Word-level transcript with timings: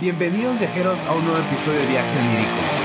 Bienvenidos 0.00 0.58
viajeros 0.58 1.04
a 1.04 1.14
un 1.14 1.24
nuevo 1.24 1.40
episodio 1.46 1.78
de 1.78 1.86
Viaje 1.86 2.18
Onírico. 2.18 2.84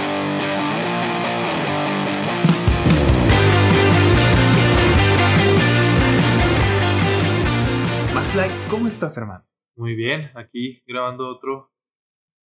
McFly, 8.13 8.69
¿cómo 8.69 8.87
estás, 8.87 9.17
hermano? 9.17 9.43
Muy 9.75 9.95
bien, 9.95 10.31
aquí 10.35 10.83
grabando 10.85 11.27
otro, 11.27 11.73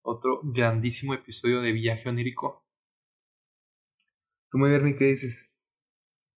otro 0.02 0.40
grandísimo 0.42 1.12
episodio 1.12 1.60
de 1.60 1.72
Viaje 1.72 2.08
Onírico. 2.08 2.66
¿Tú 4.50 4.56
muy 4.56 4.70
bien, 4.70 4.96
qué 4.96 5.04
dices? 5.04 5.54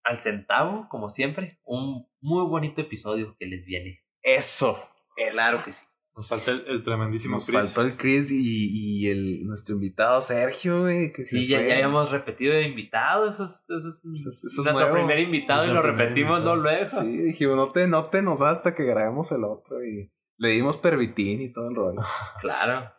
Al 0.02 0.20
centavo, 0.20 0.88
como 0.88 1.08
siempre, 1.08 1.60
un 1.62 2.08
muy 2.20 2.44
bonito 2.48 2.80
episodio 2.80 3.36
que 3.38 3.46
les 3.46 3.64
viene. 3.64 4.00
Eso, 4.20 4.76
eso. 5.16 5.36
Claro 5.36 5.62
que 5.64 5.70
sí. 5.70 5.86
Nos 6.16 6.28
falta 6.28 6.50
el, 6.50 6.64
el 6.66 6.82
tremendísimo 6.82 7.34
Nos 7.34 7.44
Chris. 7.46 7.54
faltó 7.56 7.82
el 7.82 7.96
Chris 7.96 8.30
y, 8.30 9.02
y 9.02 9.08
el, 9.10 9.44
nuestro 9.46 9.74
invitado 9.74 10.22
Sergio, 10.22 10.80
güey, 10.82 11.12
que 11.12 11.24
se 11.26 11.36
Sí, 11.38 11.46
ya, 11.46 11.58
fue. 11.58 11.68
ya 11.68 11.74
habíamos 11.74 12.10
repetido 12.10 12.54
de 12.54 12.62
invitado. 12.66 13.28
Eso 13.28 13.44
es, 13.44 13.64
eso 13.68 13.88
es 13.88 13.96
Eso 13.96 14.28
es- 14.30 14.44
eso 14.44 14.46
es 14.46 14.56
nuestro 14.56 14.72
nuevo. 14.88 14.94
primer 14.94 15.18
invitado 15.18 15.66
y 15.66 15.72
lo 15.74 15.82
repetimos 15.82 16.42
no 16.42 16.56
luego. 16.56 16.88
Sí, 16.88 17.16
dijimos, 17.18 17.56
no 17.56 17.70
te, 17.72 17.86
no 17.86 18.06
te 18.06 18.22
nos 18.22 18.40
va 18.40 18.50
hasta 18.50 18.74
que 18.74 18.84
grabemos 18.84 19.30
el 19.32 19.44
otro 19.44 19.84
y 19.84 20.10
le 20.38 20.48
dimos 20.50 20.78
pervitín 20.78 21.42
y 21.42 21.52
todo 21.52 21.68
el 21.68 21.76
rollo. 21.76 22.00
Claro. 22.40 22.90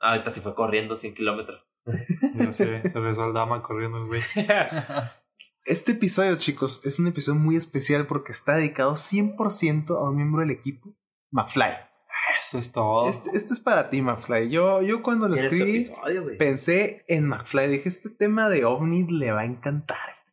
Ahorita 0.00 0.30
se 0.30 0.40
fue 0.40 0.54
corriendo 0.54 0.96
100 0.96 1.14
kilómetros. 1.14 1.62
Ya 2.34 2.50
sé, 2.50 2.82
se 2.90 2.98
besó 2.98 3.22
al 3.22 3.32
dama 3.34 3.62
corriendo 3.62 3.98
el 3.98 4.06
güey. 4.08 4.22
Este 5.64 5.92
episodio, 5.92 6.36
chicos, 6.36 6.84
es 6.86 6.98
un 7.00 7.08
episodio 7.08 7.38
muy 7.40 7.56
especial 7.56 8.06
porque 8.06 8.30
está 8.32 8.54
dedicado 8.56 8.92
100% 8.94 9.90
a 9.96 10.10
un 10.10 10.16
miembro 10.16 10.40
del 10.42 10.50
equipo, 10.52 10.96
McFly. 11.32 11.72
Eso 12.38 12.58
es 12.58 12.72
todo. 12.72 13.08
Este, 13.08 13.30
este 13.36 13.52
es 13.54 13.60
para 13.60 13.88
ti, 13.90 14.02
McFly. 14.02 14.50
Yo, 14.50 14.82
yo 14.82 15.02
cuando 15.02 15.28
lo 15.28 15.34
este 15.34 15.46
escribí, 15.46 15.76
episodio, 15.78 16.38
pensé 16.38 17.04
en 17.08 17.26
McFly. 17.28 17.68
Dije, 17.68 17.88
este 17.88 18.10
tema 18.10 18.48
de 18.48 18.64
ovnis 18.64 19.10
le 19.10 19.32
va 19.32 19.40
a 19.42 19.44
encantar 19.44 20.08
a 20.08 20.12
este. 20.12 20.30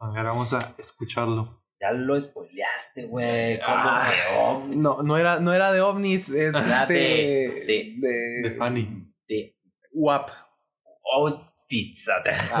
A 0.00 0.10
ver, 0.10 0.24
vamos 0.24 0.52
a 0.52 0.74
escucharlo. 0.78 1.62
Ya 1.80 1.92
lo 1.92 2.20
spoileaste, 2.20 3.06
güey. 3.06 3.58
Ah, 3.64 4.08
¿Cómo? 4.36 4.66
No, 4.74 5.02
no 5.02 5.16
era, 5.16 5.40
no 5.40 5.52
era 5.52 5.72
de 5.72 5.80
ovnis, 5.80 6.28
es 6.30 6.54
Era 6.56 6.82
este... 6.82 6.92
de- 6.94 7.96
de, 7.98 8.48
De 8.50 8.56
Fanny. 8.56 9.12
De 9.28 9.56
WAP. 9.92 10.30
outfits. 11.16 12.08
Outfits. 12.08 12.48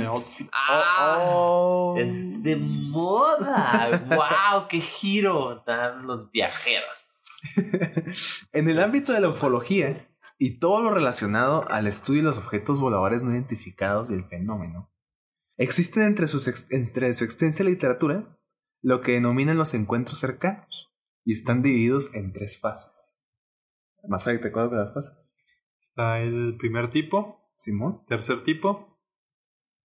De 0.00 0.06
outfits. 0.06 0.48
Ah, 0.52 1.16
Oh, 1.20 1.94
oh. 1.94 1.98
Es 1.98 2.42
de 2.42 2.56
moda. 2.56 4.02
¡Wow! 4.08 4.68
¡Qué 4.68 4.80
giro 4.80 5.62
dan 5.66 6.06
los 6.06 6.30
viajeros! 6.30 7.07
en 8.52 8.68
el 8.68 8.80
ámbito 8.80 9.12
de 9.12 9.20
la 9.20 9.28
ufología 9.28 10.08
y 10.38 10.58
todo 10.58 10.82
lo 10.82 10.94
relacionado 10.94 11.68
al 11.70 11.86
estudio 11.86 12.20
de 12.20 12.26
los 12.26 12.38
objetos 12.38 12.80
voladores 12.80 13.22
no 13.24 13.32
identificados 13.32 14.10
y 14.10 14.14
el 14.14 14.24
fenómeno, 14.24 14.92
existen 15.56 16.04
entre, 16.04 16.26
sus 16.28 16.46
ex- 16.48 16.70
entre 16.72 17.12
su 17.14 17.24
extensa 17.24 17.64
literatura 17.64 18.38
lo 18.82 19.00
que 19.00 19.12
denominan 19.12 19.56
los 19.56 19.74
encuentros 19.74 20.18
cercanos 20.18 20.92
y 21.24 21.32
están 21.32 21.62
divididos 21.62 22.14
en 22.14 22.32
tres 22.32 22.60
fases. 22.60 23.20
Mafek, 24.06 24.40
¿te 24.40 24.48
acuerdas 24.48 24.70
de 24.72 24.78
las 24.78 24.94
fases? 24.94 25.34
Está 25.80 26.20
el 26.20 26.56
primer 26.58 26.90
tipo, 26.92 27.50
Simón. 27.56 28.04
tercer 28.06 28.44
tipo 28.44 29.00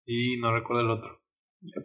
y 0.05 0.37
no 0.39 0.53
recuerdo 0.53 0.83
el 0.83 0.91
otro. 0.91 1.21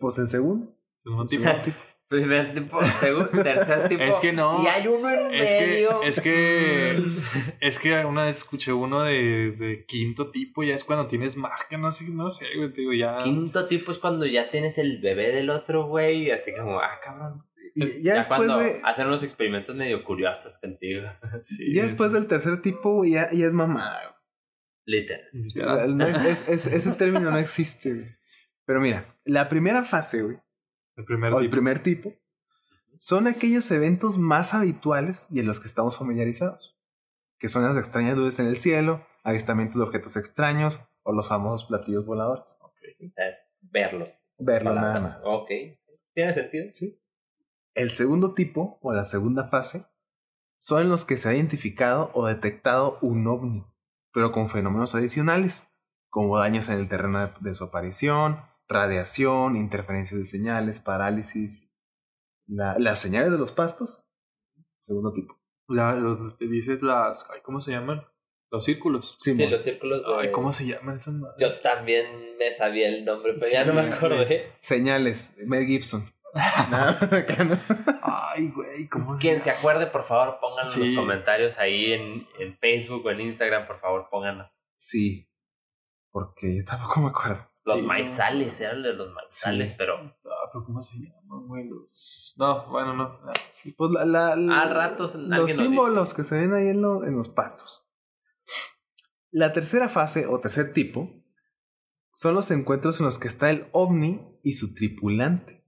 Pues 0.00 0.18
el 0.18 0.28
segundo. 0.28 0.76
Segundo 1.02 1.26
tipo. 1.26 1.78
Primer 2.08 2.54
tipo, 2.54 2.82
segundo, 2.84 3.28
tercer 3.42 3.88
tipo. 3.88 4.02
Es 4.02 4.16
que 4.16 4.32
no. 4.32 4.62
Y 4.62 4.66
hay 4.66 4.86
uno 4.88 5.10
en 5.10 5.34
Es 5.34 5.52
que, 5.52 5.66
medio. 5.66 6.02
es 6.02 6.20
que, 6.20 7.02
es 7.60 7.78
que 7.78 8.04
una 8.06 8.24
vez 8.24 8.38
escuché 8.38 8.72
uno 8.72 9.02
de, 9.02 9.52
de 9.58 9.84
quinto 9.86 10.30
tipo, 10.30 10.62
ya 10.62 10.74
es 10.74 10.84
cuando 10.84 11.06
tienes 11.06 11.36
marca, 11.36 11.76
no 11.76 11.90
sé, 11.90 12.08
no 12.08 12.30
sé, 12.30 12.46
güey, 12.56 12.72
digo, 12.72 12.94
ya. 12.94 13.18
Quinto 13.22 13.66
tipo 13.66 13.92
es 13.92 13.98
cuando 13.98 14.24
ya 14.24 14.50
tienes 14.50 14.78
el 14.78 15.00
bebé 15.02 15.32
del 15.32 15.50
otro 15.50 15.86
güey, 15.86 16.30
así 16.30 16.54
como, 16.54 16.80
ah, 16.80 16.98
cabrón. 17.04 17.44
Y 17.74 18.02
ya, 18.02 18.14
después 18.16 18.38
cuando 18.38 18.58
de, 18.58 18.80
hacen 18.82 19.06
unos 19.06 19.22
experimentos 19.22 19.76
medio 19.76 20.02
curiosos 20.02 20.58
contigo. 20.58 21.02
y 21.58 21.74
ya 21.74 21.84
después 21.84 22.10
del 22.12 22.26
tercer 22.26 22.62
tipo, 22.62 22.94
güey, 22.94 23.12
ya, 23.12 23.30
ya 23.32 23.46
es 23.46 23.52
mamada. 23.54 24.16
Literal. 24.86 25.28
Literal. 25.32 25.96
No- 25.96 26.06
es- 26.26 26.48
es- 26.48 26.66
ese 26.66 26.92
término 26.92 27.30
no 27.30 27.36
existe, 27.38 27.92
güey. 27.94 28.06
Pero 28.64 28.80
mira, 28.80 29.14
la 29.24 29.48
primera 29.50 29.84
fase, 29.84 30.22
güey, 30.22 30.38
El 30.98 31.04
primer 31.04 31.32
o 31.32 31.38
el 31.38 31.44
tipo. 31.44 31.52
primer 31.52 31.82
tipo, 31.82 32.12
son 32.98 33.28
aquellos 33.28 33.70
eventos 33.70 34.18
más 34.18 34.52
habituales 34.52 35.28
y 35.30 35.38
en 35.38 35.46
los 35.46 35.60
que 35.60 35.68
estamos 35.68 35.96
familiarizados, 35.96 36.76
que 37.38 37.48
son 37.48 37.62
las 37.62 37.76
extrañas 37.76 38.18
luces 38.18 38.40
en 38.40 38.48
el 38.48 38.56
cielo, 38.56 39.06
avistamientos 39.22 39.76
de 39.76 39.84
objetos 39.84 40.16
extraños 40.16 40.82
o 41.04 41.12
los 41.12 41.28
famosos 41.28 41.68
platillos 41.68 42.04
voladores. 42.04 42.58
O 42.60 42.72
sea, 43.14 43.28
es 43.28 43.46
verlos. 43.60 44.20
Verlo 44.38 44.74
nada 44.74 44.98
más. 44.98 45.22
Ok. 45.24 45.50
¿Tiene 46.14 46.34
sentido? 46.34 46.66
Sí. 46.72 47.00
El 47.74 47.90
segundo 47.90 48.34
tipo, 48.34 48.80
o 48.82 48.92
la 48.92 49.04
segunda 49.04 49.44
fase, 49.44 49.86
son 50.56 50.88
los 50.88 51.04
que 51.04 51.16
se 51.16 51.28
ha 51.28 51.34
identificado 51.34 52.10
o 52.12 52.26
detectado 52.26 52.98
un 53.02 53.24
ovni, 53.28 53.64
pero 54.12 54.32
con 54.32 54.50
fenómenos 54.50 54.96
adicionales, 54.96 55.68
como 56.08 56.36
daños 56.38 56.68
en 56.68 56.78
el 56.78 56.88
terreno 56.88 57.20
de, 57.20 57.32
de 57.38 57.54
su 57.54 57.62
aparición, 57.62 58.40
radiación, 58.68 59.56
interferencias 59.56 60.18
de 60.18 60.24
señales, 60.24 60.80
parálisis, 60.80 61.74
la- 62.46 62.76
las 62.78 62.98
señales 63.00 63.32
de 63.32 63.38
los 63.38 63.52
pastos. 63.52 64.08
Segundo 64.78 65.12
tipo. 65.12 65.40
La, 65.68 65.94
los- 65.94 66.36
te 66.38 66.46
dices 66.46 66.82
las. 66.82 67.26
ay, 67.30 67.40
¿Cómo 67.42 67.60
se 67.60 67.72
llaman? 67.72 68.02
Los 68.50 68.64
círculos. 68.64 69.16
Sí, 69.20 69.34
los 69.46 69.60
círculos 69.62 70.00
de... 70.00 70.06
Ay, 70.28 70.32
¿cómo 70.32 70.54
se 70.54 70.66
llaman 70.66 70.96
esas 70.96 71.12
madres? 71.14 71.36
Yo 71.38 71.50
también 71.60 72.06
me 72.38 72.54
sabía 72.54 72.88
el 72.88 73.04
nombre, 73.04 73.34
pero 73.34 73.50
ya 73.52 73.64
no 73.66 73.74
me 73.74 73.82
acordé. 73.82 74.52
Señales, 74.60 75.36
Mel 75.46 75.66
Gibson. 75.66 76.04
No. 76.70 77.58
Ay, 78.02 78.48
güey, 78.54 78.88
¿cómo 78.88 79.18
Quien 79.18 79.42
se 79.42 79.50
acuerde, 79.50 79.86
por 79.86 80.04
favor, 80.04 80.38
pónganlo 80.40 80.70
en 80.72 80.78
Sí. 80.78 80.94
los 80.94 81.04
comentarios 81.04 81.58
ahí 81.58 81.92
en, 81.92 82.26
en 82.38 82.56
Facebook 82.58 83.04
o 83.04 83.10
en 83.10 83.20
Instagram, 83.20 83.66
por 83.66 83.80
favor, 83.80 84.08
pónganlo. 84.10 84.50
Sí, 84.78 85.28
porque 86.10 86.56
yo 86.58 86.64
tampoco 86.64 87.00
me 87.00 87.08
acuerdo. 87.08 87.47
Los 87.68 87.76
Sí, 87.76 87.82
no. 87.82 87.88
maizales, 87.88 88.60
eran 88.60 88.82
de 88.82 88.92
los 88.94 89.12
maizales, 89.12 89.70
Sí. 89.70 89.74
pero 89.78 89.94
Ah, 89.98 90.50
pero 90.52 90.64
¿cómo 90.64 90.82
se 90.82 90.96
llaman, 90.98 91.46
güey? 91.46 91.68
Los... 91.68 92.34
No, 92.38 92.66
bueno, 92.70 92.94
no. 92.94 93.04
ah, 93.04 93.32
Sí, 93.52 93.72
pues 93.72 93.90
la, 93.92 94.04
la- 94.04 94.36
la- 94.36 94.60
Al 94.62 94.74
rato 94.74 95.02
los 95.16 95.46
dice. 95.50 95.62
símbolos 95.62 96.14
que 96.14 96.24
se 96.24 96.38
ven 96.38 96.52
ahí 96.54 96.68
en, 96.68 96.80
lo- 96.82 97.04
en 97.04 97.16
los 97.16 97.28
pastos. 97.28 97.84
La 99.30 99.52
tercera 99.52 99.88
fase 99.88 100.26
o 100.26 100.40
tercer 100.40 100.72
tipo 100.72 101.10
son 102.14 102.34
los 102.34 102.50
encuentros 102.50 102.98
en 103.00 103.06
los 103.06 103.18
que 103.18 103.28
está 103.28 103.50
el 103.50 103.68
ovni 103.72 104.38
y 104.42 104.54
su 104.54 104.74
tripulante. 104.74 105.58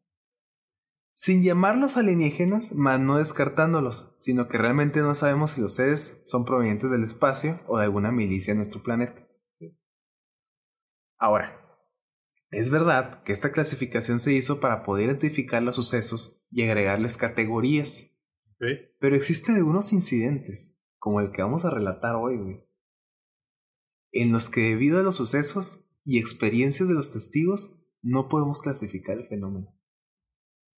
Sin 1.12 1.42
llamarlos 1.42 1.96
alienígenas, 1.98 2.72
más 2.74 2.98
no 3.00 3.18
descartándolos, 3.18 4.14
sino 4.16 4.48
que 4.48 4.56
realmente 4.56 5.00
no 5.00 5.14
sabemos 5.14 5.50
si 5.50 5.60
los 5.60 5.74
seres 5.74 6.22
son 6.24 6.46
provenientes 6.46 6.90
del 6.90 7.02
espacio 7.04 7.60
o 7.66 7.76
de 7.78 7.84
alguna 7.84 8.10
milicia 8.10 8.52
en 8.52 8.56
nuestro 8.58 8.82
planeta. 8.82 9.26
Ahora, 11.18 11.59
es 12.50 12.70
verdad 12.70 13.22
que 13.24 13.32
esta 13.32 13.52
clasificación 13.52 14.18
se 14.18 14.32
hizo 14.32 14.60
para 14.60 14.82
poder 14.82 15.06
identificar 15.06 15.62
los 15.62 15.76
sucesos 15.76 16.42
y 16.50 16.62
agregarles 16.64 17.16
categorías, 17.16 18.16
pero 18.98 19.16
existen 19.16 19.54
algunos 19.56 19.92
incidentes, 19.92 20.82
como 20.98 21.20
el 21.20 21.32
que 21.32 21.42
vamos 21.42 21.64
a 21.64 21.70
relatar 21.70 22.16
hoy, 22.16 22.36
güey, 22.36 22.60
en 24.12 24.32
los 24.32 24.50
que 24.50 24.60
debido 24.70 24.98
a 24.98 25.02
los 25.02 25.16
sucesos 25.16 25.88
y 26.04 26.18
experiencias 26.18 26.88
de 26.88 26.94
los 26.94 27.12
testigos, 27.12 27.78
no 28.02 28.28
podemos 28.28 28.62
clasificar 28.62 29.16
el 29.18 29.26
fenómeno. 29.26 29.68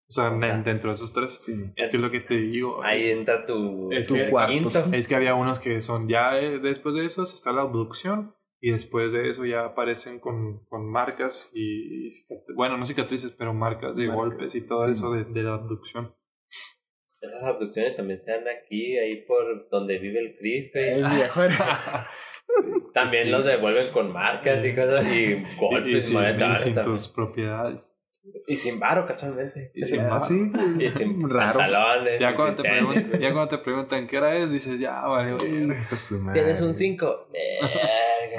O 0.09 0.13
sea, 0.13 0.31
O 0.31 0.39
sea, 0.39 0.57
de- 0.59 0.63
dentro 0.65 0.91
de 0.91 0.97
esos 0.97 1.13
tres. 1.15 1.37
Sí. 1.39 1.73
Es 1.77 1.89
que 1.89 1.97
es 1.97 2.03
lo 2.03 2.11
que 2.11 2.21
te 2.21 2.35
digo. 2.37 2.83
ahí 2.83 3.05
entra 3.11 3.47
tu, 3.47 3.91
Es 3.93 4.09
tu 4.09 4.15
que- 4.15 4.29
cuarto. 4.29 4.93
Es 4.93 5.09
que 5.09 5.15
había 5.15 5.35
unos 5.35 5.59
que 5.59 5.81
son 5.81 6.07
ya 6.09 6.39
eh, 6.39 6.59
después 6.59 6.95
de 6.95 7.07
eso 7.07 7.23
está 7.23 7.51
la 7.53 7.63
abducción 7.63 8.35
y 8.65 8.71
después 8.71 9.13
de 9.13 9.29
eso 9.29 9.45
ya 9.45 9.65
aparecen 9.67 10.21
con, 10.21 10.65
con 10.67 10.89
marcas 10.89 11.51
y, 11.53 12.07
y 12.07 12.11
bueno, 12.55 12.79
no 12.79 12.87
cicatrices, 12.87 13.33
pero 13.33 13.53
marcas 13.53 13.95
de 13.97 14.07
Marcas, 14.07 14.17
golpes 14.17 14.55
y 14.55 14.61
todo 14.67 14.85
sí. 14.87 14.93
eso 14.93 15.11
de, 15.13 15.25
de 15.25 15.43
la 15.43 15.55
abducción. 15.55 16.15
Esas 17.21 17.43
abducciones 17.43 17.95
también 17.95 18.19
se 18.21 18.31
dan 18.31 18.45
aquí, 18.49 18.97
ahí 18.99 19.23
por 19.27 19.69
donde 19.69 19.99
vive 19.99 20.21
el 20.21 20.37
Cristo. 20.39 20.79
y- 20.79 20.83
El 20.83 21.05
viejo 21.11 21.41
También 22.95 23.31
los 23.31 23.45
devuelven 23.45 23.91
con 23.93 24.13
marcas 24.13 24.65
y 24.65 24.75
cosas 24.75 25.07
y 25.07 25.09
Y, 25.25 25.33
y 25.33 25.57
golpes. 25.59 26.07
sin, 26.07 26.19
y 26.21 26.37
tal, 26.39 26.59
sin 26.59 26.75
tus 26.83 27.09
propiedades. 27.09 27.93
Y 28.47 28.55
sin 28.55 28.79
varo, 28.79 29.05
casualmente. 29.07 29.73
Y 29.75 29.85
sin 29.85 29.99
varo. 30.05 30.21
sí. 30.21 30.53
Y 30.79 30.91
sin 30.93 31.29
Raro. 31.29 31.59
pantalones. 31.59 32.21
Ya 32.21 32.31
y 32.31 32.35
cuando, 32.35 32.55
sin 32.57 32.63
te 32.63 32.69
tenis. 32.69 32.87
preguntan, 32.87 33.21
ya 33.21 33.33
cuando 33.33 33.49
te 33.57 33.59
preguntan 33.65 34.07
qué 34.07 34.19
hora 34.19 34.37
es, 34.37 34.51
dices, 34.53 34.79
ya, 34.79 35.01
vale. 35.01 35.37
¿Tienes 35.39 36.61
un 36.63 36.75
5? 36.75 37.29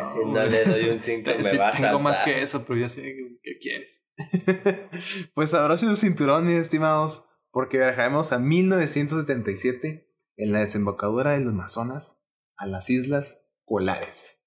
Si 0.06 0.26
no 0.26 0.44
le 0.44 0.66
doy 0.66 0.90
un 0.90 1.02
5 1.02 1.30
me 1.38 1.44
Sí, 1.50 1.58
va 1.58 1.70
a 1.70 1.72
tengo 1.72 2.00
más 2.00 2.20
que 2.22 2.42
eso, 2.42 2.66
pero 2.66 2.80
ya 2.80 2.90
sé 2.90 3.02
qué, 3.02 3.38
qué 3.42 3.58
quieres. 3.60 4.02
pues 5.34 5.54
abrochen 5.54 5.90
su 5.90 5.96
cinturón, 5.96 6.46
mis 6.46 6.58
estimados, 6.58 7.28
porque 7.52 7.78
viajaremos 7.78 8.32
a 8.32 8.40
1977 8.40 10.08
en 10.38 10.52
la 10.52 10.60
desembocadura 10.60 11.32
del 11.32 11.48
Amazonas, 11.48 12.24
a 12.58 12.66
las 12.66 12.90
islas 12.90 13.46
colares. 13.66 14.44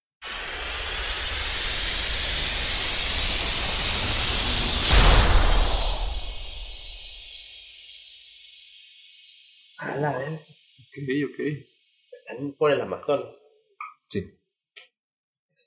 A 9.79 9.97
la 9.97 10.17
vez. 10.17 10.41
Ok, 10.41 10.97
ok. 11.31 11.41
Están 12.13 12.53
por 12.59 12.73
el 12.73 12.81
Amazonas. 12.81 13.35
Sí. 14.09 14.39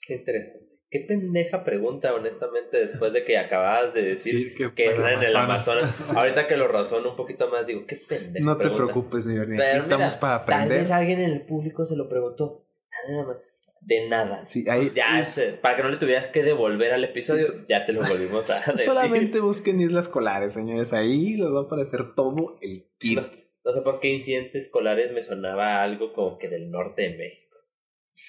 Eso 0.10 0.14
es 0.14 0.20
interesante. 0.20 0.66
Qué 0.92 1.02
pendeja 1.08 1.64
pregunta, 1.64 2.14
honestamente, 2.16 2.78
después 2.78 3.14
de 3.14 3.24
que 3.24 3.38
acabas 3.38 3.94
de 3.94 4.02
decir 4.02 4.50
Sí, 4.50 4.54
que, 4.56 4.74
que 4.74 4.86
están 4.88 5.14
en 5.14 5.24
el 5.24 5.36
Amazonas. 5.36 6.12
Ahorita 6.16 6.48
que 6.48 6.58
lo 6.58 6.68
razono 6.68 7.12
un 7.12 7.16
poquito 7.16 7.48
más, 7.48 7.68
digo, 7.68 7.86
qué 7.86 7.96
pendeja. 7.98 8.44
No 8.44 8.58
te 8.58 8.70
preocupes, 8.72 9.26
señor. 9.26 9.44
Aquí 9.44 9.54
Pero 9.58 9.78
estamos 9.80 10.08
mira, 10.08 10.20
para 10.20 10.46
Tal 10.46 10.56
aprender. 10.56 10.80
vez 10.80 10.92
alguien 10.92 11.22
en 11.22 11.30
el 11.32 11.42
público 11.46 11.86
se 11.86 11.96
lo 11.96 12.10
preguntó. 12.10 12.66
¿Están 12.86 13.12
en 13.14 13.20
el 13.20 13.26
Ama- 13.26 13.38
De 13.82 14.10
nada. 14.10 14.44
Sí, 14.46 14.66
ahí 14.68 14.92
Ya, 14.96 15.20
es- 15.22 15.30
se- 15.30 15.54
para 15.54 15.76
que 15.78 15.84
no 15.84 15.90
le 15.90 15.98
tuvieras 15.98 16.28
que 16.30 16.42
devolver 16.42 16.92
al 16.92 17.04
episodio, 17.04 17.44
Sí, 17.44 17.66
ya 17.70 17.86
te 17.86 17.94
lo 17.94 18.02
volvimos 18.02 18.50
a 18.50 18.54
decir. 18.72 18.86
Solamente 18.88 19.40
busquen 19.42 19.80
islas 19.80 20.08
colares, 20.10 20.54
señores. 20.56 20.92
Ahí 20.92 21.38
les 21.38 21.50
va 21.54 21.60
a 21.60 21.64
aparecer 21.66 22.16
todo 22.16 22.56
el 22.64 22.88
kit. 22.98 23.20
No, 23.20 23.28
no 23.64 23.74
sé 23.74 23.82
por 23.82 24.00
qué 24.00 24.08
incidentes 24.10 24.66
escolares 24.66 25.12
me 25.14 25.22
sonaba 25.22 25.84
algo 25.84 26.14
como 26.14 26.40
que 26.40 26.50
del 26.50 26.72
norte 26.72 27.04
de 27.04 27.10
México. 27.16 27.58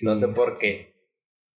No 0.03 0.19
sé 0.19 0.29
por 0.29 0.59
qué. 0.59 1.00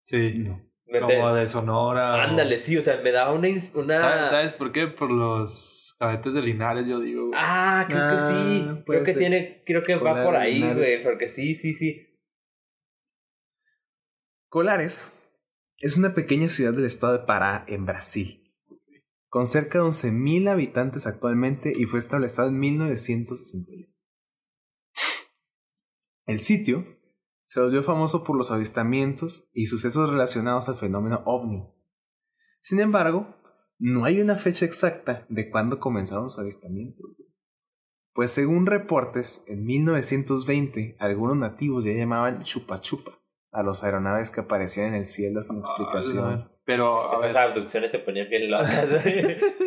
Sí. 0.03 0.33
No. 0.39 0.67
Como 1.01 1.35
de 1.35 1.49
Sonora. 1.49 2.15
o- 2.17 2.19
Ándale, 2.19 2.59
sí, 2.59 2.77
o 2.77 2.83
sea, 2.83 3.01
me 3.01 3.13
daba 3.13 3.33
una... 3.33 3.49
una... 3.75 3.99
¿Sabes, 4.01 4.29
sabes 4.31 4.53
por 4.55 4.73
qué? 4.73 4.89
Por 4.89 5.11
los 5.11 5.95
cadetes 6.01 6.35
de 6.35 6.43
Linares, 6.43 6.87
yo 6.89 6.99
digo. 6.99 7.31
Ah, 7.35 7.85
creo 7.89 7.99
que 8.01 8.17
Ah, 8.17 8.29
sí. 8.29 8.83
puede 8.85 8.99
Creo 9.03 9.05
que 9.05 9.13
ser. 9.13 9.19
tiene, 9.21 9.63
creo 9.65 9.83
que 9.85 9.95
va 9.97 10.25
por 10.25 10.35
ahí, 10.35 10.55
Linares. 10.55 10.77
güey, 10.77 11.03
porque 11.05 11.29
sí, 11.29 11.55
sí, 11.55 11.75
sí. 11.75 12.07
Colares 14.49 15.13
es 15.79 15.97
una 15.97 16.13
pequeña 16.13 16.49
ciudad 16.49 16.73
del 16.73 16.87
estado 16.87 17.17
de 17.19 17.25
Pará, 17.25 17.65
en 17.69 17.87
Brasil, 17.87 18.53
con 19.29 19.47
cerca 19.47 19.79
de 19.79 19.85
11.000 19.85 20.49
habitantes 20.51 21.07
actualmente 21.07 21.73
y 21.77 21.85
fue 21.85 22.01
establecida 22.01 22.47
en 22.49 22.59
1961. 22.59 23.87
El 26.27 26.39
sitio 26.41 26.85
se 27.51 27.61
volvió 27.61 27.83
famoso 27.83 28.23
por 28.23 28.37
los 28.37 28.53
avistamientos 28.53 29.51
y 29.53 29.67
sucesos 29.67 30.09
relacionados 30.09 30.69
al 30.69 30.77
fenómeno 30.77 31.23
ovni. 31.25 31.67
Sin 32.61 32.79
embargo, 32.79 33.35
no 33.77 34.05
hay 34.05 34.21
una 34.21 34.37
fecha 34.37 34.65
exacta 34.65 35.27
de 35.29 35.51
cuándo 35.51 35.81
comenzaron 35.81 36.23
los 36.25 36.39
avistamientos. 36.39 37.05
Pues 38.13 38.31
según 38.31 38.67
reportes, 38.67 39.45
en 39.49 39.65
1920 39.65 40.95
algunos 41.01 41.37
nativos 41.37 41.85
ya 41.85 41.91
llamaban 41.93 42.43
chupa 42.43 42.79
chupa 42.79 43.19
a 43.51 43.65
los 43.65 43.83
aeronaves 43.83 44.31
que 44.31 44.43
aparecían 44.43 44.91
en 44.91 44.95
el 44.95 45.05
cielo 45.05 45.43
sin 45.43 45.59
explicación. 45.59 46.33
Ah, 46.33 46.53
Pero, 46.65 47.13
a 47.13 47.19
ver, 47.19 47.37
abducciones 47.37 47.91
se 47.91 47.99
ponían 47.99 48.29
bien 48.29 48.49
locas. 48.49 48.87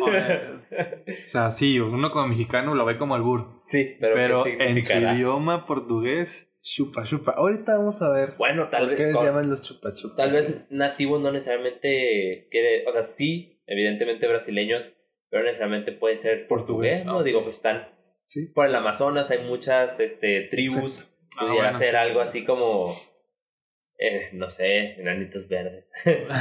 o 0.00 1.26
sea, 1.26 1.50
sí, 1.50 1.78
uno 1.78 2.10
como 2.10 2.28
mexicano 2.28 2.74
lo 2.74 2.86
ve 2.86 2.96
como 2.96 3.14
albur. 3.14 3.60
sí, 3.66 3.94
pero, 4.00 4.14
Pero, 4.14 4.44
¿qué 4.44 4.56
en 4.58 4.82
su 4.82 4.94
idioma 4.94 5.66
portugués, 5.66 6.48
Chupa 6.66 7.02
chupa. 7.04 7.32
Ahorita 7.36 7.76
vamos 7.76 8.00
a 8.00 8.10
ver 8.10 8.34
Bueno, 8.38 8.70
tal 8.70 8.86
por 8.88 8.96
qué 8.96 9.04
vez, 9.04 9.14
les 9.14 9.22
llaman 9.22 9.50
los 9.50 9.60
chupa 9.60 9.92
chupa. 9.92 10.16
tal 10.16 10.32
vez 10.32 10.50
nativo 10.70 11.18
no 11.18 11.30
necesariamente 11.30 12.48
quiere, 12.50 12.86
o 12.88 12.92
sea, 12.92 13.02
sí, 13.02 13.60
evidentemente 13.66 14.26
brasileños, 14.26 14.94
pero 15.28 15.44
necesariamente 15.44 15.92
puede 15.92 16.16
ser 16.16 16.46
portugués, 16.48 17.04
¿no? 17.04 17.22
Digo, 17.22 17.42
pues 17.44 17.56
están 17.56 17.88
Sí. 18.26 18.46
por 18.54 18.66
el 18.66 18.74
Amazonas, 18.74 19.30
hay 19.30 19.44
muchas 19.44 20.00
este, 20.00 20.40
tribus. 20.50 21.06
Ah, 21.36 21.40
pudiera 21.40 21.62
bueno, 21.64 21.78
ser 21.78 21.90
sí. 21.90 21.96
algo 21.96 22.20
así 22.20 22.44
como, 22.46 22.94
eh, 23.98 24.30
no 24.32 24.48
sé, 24.48 24.94
enanitos 24.98 25.46
verdes. 25.48 25.84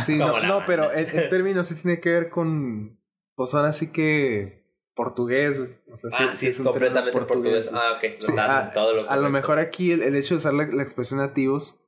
Sí, 0.05 0.15
no, 0.17 0.39
no, 0.41 0.63
pero 0.65 0.93
el, 0.93 1.05
el 1.05 1.27
término 1.29 1.65
sí 1.65 1.75
tiene 1.81 1.99
que 1.99 2.09
ver 2.11 2.29
con. 2.29 2.97
Pues 3.35 3.53
ahora 3.55 3.73
sí 3.73 3.91
que. 3.91 4.62
Portugués, 4.95 5.60
güey. 5.60 5.75
O 5.92 5.98
sea, 5.98 6.10
ah, 6.13 6.34
sí, 6.36 6.48
es, 6.48 6.62
completamente 6.62 7.12
portugués. 7.12 7.72
Ah, 7.74 7.94
ok. 7.98 8.19
Sí, 8.19 8.34
a, 8.38 8.72
todo 8.72 8.94
lo 8.94 9.00
a 9.00 9.04
lo 9.04 9.07
correcto. 9.07 9.30
mejor 9.30 9.60
aquí 9.60 9.92
el, 9.92 10.04
el 10.04 10.16
hecho 10.16 10.36
de 10.36 10.38
usar 10.38 10.54
la, 10.54 10.68
la 10.68 10.84
expresión 10.84 11.19
nativos 11.19 11.80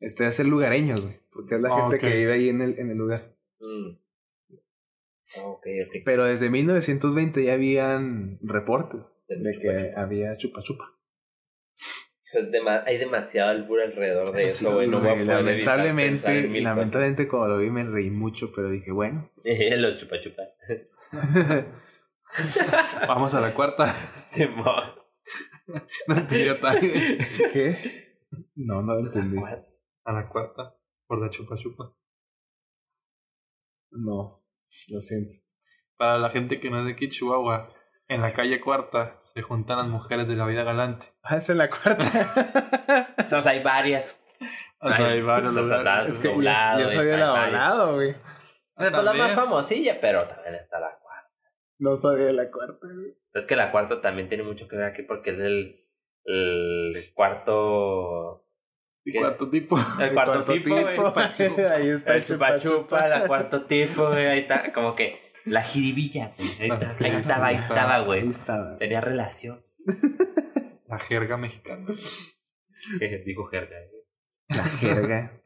este, 0.00 0.26
es 0.26 0.34
ser 0.34 0.46
lugareños, 0.46 1.02
güey. 1.02 1.20
Porque 1.30 1.56
es 1.56 1.60
la 1.60 1.74
gente 1.74 1.98
que 1.98 2.10
vive 2.10 2.32
ahí 2.32 2.48
en 2.48 2.62
el, 2.62 2.78
en 2.78 2.90
el 2.90 2.98
lugar. 2.98 3.36
Mm. 3.60 3.98
Ok, 5.44 5.66
ok. 5.86 5.96
Pero 6.04 6.24
desde 6.24 6.48
1920 6.50 7.44
ya 7.44 7.52
habían 7.52 8.38
reportes 8.42 9.12
Del 9.28 9.42
de 9.42 9.52
chupa 9.52 9.76
que 9.76 9.92
había 9.94 10.36
chupa 10.36 10.62
chupa. 10.62 10.94
Es 12.32 12.50
dema- 12.50 12.82
hay 12.86 12.98
demasiado 12.98 13.50
albur 13.50 13.80
alrededor 13.80 14.32
de 14.32 14.40
Sí, 14.40 14.64
eso, 14.64 14.74
güey. 14.74 14.88
No 14.88 15.00
güey, 15.00 15.24
lamentablemente, 15.24 16.60
lamentablemente 16.60 17.26
cuando 17.28 17.56
lo 17.56 17.58
vi 17.58 17.70
me 17.70 17.84
reí 17.84 18.10
mucho, 18.10 18.52
pero 18.54 18.70
dije, 18.70 18.92
bueno. 18.92 19.30
pues. 19.34 19.58
Los 19.78 20.00
chupa 20.00 20.16
chupa. 20.20 20.42
vamos 23.08 23.34
a 23.34 23.40
la 23.40 23.54
cuarta. 23.54 23.92
Simón. 23.92 24.94
no 26.06 26.14
güey. 26.80 27.18
¿Qué? 27.52 28.08
No, 28.54 28.82
no 28.82 28.94
lo 28.94 29.00
entendí. 29.00 29.40
A 30.04 30.12
la 30.12 30.28
cuarta, 30.28 30.74
por 31.06 31.20
la 31.20 31.30
chupa 31.30 31.56
chupa. 31.56 31.92
No, 33.90 34.42
lo 34.88 35.00
siento. 35.00 35.36
Para 35.96 36.18
la 36.18 36.30
gente 36.30 36.60
que 36.60 36.70
no 36.70 36.80
es 36.80 36.86
de 36.86 36.92
aquí, 36.92 37.08
Chihuahua, 37.08 37.72
en 38.08 38.22
la 38.22 38.32
calle 38.32 38.60
cuarta 38.60 39.18
se 39.22 39.42
juntan 39.42 39.78
las 39.78 39.88
mujeres 39.88 40.28
de 40.28 40.36
la 40.36 40.46
vida 40.46 40.62
galante. 40.62 41.12
Ah, 41.22 41.36
es 41.36 41.48
la 41.50 41.68
cuarta. 41.68 43.14
O 43.18 43.42
sea, 43.42 43.52
hay 43.52 43.62
varias. 43.62 44.18
O 44.80 44.88
sea, 44.88 45.06
Ay, 45.06 45.12
hay 45.14 45.22
varios 45.22 45.52
los 45.52 45.66
lugares. 45.66 46.14
es 46.14 46.20
que 46.20 46.28
yo, 46.28 46.40
yo 46.40 46.88
sabía 46.90 47.18
está 47.18 47.50
la 47.50 47.84
güey. 47.92 48.16
Pues 48.74 48.92
la 48.92 49.12
más 49.12 49.32
famosilla, 49.32 50.00
pero 50.00 50.26
también 50.26 50.54
está 50.54 50.80
la 50.80 50.96
cuarta. 50.98 51.07
No 51.78 51.96
sabía 51.96 52.32
la 52.32 52.50
cuarta, 52.50 52.86
güey. 52.92 53.14
Es 53.34 53.46
que 53.46 53.56
la 53.56 53.70
cuarta 53.70 54.00
también 54.00 54.28
tiene 54.28 54.42
mucho 54.44 54.66
que 54.68 54.76
ver 54.76 54.86
aquí 54.86 55.02
porque 55.02 55.30
es 55.30 55.38
el, 55.38 55.84
el 56.24 57.12
cuarto. 57.14 58.44
¿Y 59.04 59.12
¿Qué? 59.12 59.18
cuarto 59.20 59.48
tipo? 59.48 59.78
El 60.00 60.12
cuarto, 60.12 60.52
tipo, 60.52 60.70
güey. 60.70 60.96
Chupa 60.96 61.32
chupa. 61.36 61.62
Ahí 61.72 61.88
está 61.88 62.16
El 62.16 62.24
chupa 62.26 62.58
chupa, 62.58 63.08
la 63.08 63.26
cuarto 63.26 63.64
tipo, 63.64 64.08
güey. 64.08 64.26
Ahí 64.26 64.40
está, 64.40 64.72
como 64.72 64.94
que 64.96 65.18
la 65.44 65.62
jiribilla, 65.62 66.34
güey. 66.36 66.48
Ahí, 66.60 66.70
está, 66.70 66.96
ahí 67.04 67.12
estaba, 67.16 67.46
ahí 67.46 67.56
estaba, 67.56 67.94
Ahí 67.94 68.04
güey. 68.04 68.28
estaba. 68.28 68.76
Tenía 68.78 69.00
relación. 69.00 69.64
La 70.88 70.98
jerga 70.98 71.36
mexicana. 71.36 71.86
Dijo 73.24 73.46
jerga. 73.46 73.76
güey. 73.90 74.02
La 74.48 74.64
jerga. 74.64 75.42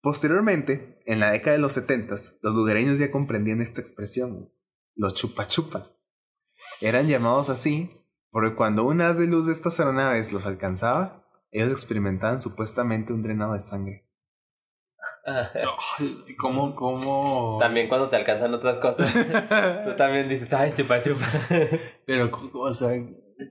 Posteriormente, 0.00 1.00
en 1.06 1.20
la 1.20 1.32
década 1.32 1.56
de 1.56 1.62
los 1.62 1.72
70, 1.72 2.14
los 2.14 2.54
lugareños 2.54 2.98
ya 2.98 3.10
comprendían 3.10 3.60
esta 3.60 3.80
expresión, 3.80 4.34
güey. 4.34 4.48
Los 4.98 5.14
chupa 5.14 5.46
chupa. 5.46 5.84
Eran 6.82 7.06
llamados 7.06 7.48
así 7.48 7.88
porque 8.30 8.54
cuando 8.54 8.84
un 8.84 9.00
haz 9.00 9.18
de 9.18 9.26
luz 9.26 9.46
de 9.46 9.52
estas 9.52 9.80
aeronaves 9.80 10.32
los 10.32 10.44
alcanzaba, 10.44 11.24
ellos 11.50 11.72
experimentaban 11.72 12.40
supuestamente 12.40 13.12
un 13.12 13.22
drenado 13.22 13.54
de 13.54 13.60
sangre. 13.60 14.04
¿Cómo, 16.38 16.74
cómo? 16.74 17.58
También 17.60 17.88
cuando 17.88 18.08
te 18.08 18.16
alcanzan 18.16 18.52
otras 18.54 18.78
cosas, 18.78 19.12
tú 19.84 19.96
también 19.96 20.28
dices, 20.28 20.52
ay, 20.52 20.72
chupa 20.74 21.00
chupa. 21.00 21.24
Pero, 22.06 22.30
o 22.54 22.74
sea, 22.74 22.90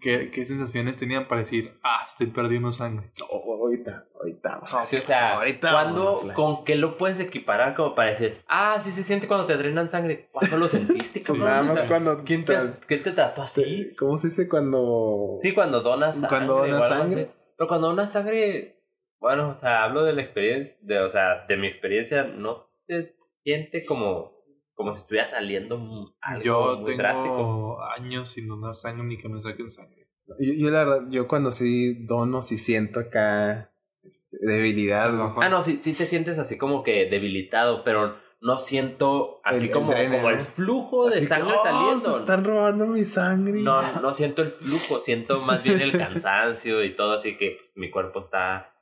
¿qué, 0.02 0.32
qué 0.32 0.46
sensaciones 0.46 0.98
tenían 0.98 1.28
para 1.28 1.42
decir, 1.42 1.80
ah, 1.84 2.06
estoy 2.08 2.28
perdiendo 2.28 2.72
sangre? 2.72 3.12
Oh, 3.30 3.58
ahorita, 3.62 4.06
ahorita. 4.16 4.62
Sí, 4.66 4.98
o 4.98 5.02
sea, 5.02 5.36
ahorita 5.36 5.72
¿cuándo, 5.72 6.04
vamos 6.04 6.18
a 6.18 6.22
hablar. 6.22 6.36
¿con 6.36 6.66
qué 6.66 6.76
lo 6.76 6.98
puedes 6.98 7.20
equiparar 7.20 7.76
como 7.76 7.96
para 7.96 8.10
decir, 8.12 8.42
ah, 8.48 8.80
sí 8.80 8.92
se 8.92 9.04
siente 9.04 9.28
cuando 9.28 9.46
te 9.46 9.58
drenan 9.58 9.90
sangre? 9.90 10.30
¿Cuándo 10.32 10.58
lo 10.58 10.68
sentiste, 10.68 11.22
cabrón? 11.22 11.46
Nada 11.46 11.62
más 11.64 11.84
cuando 11.84 12.24
¿quién 12.24 12.46
te, 12.46 12.56
¿Quién 12.88 13.04
te 13.04 13.12
trató 13.12 13.44
así? 13.44 13.96
¿Cómo 13.98 14.18
se 14.18 14.28
dice 14.28 14.48
cuando 14.48 15.32
Sí, 15.42 15.54
cuando 15.54 15.82
donas 15.82 16.16
sangre. 16.16 16.30
Cuando 16.30 16.56
donas 16.58 16.88
sangre. 16.88 17.22
así. 17.22 17.32
Pero 17.58 17.68
cuando 17.68 17.88
donas 17.88 18.12
sangre, 18.12 18.84
bueno, 19.20 19.50
o 19.50 19.60
sea, 19.60 19.84
hablo 19.84 20.04
de 20.04 20.14
la 20.14 20.22
experiencia, 20.22 20.78
de, 20.82 21.00
o 21.00 21.10
sea, 21.10 21.46
de 21.48 21.58
mi 21.58 21.68
experiencia, 21.68 22.24
no 22.24 22.56
se 22.84 23.16
siente 23.44 23.86
como, 23.86 24.37
como 24.78 24.94
si 24.94 25.00
estuviera 25.02 25.28
saliendo 25.28 25.76
algo 26.22 26.44
Yo 26.44 26.76
muy 26.78 26.86
tengo 26.86 26.98
drástico. 27.00 27.84
años 27.84 28.30
sin 28.30 28.48
donar 28.48 28.76
sangre 28.76 29.04
ni 29.06 29.18
que 29.18 29.28
me 29.28 29.40
saquen 29.42 29.72
sangre. 29.72 30.08
Yo, 30.40 30.54
yo 30.54 30.70
la 30.70 30.86
verdad, 30.86 31.08
yo 31.10 31.28
cuando 31.28 31.52
sí 31.52 32.06
dono, 32.06 32.44
sí 32.44 32.58
siento 32.58 33.00
acá 33.00 33.72
este, 34.04 34.38
debilidad. 34.40 35.10
Ajá. 35.20 35.36
Ah, 35.42 35.50
no, 35.50 35.62
sí, 35.64 35.80
sí 35.82 35.94
te 35.94 36.06
sientes 36.06 36.38
así 36.38 36.58
como 36.60 36.84
que 36.84 37.10
debilitado, 37.10 37.84
pero 37.84 38.16
no 38.40 38.60
siento 38.60 39.42
así 39.44 39.58
El- 39.58 39.64
el 39.66 39.72
como, 39.72 39.90
drene, 39.92 40.18
como 40.18 40.30
el 40.30 40.38
¿no? 40.38 40.44
flujo 40.44 41.06
de 41.06 41.10
Así 41.16 41.22
que, 41.22 41.28
sangre 41.28 41.56
"Oh, 41.58 41.64
saliendo. 41.64 41.98
se 41.98 42.20
están 42.20 42.44
robando 42.46 42.86
mi 42.86 43.04
sangre. 43.04 43.60
No, 43.62 43.82
no 44.02 44.14
siento 44.14 44.44
el 44.44 44.52
flujo, 44.52 45.00
siento 45.00 45.42
más 45.42 45.64
bien 45.64 45.82
el 45.82 45.98
cansancio 45.98 46.84
y 46.84 46.96
todo, 46.96 47.14
así 47.14 47.36
que 47.36 47.58
mi 47.76 47.90
cuerpo 47.90 48.20
está 48.20 48.76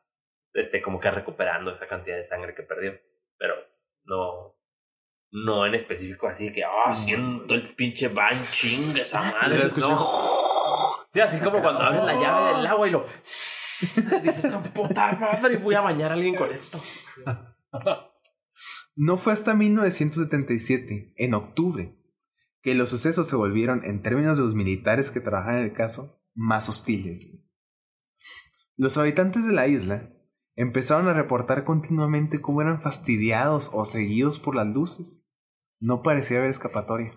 este, 0.54 0.82
como 0.82 1.00
que 1.00 1.10
recuperando 1.12 1.72
esa 1.72 1.88
cantidad 1.88 2.18
de 2.18 2.26
sangre 2.26 2.54
que 2.54 2.64
perdió. 2.64 2.94
Pero 3.38 3.54
no, 4.06 4.55
no 5.44 5.66
en 5.66 5.76
específico 5.76 6.28
así 6.28 6.52
que, 6.54 6.64
ah, 6.64 6.94
Sí. 6.96 7.06
siento 7.06 7.54
el 7.54 7.76
pinche 7.76 8.08
banching 8.08 8.94
de 8.94 9.02
esa 9.02 9.22
madre. 9.42 9.68
no. 9.78 10.08
Sí, 11.14 11.20
así 11.22 11.40
como 11.40 11.62
cuando 11.62 11.82
abres 11.82 12.04
la 12.04 12.14
llave 12.20 12.58
del 12.58 12.68
agua 12.68 12.88
y 12.88 12.92
lo... 12.92 13.06
Dices, 13.26 14.52
"Su 14.52 14.62
puta 14.74 15.12
madre, 15.14 15.58
voy 15.58 15.76
a 15.76 15.82
bañar 15.82 16.12
a 16.12 16.14
alguien 16.14 16.36
con 16.36 16.50
esto. 16.52 16.80
No 18.96 19.18
fue 19.18 19.34
hasta 19.34 19.54
1977, 19.54 21.14
en 21.18 21.34
octubre, 21.34 21.98
que 22.62 22.74
los 22.76 22.90
sucesos 22.90 23.28
se 23.28 23.36
volvieron, 23.36 23.84
en 23.84 24.02
términos 24.02 24.38
de 24.38 24.44
los 24.44 24.56
militares 24.56 25.12
que 25.12 25.20
trabajan 25.20 25.58
en 25.58 25.64
el 25.66 25.74
caso, 25.74 26.22
más 26.34 26.70
hostiles. 26.70 27.28
Los 28.78 28.98
habitantes 28.98 29.46
de 29.46 29.54
la 29.54 29.68
isla 29.68 30.10
empezaron 30.56 31.08
a 31.10 31.14
reportar 31.14 31.66
continuamente 31.66 32.42
cómo 32.42 32.62
eran 32.62 32.82
fastidiados 32.82 33.70
o 33.74 33.84
seguidos 33.86 34.40
por 34.40 34.56
las 34.56 34.68
luces. 34.74 35.25
No 35.80 36.02
parecía 36.04 36.38
haber 36.38 36.50
escapatoria. 36.50 37.14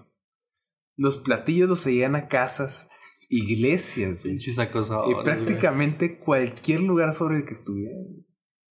Los 0.97 1.19
platillos 1.19 1.69
los 1.69 1.81
seguían 1.81 2.17
a 2.17 2.29
casas, 2.29 2.91
iglesias 3.29 4.25
y 4.27 4.37
güey. 4.37 5.25
prácticamente 5.25 6.19
cualquier 6.19 6.81
lugar 6.81 7.13
sobre 7.13 7.37
el 7.37 7.45
que 7.45 7.53
estuvieran. 7.53 8.05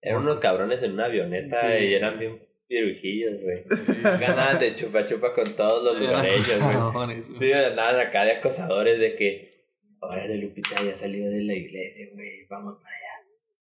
Eran 0.01 0.21
unos 0.21 0.39
cabrones 0.39 0.81
en 0.83 0.93
una 0.93 1.05
avioneta 1.05 1.61
Sí. 1.61 1.83
y 1.85 1.93
eran 1.93 2.19
bien 2.19 2.39
pirujillos, 2.67 3.41
güey. 3.41 3.63
Ganas 4.19 4.59
de 4.59 4.75
chupa 4.75 5.05
chupa 5.05 5.33
con 5.33 5.45
todos 5.55 5.83
los 5.83 5.99
lugareños, 5.99 6.59
güey. 6.93 7.23
Sí, 7.39 7.53
andaban 7.53 7.99
acá 8.07 8.23
de 8.25 8.31
acosadores 8.33 8.99
de 8.99 9.15
que, 9.15 9.65
órale, 9.99 10.37
Lupita 10.37 10.83
ya 10.83 10.95
salió 10.95 11.29
de 11.29 11.41
la 11.43 11.53
iglesia, 11.53 12.07
güey, 12.13 12.45
vamos 12.49 12.77
para 12.81 12.95
allá. 12.95 13.03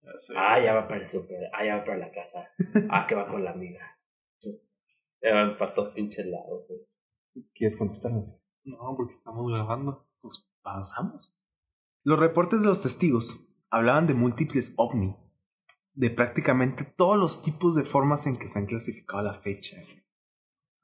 Ya. 0.03 0.35
Ah, 0.37 0.61
ya 0.61 0.75
va 0.75 0.89
para 0.89 1.01
el 1.01 1.07
súper, 1.07 1.39
ah, 1.53 1.65
ya 1.65 1.77
va 1.77 1.85
para 1.85 1.99
la 1.99 2.11
casa, 2.11 2.49
ah, 2.91 3.07
que 3.09 3.15
va 3.15 3.27
con 3.27 3.45
la 3.45 3.51
amiga. 3.53 3.94
Van 5.33 5.57
para 5.57 5.75
todos 5.75 5.95
pinches 5.95 6.27
lados, 6.27 6.67
güey. 6.69 6.81
¿Quieres 7.55 7.77
contestarme? 7.77 8.25
No, 8.65 8.95
porque 8.97 9.15
estamos 9.15 9.51
grabando. 9.51 10.07
Pues 10.21 10.49
pausamos. 10.63 11.35
Los 12.03 12.19
reportes 12.19 12.63
de 12.63 12.69
los 12.69 12.81
testigos 12.81 13.49
hablaban 13.71 14.07
de 14.07 14.15
múltiples 14.15 14.75
ovni, 14.77 15.17
de 15.95 16.11
prácticamente 16.11 16.85
todos 16.85 17.19
los 17.19 17.43
tipos 17.43 17.75
de 17.75 17.85
formas 17.85 18.27
en 18.27 18.37
que 18.37 18.49
se 18.49 18.59
han 18.59 18.67
clasificado 18.67 19.21
a 19.21 19.33
la 19.33 19.35
fecha. 19.35 19.79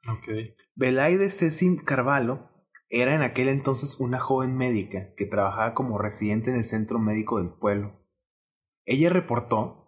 Ok. 0.09 0.57
Belaide 0.75 1.31
Cecim 1.31 1.77
Carvalho 1.77 2.49
era 2.89 3.15
en 3.15 3.23
aquel 3.23 3.49
entonces 3.49 4.01
una 4.01 4.19
joven 4.19 4.57
médica 4.57 5.15
que 5.15 5.27
trabajaba 5.27 5.75
como 5.75 5.99
residente 5.99 6.51
en 6.51 6.57
el 6.57 6.65
centro 6.65 6.99
médico 6.99 7.39
del 7.39 7.53
pueblo. 7.53 8.01
Ella 8.85 9.11
reportó 9.11 9.80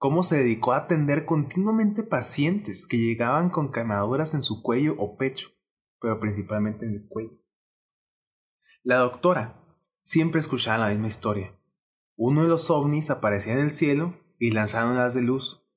cómo 0.00 0.22
se 0.22 0.38
dedicó 0.38 0.72
a 0.72 0.78
atender 0.78 1.26
continuamente 1.26 2.02
pacientes 2.02 2.86
que 2.86 2.96
llegaban 2.96 3.50
con 3.50 3.70
quemaduras 3.70 4.32
en 4.32 4.40
su 4.40 4.62
cuello 4.62 4.94
o 4.98 5.18
pecho, 5.18 5.50
pero 6.00 6.18
principalmente 6.18 6.86
en 6.86 6.94
el 6.94 7.06
cuello. 7.06 7.38
La 8.82 8.96
doctora 8.96 9.62
siempre 10.02 10.40
escuchaba 10.40 10.78
la 10.78 10.88
misma 10.88 11.08
historia. 11.08 11.54
Uno 12.16 12.44
de 12.44 12.48
los 12.48 12.70
ovnis 12.70 13.10
aparecía 13.10 13.52
en 13.52 13.58
el 13.58 13.68
cielo 13.68 14.18
y 14.38 14.52
lanzaban 14.52 14.96
haz 14.96 15.12
de 15.12 15.20
luz. 15.20 15.68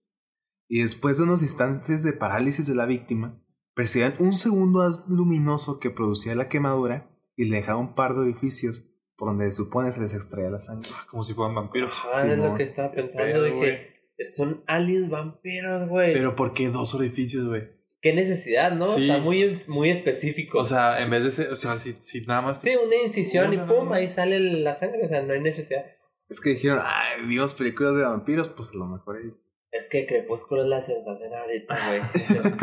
Y 0.70 0.84
después 0.84 1.18
de 1.18 1.26
unos 1.26 1.42
instantes 1.42 2.02
de 2.04 2.14
parálisis 2.14 2.66
de 2.66 2.76
la 2.76 2.86
víctima, 2.86 3.44
percibían 3.76 4.16
un 4.20 4.38
segundo 4.38 4.84
haz 4.84 5.10
luminoso 5.10 5.82
que 5.82 5.90
producía 5.90 6.34
la 6.34 6.48
quemadura 6.48 7.12
y 7.36 7.44
le 7.44 7.58
dejaba 7.58 7.80
un 7.80 7.94
par 7.94 8.14
de 8.14 8.22
orificios 8.22 8.90
por 9.18 9.28
donde 9.28 9.52
se 9.52 9.64
supone 9.64 9.92
se 9.92 10.00
les 10.00 10.14
extraía 10.14 10.50
la 10.50 10.62
sangre. 10.62 10.90
Como 11.12 11.24
si 11.24 11.34
fueran 11.34 11.56
vampiros. 11.56 11.94
Ah, 12.14 12.26
es 12.26 12.38
lo 12.38 12.56
que 12.56 12.64
estaba 12.64 12.90
pensando, 12.90 13.44
dije, 13.44 13.93
son 14.36 14.64
aliens 14.68 15.10
vampiros, 15.10 15.90
güey. 15.90 16.14
Pero 16.14 16.36
¿por 16.36 16.54
qué 16.54 16.70
dos 16.70 16.96
orificios, 16.96 17.48
güey? 17.48 17.64
Qué 18.02 18.14
necesidad, 18.14 18.74
¿no? 18.74 18.86
Sí. 18.88 19.10
Está 19.10 19.22
muy, 19.22 19.64
muy 19.68 19.90
específico. 19.90 20.60
O 20.60 20.66
sea, 20.66 21.00
en 21.00 21.10
vez 21.10 21.24
de 21.24 21.32
ser, 21.32 21.52
o 21.54 21.56
sea, 21.56 21.72
si, 21.72 21.94
si 21.94 22.22
nada 22.26 22.42
más. 22.42 22.62
sí, 22.62 22.76
una 22.76 22.96
incisión 22.98 23.54
y 23.54 23.58
pum, 23.58 23.86
¿no? 23.86 23.94
ahí 23.94 24.10
sale 24.10 24.40
la 24.40 24.76
sangre, 24.76 25.06
o 25.06 25.08
sea, 25.08 25.22
no 25.22 25.34
hay 25.34 25.42
necesidad. 25.42 25.86
Es 26.28 26.42
que 26.42 26.50
dijeron, 26.52 26.80
ay, 26.84 27.26
vimos 27.26 27.54
películas 27.54 27.96
de 27.96 28.04
vampiros, 28.04 28.50
pues 28.50 28.70
a 28.70 28.78
lo 28.78 28.88
mejor 28.88 29.18
ahí. 29.18 29.32
Es 29.72 29.88
que 29.90 30.06
Crepúsculo 30.06 30.64
es 30.64 30.70
la 30.70 30.84
sensación 30.84 31.34
ahorita, 31.34 31.76
güey. 31.88 32.02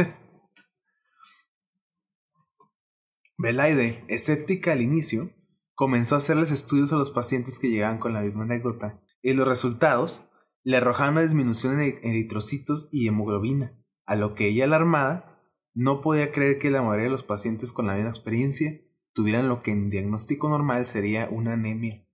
Belaide, 3.39 4.05
escéptica 4.09 4.73
al 4.73 4.83
inicio, 4.83 5.31
comenzó 5.75 6.15
a 6.15 6.19
hacerles 6.19 6.51
estudios 6.51 6.93
a 6.93 6.97
los 6.97 7.11
pacientes 7.11 7.59
que 7.59 7.71
llegaban 7.71 7.99
con 7.99 8.13
la 8.13 8.21
misma 8.21 8.45
anécdota, 8.45 9.01
y 9.23 9.33
los 9.33 9.49
resultados 9.49 10.30
le 10.63 10.77
arrojaban 10.77 11.15
una 11.15 11.23
disminución 11.23 11.81
en 11.81 11.99
eritrocitos 12.03 12.89
y 12.93 13.09
hemoglobina, 13.09 13.77
a 14.05 14.17
lo 14.17 14.35
que 14.35 14.49
ella 14.49 14.65
alarmada 14.65 15.41
no 15.75 16.01
podía 16.01 16.33
creer 16.33 16.59
que 16.59 16.71
la 16.71 16.83
mayoría 16.83 17.05
de 17.05 17.13
los 17.13 17.25
pacientes 17.25 17.73
con 17.73 17.87
la 17.87 17.95
misma 17.95 18.11
experiencia 18.11 18.81
tuvieran 19.13 19.49
lo 19.49 19.63
que 19.63 19.71
en 19.71 19.91
diagnóstico 19.91 20.49
normal 20.49 20.85
sería 20.85 21.29
una 21.31 21.55
anemia. 21.55 22.07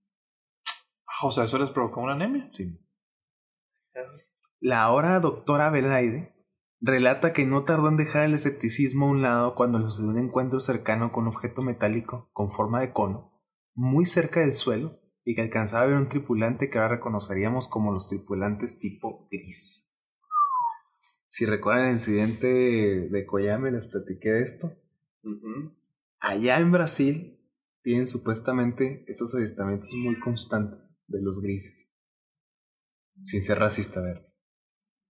O 1.22 1.30
sea, 1.30 1.44
eso 1.44 1.58
les 1.58 1.70
provocó 1.70 2.00
una 2.00 2.12
anemia. 2.12 2.48
Sí. 2.50 2.78
La 4.60 4.82
ahora 4.82 5.18
doctora 5.20 5.70
Belaide 5.70 6.34
relata 6.80 7.32
que 7.32 7.46
no 7.46 7.64
tardó 7.64 7.88
en 7.88 7.96
dejar 7.96 8.24
el 8.24 8.34
escepticismo 8.34 9.06
a 9.06 9.10
un 9.10 9.22
lado 9.22 9.54
cuando 9.54 9.78
le 9.78 9.84
sucedió 9.84 10.10
un 10.10 10.18
encuentro 10.18 10.60
cercano 10.60 11.12
con 11.12 11.26
un 11.26 11.34
objeto 11.34 11.62
metálico 11.62 12.30
con 12.32 12.50
forma 12.50 12.80
de 12.80 12.92
cono, 12.92 13.32
muy 13.74 14.04
cerca 14.04 14.40
del 14.40 14.52
suelo, 14.52 15.00
y 15.28 15.34
que 15.34 15.42
alcanzaba 15.42 15.82
a 15.82 15.86
ver 15.88 15.96
un 15.96 16.08
tripulante 16.08 16.70
que 16.70 16.78
ahora 16.78 16.94
reconoceríamos 16.96 17.68
como 17.68 17.92
los 17.92 18.08
tripulantes 18.08 18.78
tipo 18.78 19.26
gris. 19.30 19.92
Si 21.28 21.44
recuerdan 21.44 21.86
el 21.86 21.92
incidente 21.94 22.46
de 22.46 23.26
Koyame, 23.26 23.72
les 23.72 23.88
platiqué 23.88 24.30
de 24.30 24.42
esto. 24.44 24.72
Allá 26.20 26.60
en 26.60 26.70
Brasil 26.70 27.38
tienen 27.82 28.06
supuestamente 28.06 29.04
estos 29.08 29.34
avistamientos 29.34 29.90
muy 29.94 30.18
constantes 30.20 30.96
de 31.08 31.20
los 31.20 31.42
grises. 31.42 31.92
Sin 33.24 33.42
ser 33.42 33.58
racista, 33.58 34.00
a 34.00 34.04
ver. 34.04 34.26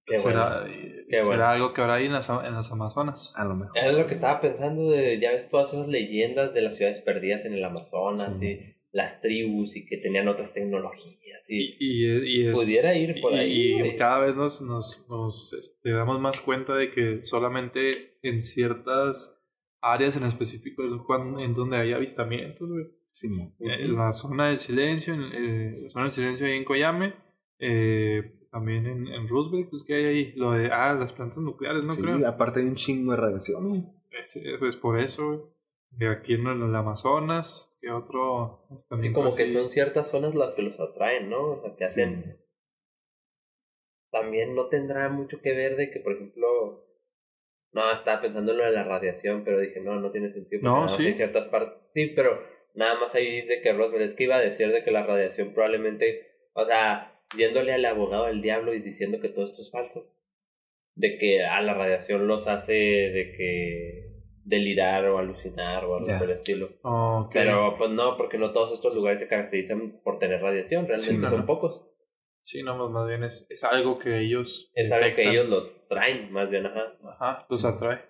Qué 0.06 0.18
bueno. 0.22 0.40
será 0.40 0.64
Qué 0.64 1.04
será 1.10 1.26
bueno. 1.26 1.46
algo 1.46 1.74
que 1.74 1.80
habrá 1.82 1.94
ahí 1.94 2.06
en 2.06 2.12
las, 2.14 2.28
en 2.28 2.54
las 2.54 2.72
Amazonas. 2.72 3.32
A 3.36 3.44
lo 3.44 3.54
mejor. 3.54 3.76
Era 3.76 3.92
lo 3.92 4.06
que 4.06 4.14
estaba 4.14 4.40
pensando 4.40 4.90
de, 4.90 5.20
ya 5.20 5.30
ves 5.32 5.48
todas 5.50 5.72
esas 5.74 5.88
leyendas 5.88 6.54
de 6.54 6.62
las 6.62 6.76
ciudades 6.76 7.00
perdidas 7.02 7.44
en 7.44 7.52
el 7.54 7.64
Amazonas 7.64 8.34
Sí. 8.38 8.46
y 8.46 8.75
las 8.96 9.20
tribus 9.20 9.76
y 9.76 9.84
que 9.84 9.98
tenían 9.98 10.26
otras 10.28 10.54
tecnologías 10.54 11.18
y... 11.50 11.76
Y, 11.78 12.06
y, 12.06 12.42
y 12.44 12.46
es- 12.48 12.54
Pudiera 12.54 12.96
ir 12.96 13.20
por 13.20 13.32
y- 13.34 13.36
ahí, 13.38 13.52
Y, 13.52 13.78
güey. 13.78 13.96
cada 13.96 14.20
vez 14.20 14.34
nos, 14.34 14.62
nos, 14.62 15.06
nos 15.08 15.52
este, 15.52 15.90
damos 15.90 16.18
más 16.20 16.40
cuenta 16.40 16.74
de 16.74 16.90
que 16.90 17.22
solamente 17.22 17.90
en 18.22 18.42
ciertas 18.42 19.38
áreas 19.82 20.16
en 20.16 20.24
específico 20.24 20.82
es 20.84 20.92
cuando, 21.06 21.40
en 21.40 21.52
donde 21.54 21.76
hay 21.76 21.92
avistamientos, 21.92 22.68
güey. 22.68 22.86
En 23.60 23.94
la 23.94 24.12
zona 24.12 24.48
del 24.48 24.58
silencio, 24.60 25.14
en 25.14 25.22
eh, 25.32 25.74
la 25.84 25.88
zona 25.90 26.04
del 26.06 26.12
silencio 26.12 26.46
ahí 26.46 26.52
en 26.52 26.64
Coyame, 26.64 27.14
eh, 27.58 28.22
también 28.50 28.86
en, 28.86 29.08
en 29.08 29.28
Roosevelt, 29.28 29.68
pues 29.70 29.82
que 29.84 29.94
hay 29.94 30.04
ahí, 30.04 30.32
lo 30.36 30.52
de, 30.52 30.66
ah, 30.72 30.94
las 30.94 31.12
plantas 31.12 31.38
nucleares, 31.38 31.82
¿no 31.84 31.90
sí, 31.90 32.02
creo? 32.02 32.26
aparte 32.28 32.60
hay 32.60 32.66
un 32.66 32.74
chingo 32.76 33.12
de 33.12 33.18
radiación. 33.18 33.92
Es, 34.22 34.38
pues 34.58 34.76
por 34.76 34.98
eso, 35.00 35.26
güey. 35.28 35.40
Y 35.98 36.06
aquí 36.06 36.34
en 36.34 36.46
el 36.46 36.74
Amazonas, 36.74 37.74
que 37.80 37.90
otro... 37.90 38.66
Sí, 38.68 38.76
también 38.88 39.12
como 39.14 39.26
pues, 39.28 39.36
que 39.38 39.46
sí. 39.46 39.52
son 39.52 39.70
ciertas 39.70 40.10
zonas 40.10 40.34
las 40.34 40.54
que 40.54 40.62
los 40.62 40.78
atraen, 40.78 41.30
¿no? 41.30 41.52
O 41.52 41.60
sea, 41.62 41.74
que 41.74 41.84
hacen... 41.84 42.38
También 44.10 44.54
no 44.54 44.68
tendrá 44.68 45.08
mucho 45.08 45.40
que 45.40 45.54
ver 45.54 45.76
de 45.76 45.90
que, 45.90 46.00
por 46.00 46.12
ejemplo... 46.12 46.84
No, 47.72 47.92
estaba 47.92 48.20
pensando 48.22 48.52
en 48.52 48.58
lo 48.58 48.64
de 48.64 48.72
la 48.72 48.84
radiación, 48.84 49.42
pero 49.44 49.60
dije, 49.60 49.80
no, 49.80 50.00
no 50.00 50.10
tiene 50.10 50.32
sentido. 50.32 50.60
porque 50.62 50.80
No, 50.80 50.88
sí. 50.88 51.06
Hay 51.06 51.14
ciertas 51.14 51.48
partes... 51.48 51.78
Sí, 51.92 52.12
pero 52.14 52.42
nada 52.74 52.98
más 53.00 53.14
ahí 53.14 53.46
de 53.46 53.62
que 53.62 53.72
Roswell, 53.72 54.02
es 54.02 54.14
que 54.14 54.24
iba 54.24 54.36
a 54.36 54.40
decir 54.40 54.70
de 54.70 54.84
que 54.84 54.90
la 54.90 55.06
radiación 55.06 55.54
probablemente... 55.54 56.48
O 56.52 56.64
sea, 56.64 57.20
yéndole 57.36 57.72
al 57.72 57.84
abogado 57.84 58.26
del 58.26 58.42
diablo 58.42 58.74
y 58.74 58.80
diciendo 58.80 59.20
que 59.20 59.28
todo 59.28 59.46
esto 59.46 59.62
es 59.62 59.70
falso. 59.70 60.12
De 60.94 61.18
que 61.18 61.44
a 61.44 61.60
la 61.62 61.74
radiación 61.74 62.26
los 62.26 62.48
hace 62.48 62.72
de 62.72 63.34
que 63.36 64.05
delirar 64.46 65.04
o 65.06 65.18
alucinar 65.18 65.84
o 65.84 65.96
algo 65.96 66.06
Ya. 66.08 66.18
por 66.18 66.30
el 66.30 66.36
estilo. 66.36 66.68
Pero 67.32 67.76
pues 67.76 67.90
no, 67.90 68.16
porque 68.16 68.38
no 68.38 68.52
todos 68.52 68.72
estos 68.74 68.94
lugares 68.94 69.18
se 69.20 69.28
caracterizan 69.28 70.00
por 70.04 70.18
tener 70.18 70.40
radiación, 70.40 70.86
realmente 70.86 71.26
Sí, 71.26 71.30
son 71.32 71.44
pocos. 71.46 71.82
Sí, 72.42 72.62
no, 72.62 72.76
más- 72.78 72.90
más 72.90 73.08
bien 73.08 73.24
es, 73.24 73.44
es 73.50 73.64
algo 73.64 73.98
que 73.98 74.20
ellos. 74.20 74.70
Es 74.74 74.90
algo 74.92 75.14
que 75.16 75.28
ellos 75.28 75.48
lo 75.48 75.68
traen, 75.88 76.32
más 76.32 76.48
bien, 76.48 76.64
ajá. 76.66 76.96
Ajá, 77.18 77.46
los 77.50 77.60
Sí. 77.62 77.66
atrae. 77.66 78.00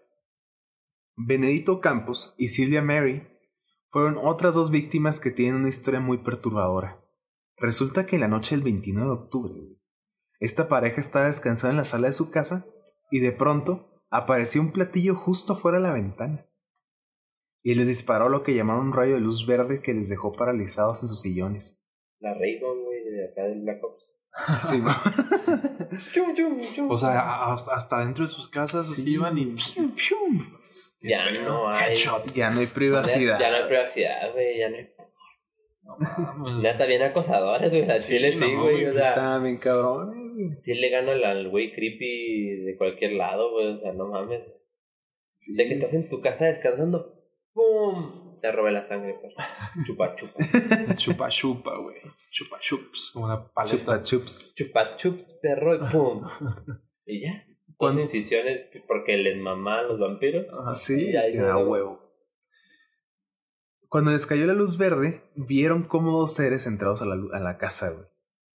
Benedito 1.16 1.80
Campos 1.80 2.34
y 2.36 2.48
Silvia 2.50 2.82
Mary 2.82 3.26
fueron 3.90 4.18
otras 4.18 4.54
dos 4.54 4.70
víctimas 4.70 5.20
que 5.20 5.30
tienen 5.30 5.56
una 5.60 5.68
historia 5.70 6.00
muy 6.00 6.18
perturbadora. 6.18 7.00
Resulta 7.56 8.04
que 8.04 8.16
en 8.16 8.20
la 8.20 8.28
noche 8.28 8.54
del 8.54 8.62
29 8.64 9.08
de 9.08 9.14
octubre, 9.14 9.54
esta 10.40 10.68
pareja 10.68 11.00
estaba 11.00 11.26
descansando 11.26 11.70
en 11.70 11.76
la 11.78 11.84
sala 11.84 12.08
de 12.08 12.12
su 12.12 12.30
casa 12.30 12.66
y 13.10 13.20
de 13.20 13.32
pronto 13.32 13.95
apareció 14.10 14.60
un 14.60 14.72
platillo 14.72 15.14
justo 15.14 15.56
fuera 15.56 15.78
de 15.78 15.84
la 15.84 15.92
ventana. 15.92 16.46
Y 17.62 17.74
les 17.74 17.86
disparó 17.88 18.28
lo 18.28 18.42
que 18.42 18.54
llamaron 18.54 18.86
un 18.88 18.92
rayo 18.92 19.14
de 19.14 19.20
luz 19.20 19.46
verde 19.46 19.80
que 19.82 19.92
les 19.92 20.08
dejó 20.08 20.32
paralizados 20.32 21.02
en 21.02 21.08
sus 21.08 21.20
sillones. 21.20 21.80
La 22.20 22.32
Rainbow, 22.34 22.74
güey, 22.84 23.02
de 23.04 23.28
acá 23.28 23.42
del 23.42 23.62
Black 23.62 23.82
Ops. 23.84 24.04
Sí, 24.62 24.78
¿no? 24.80 24.90
Chum, 26.12 26.34
chum, 26.34 26.60
chum. 26.74 26.90
O 26.90 26.98
sea, 26.98 27.46
hasta, 27.52 27.74
hasta 27.74 28.00
dentro 28.00 28.24
de 28.24 28.30
sus 28.30 28.48
casas 28.48 28.86
Sí. 28.94 29.12
iban 29.14 29.38
y. 29.38 29.54
ya 31.00 31.30
no 31.30 31.68
hay. 31.70 31.92
Headshot. 31.92 32.32
ya 32.34 32.50
no 32.50 32.60
hay 32.60 32.66
Ya, 32.66 32.74
privacidad. 32.74 33.38
ya 33.40 33.50
no 33.50 33.56
hay 33.56 33.68
privacidad, 33.68 34.32
güey, 34.32 34.58
ya 34.58 34.68
no 34.70 34.76
hay. 34.76 34.90
No 35.82 35.96
mames. 36.34 36.62
Neta, 36.62 36.84
bien 36.84 37.02
acosadores, 37.02 37.70
güey. 37.70 37.90
Al 37.90 38.00
Sí, 38.00 38.08
chile 38.14 38.32
no, 38.32 38.38
sí, 38.38 38.54
güey. 38.54 38.72
güey, 38.74 38.86
O 38.86 38.92
sea, 38.92 39.08
Estaban 39.08 39.42
bien 39.42 39.56
cabrones. 39.58 40.25
Sí 40.60 40.74
le 40.74 40.90
gana 40.90 41.12
al- 41.12 41.24
al 41.24 41.48
güey 41.48 41.72
creepy 41.74 42.64
de 42.64 42.76
cualquier 42.76 43.12
lado, 43.12 43.52
güey. 43.52 43.68
O 43.74 43.80
sea, 43.80 43.92
no 43.92 44.08
mames. 44.08 44.42
Sí. 45.36 45.54
De 45.56 45.66
que 45.68 45.74
estás 45.74 45.94
en 45.94 46.08
tu 46.08 46.20
casa 46.20 46.46
descansando, 46.46 47.14
¡pum! 47.52 48.40
Te 48.40 48.52
robé 48.52 48.70
la 48.72 48.82
sangre, 48.82 49.16
pues. 49.20 49.34
Chupa, 49.86 50.14
chupa. 50.16 50.34
Chupa 50.96 51.28
chupa, 51.28 51.78
güey. 51.78 51.96
Chupa 52.30 52.58
chups, 52.60 53.10
como 53.12 53.26
una 53.26 53.46
paleta. 53.52 53.76
Chupa 53.78 54.02
chups. 54.02 54.54
Chupa 54.54 54.96
chups, 54.96 55.38
perro, 55.42 55.74
y 55.74 55.78
¡pum! 55.90 56.22
Y 57.06 57.20
ya. 57.22 57.44
Dos 57.78 57.96
incisiones 57.98 58.62
porque 58.88 59.16
les 59.18 59.36
mamaban 59.36 59.88
los 59.88 59.98
vampiros. 60.00 60.46
Ajá. 60.52 60.74
Sí, 60.74 61.14
a 61.16 61.28
ya. 61.28 61.56
huevo. 61.58 62.00
Cuando 63.88 64.10
les 64.10 64.26
cayó 64.26 64.46
la 64.46 64.54
luz 64.54 64.76
verde, 64.78 65.22
vieron 65.36 65.84
como 65.84 66.18
dos 66.18 66.34
seres 66.34 66.66
entrados 66.66 67.02
a 67.02 67.06
la, 67.06 67.16
a 67.32 67.40
la 67.40 67.58
casa, 67.58 67.90
güey. 67.90 68.06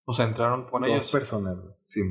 O 0.04 0.12
sea, 0.12 0.26
entraron 0.26 0.68
con 0.68 0.82
Dos 0.82 0.90
ellos. 0.90 1.10
personas, 1.10 1.56
güey. 1.60 1.74
Sí. 1.86 2.02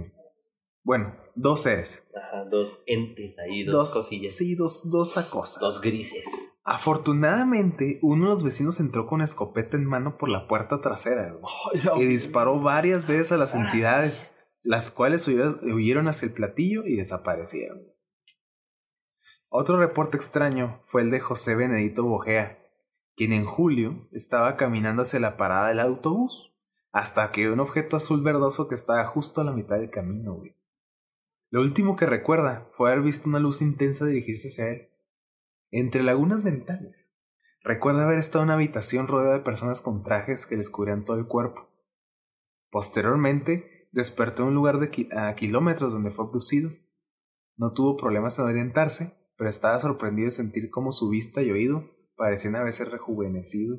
Bueno, 0.84 1.16
dos 1.36 1.62
seres. 1.62 2.08
Ajá, 2.16 2.46
dos 2.50 2.82
entes 2.86 3.38
ahí, 3.40 3.64
dos, 3.64 3.94
cosillas. 3.94 4.36
Sí, 4.36 4.56
dos, 4.56 4.90
dos 4.90 5.14
cosas. 5.30 5.60
Dos 5.60 5.82
grises. 5.82 6.28
Afortunadamente, 6.64 8.00
uno 8.02 8.26
de 8.26 8.30
los 8.32 8.44
vecinos 8.44 8.80
entró 8.80 9.08
con 9.08 9.22
escopeta 9.22 9.78
en 9.78 9.86
mano 9.86 10.18
por 10.18 10.30
la 10.30 10.48
puerta 10.48 10.80
trasera 10.80 11.34
güey, 11.34 12.04
y 12.04 12.06
disparó 12.06 12.62
varias 12.62 13.08
veces 13.08 13.32
a 13.32 13.38
las 13.38 13.56
entidades, 13.56 14.32
las 14.62 14.92
cuales 14.92 15.28
huyeron 15.28 15.60
huyeron 15.74 16.08
hacia 16.08 16.28
el 16.28 16.34
platillo 16.34 16.84
y 16.86 16.96
desaparecieron. 16.96 17.82
Otro 19.50 19.78
reporte 19.78 20.18
extraño 20.18 20.82
fue 20.86 21.02
el 21.02 21.12
de 21.12 21.20
José 21.20 21.56
Benedito 21.56 22.06
Bojea, 22.06 22.60
quien 23.16 23.34
en 23.34 23.46
julio 23.46 24.08
estaba 24.12 24.56
caminando 24.56 25.02
hacia 25.02 25.20
la 25.20 25.36
parada 25.36 25.70
del 25.70 25.80
autobús, 25.80 26.51
hasta 26.92 27.32
que 27.32 27.50
un 27.50 27.60
objeto 27.60 27.98
azul 27.98 28.22
verdoso 28.22 28.68
que 28.68 28.76
estaba 28.76 29.06
justo 29.06 29.42
a 29.42 29.44
la 29.44 29.54
mitad 29.54 29.80
del 29.80 29.90
camino, 29.90 30.36
güey. 30.36 30.56
Lo 31.50 31.62
último 31.62 31.96
que 31.96 32.06
recuerda 32.06 32.70
fue 32.78 32.92
haber 32.92 33.04
visto 33.04 33.28
una 33.28 33.40
luz 33.40 33.62
intensa 33.62 34.06
dirigirse 34.06 34.50
hacia 34.50 34.72
él. 34.72 34.90
Entre 35.70 36.04
lagunas 36.04 36.44
mentales, 36.44 37.14
recuerda 37.64 38.04
haber 38.04 38.20
estado 38.20 38.44
en 38.44 38.48
una 38.48 38.56
habitación 38.56 39.08
rodeada 39.08 39.38
de 39.38 39.44
personas 39.44 39.82
con 39.82 40.04
trajes 40.04 40.46
que 40.46 40.58
les 40.58 40.70
cubrían 40.70 41.06
todo 41.06 41.18
el 41.18 41.28
cuerpo. 41.28 41.70
Posteriormente, 42.70 43.90
despertó 43.92 44.44
en 44.44 44.50
un 44.50 44.56
lugar 44.56 44.80
de 44.80 45.10
a 45.16 45.36
kilómetros 45.36 45.92
donde 45.92 46.12
fue 46.12 46.26
abducido. 46.26 46.72
No 47.58 47.74
tuvo 47.74 47.98
problemas 47.98 48.40
en 48.40 48.46
orientarse, 48.46 49.18
pero 49.38 49.50
estaba 49.50 49.80
sorprendido 49.80 50.28
de 50.28 50.32
sentir 50.32 50.70
cómo 50.70 50.92
su 50.92 51.10
vista 51.10 51.42
y 51.42 51.52
oído 51.52 51.90
parecían 52.16 52.56
haberse 52.56 52.86
rejuvenecido. 52.86 53.78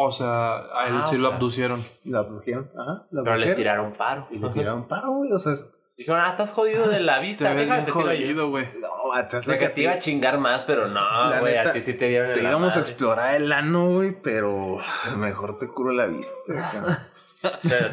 O 0.00 0.12
sea, 0.12 0.58
a 0.58 0.86
él 0.86 0.94
Ah, 1.02 1.06
sí 1.10 1.16
lo 1.16 1.26
sea. 1.28 1.34
abducieron. 1.34 1.82
La 2.04 2.20
abdujeron, 2.20 2.70
ajá, 2.78 3.06
la 3.10 3.22
Pero 3.24 3.36
le 3.36 3.54
tiraron 3.56 3.92
paro. 3.94 4.28
y 4.30 4.38
le 4.38 4.48
tiraron 4.50 4.86
paro, 4.86 5.10
güey. 5.10 5.32
O 5.32 5.38
sea, 5.40 5.52
es- 5.52 5.74
Dijeron, 5.96 6.20
ah, 6.24 6.30
estás 6.30 6.52
jodido 6.52 6.86
de 6.86 7.00
la 7.00 7.16
Te 7.18 7.26
vista. 7.26 7.52
ves 7.54 7.62
que 7.68 7.74
te 7.74 7.90
ayudo. 7.90 7.92
jodido, 8.04 8.50
güey. 8.50 8.66
no, 8.80 9.12
hasta 9.12 9.38
O 9.38 9.42
sea, 9.42 9.58
que 9.58 9.68
te 9.70 9.80
iba 9.80 9.92
a 9.94 9.98
chingar 9.98 10.38
más, 10.38 10.62
pero 10.62 10.86
no, 10.86 11.00
La 11.30 11.40
güey. 11.40 11.56
A 11.56 11.72
ti 11.72 11.80
sí 11.82 11.94
te 11.94 12.06
dieron 12.06 12.28
en 12.28 12.34
Te 12.34 12.42
íbamos 12.44 12.76
a 12.76 12.78
explorar 12.78 13.34
el 13.34 13.50
ano, 13.50 13.90
güey, 13.94 14.12
pero 14.22 14.78
mejor 15.16 15.58
te 15.58 15.66
curo 15.66 15.90
la 15.92 16.06
vista. 16.06 16.52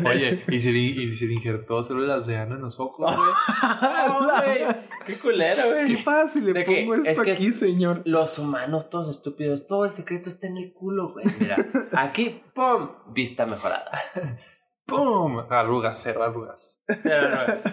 Oye, 0.06 0.44
y 0.48 0.60
se, 0.60 0.72
le- 0.72 0.80
y 0.80 1.16
se 1.16 1.26
le 1.26 1.34
injertó 1.36 1.84
células 1.84 2.26
de 2.26 2.38
ano 2.38 2.56
en 2.56 2.62
los 2.62 2.80
ojos, 2.80 3.16
güey. 3.16 3.30
No, 4.08 4.20
güey. 4.26 4.66
Qué 5.06 5.20
culero, 5.20 5.62
Qué 5.64 5.84
güey. 5.84 5.96
fácil 5.98 6.46
le 6.46 6.54
¿De 6.54 6.66
qué? 6.66 6.82
pongo 6.82 6.96
esto 6.96 7.10
Es 7.12 7.20
que- 7.22 7.32
aquí, 7.34 7.52
señor. 7.52 8.02
Los 8.06 8.40
humanos 8.40 8.90
todos 8.90 9.10
estúpidos, 9.10 9.68
todo 9.68 9.86
el 9.86 9.92
secreto 9.92 10.30
está 10.30 10.48
en 10.48 10.58
el 10.58 10.74
culo, 10.74 11.12
güey. 11.14 11.26
Mira, 11.40 11.58
aquí, 11.94 12.42
¡pum! 12.56 12.90
Vista 13.14 13.46
mejorada. 13.46 13.92
¡Pum! 14.88 15.40
Arrugas, 15.50 16.00
cero 16.04 16.24
arrugas. 16.24 16.82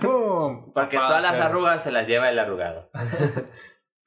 ¡Pum! 0.01 0.73
Porque 0.73 0.97
Papada, 0.97 1.09
todas 1.09 1.23
las 1.23 1.33
cero. 1.33 1.45
arrugas 1.45 1.83
se 1.85 1.93
las 1.93 2.07
lleva 2.07 2.31
el 2.31 2.39
arrugado. 2.39 2.91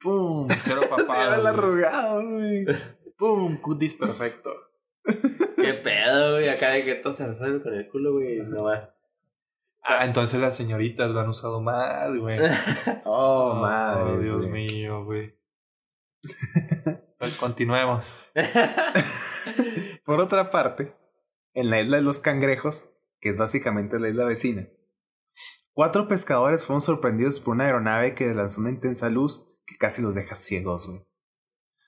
¡Pum! 0.00 0.46
Cero 0.58 0.80
Se 0.82 0.88
papadas. 0.88 1.26
era 1.26 1.36
el 1.36 1.46
arrugado, 1.46 2.22
güey. 2.30 2.64
¡Pum! 3.16 3.60
Cutis 3.60 3.94
perfecto. 3.94 4.50
Pedo, 6.06 6.32
güey. 6.32 6.48
Acá 6.48 6.70
de 6.70 6.84
que 6.84 6.94
todo 6.96 7.12
se 7.12 7.26
resuelve 7.26 7.62
con 7.62 7.74
el 7.74 7.88
culo, 7.88 8.12
güey. 8.12 8.38
No 8.42 8.64
va. 8.64 8.94
Ah, 9.82 10.04
entonces 10.04 10.40
las 10.40 10.56
señoritas 10.56 11.10
lo 11.10 11.20
han 11.20 11.28
usado 11.28 11.60
mal, 11.60 12.18
güey. 12.20 12.38
Oh, 13.04 13.54
madre. 13.54 14.20
Dios 14.20 14.46
güey. 14.46 14.66
mío, 14.68 15.04
güey. 15.04 15.34
Pues 17.18 17.32
continuemos. 17.38 18.06
Por 20.04 20.20
otra 20.20 20.50
parte, 20.50 20.94
en 21.54 21.70
la 21.70 21.80
isla 21.80 21.96
de 21.96 22.02
los 22.02 22.20
cangrejos, 22.20 22.92
que 23.20 23.30
es 23.30 23.38
básicamente 23.38 23.98
la 23.98 24.10
isla 24.10 24.26
vecina, 24.26 24.68
cuatro 25.72 26.08
pescadores 26.08 26.66
fueron 26.66 26.82
sorprendidos 26.82 27.40
por 27.40 27.54
una 27.54 27.64
aeronave 27.64 28.14
que 28.14 28.34
lanzó 28.34 28.60
una 28.60 28.68
intensa 28.68 29.08
luz 29.08 29.48
que 29.64 29.76
casi 29.76 30.02
los 30.02 30.14
deja 30.14 30.36
ciegos, 30.36 30.86
güey. 30.86 31.06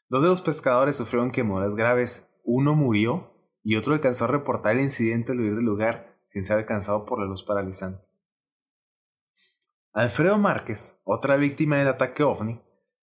Dos 0.09 0.23
de 0.23 0.29
los 0.29 0.41
pescadores 0.41 0.97
sufrieron 0.97 1.31
quemaduras 1.31 1.75
graves, 1.75 2.31
uno 2.43 2.75
murió 2.75 3.38
y 3.63 3.77
otro 3.77 3.95
alcanzó 3.95 4.25
a 4.25 4.29
reportar 4.29 4.77
el 4.77 4.83
incidente 4.83 5.33
al 5.33 5.41
huir 5.41 5.57
del 5.57 5.65
lugar 5.65 6.19
sin 6.31 6.45
ser 6.45 6.59
alcanzado 6.59 7.05
por 7.05 7.21
la 7.21 7.27
luz 7.27 7.43
paralizante. 7.43 8.05
Alfredo 9.93 10.39
Márquez, 10.39 11.01
otra 11.05 11.37
víctima 11.37 11.79
del 11.79 11.89
ataque 11.89 12.23
ovni, 12.23 12.61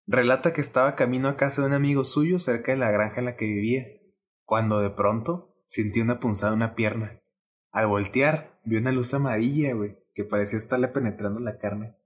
relata 0.08 0.54
que 0.54 0.62
estaba 0.62 0.96
camino 0.96 1.28
a 1.28 1.36
casa 1.36 1.62
de 1.62 1.68
un 1.68 1.74
amigo 1.74 2.04
suyo 2.04 2.40
cerca 2.40 2.72
de 2.72 2.78
la 2.78 2.92
granja 2.92 3.20
en 3.20 3.26
la 3.26 3.36
que 3.36 3.46
vivía, 3.46 3.86
cuando 4.44 4.80
de 4.80 4.92
pronto 4.92 5.56
sintió 5.66 6.04
una 6.04 6.20
punzada 6.20 6.54
en 6.54 6.58
una 6.58 6.76
pierna. 6.76 7.22
Al 7.72 7.88
voltear, 7.88 8.60
vio 8.64 8.80
una 8.80 8.92
luz 8.92 9.14
amarilla, 9.14 9.74
güey, 9.74 9.98
que 10.14 10.24
parecía 10.24 10.58
estarle 10.58 10.88
penetrando 10.88 11.40
la 11.40 11.58
carne. 11.58 11.98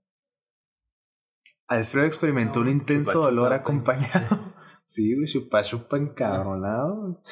Alfredo 1.68 2.06
experimentó 2.06 2.60
un 2.60 2.68
intenso 2.68 3.12
chupa, 3.12 3.24
dolor 3.26 3.44
chupa, 3.50 3.56
acompañado. 3.56 4.54
sí, 4.86 5.14
güey, 5.14 5.28
chupa 5.28 5.62
chupa 5.62 5.98
encabronado. 5.98 7.22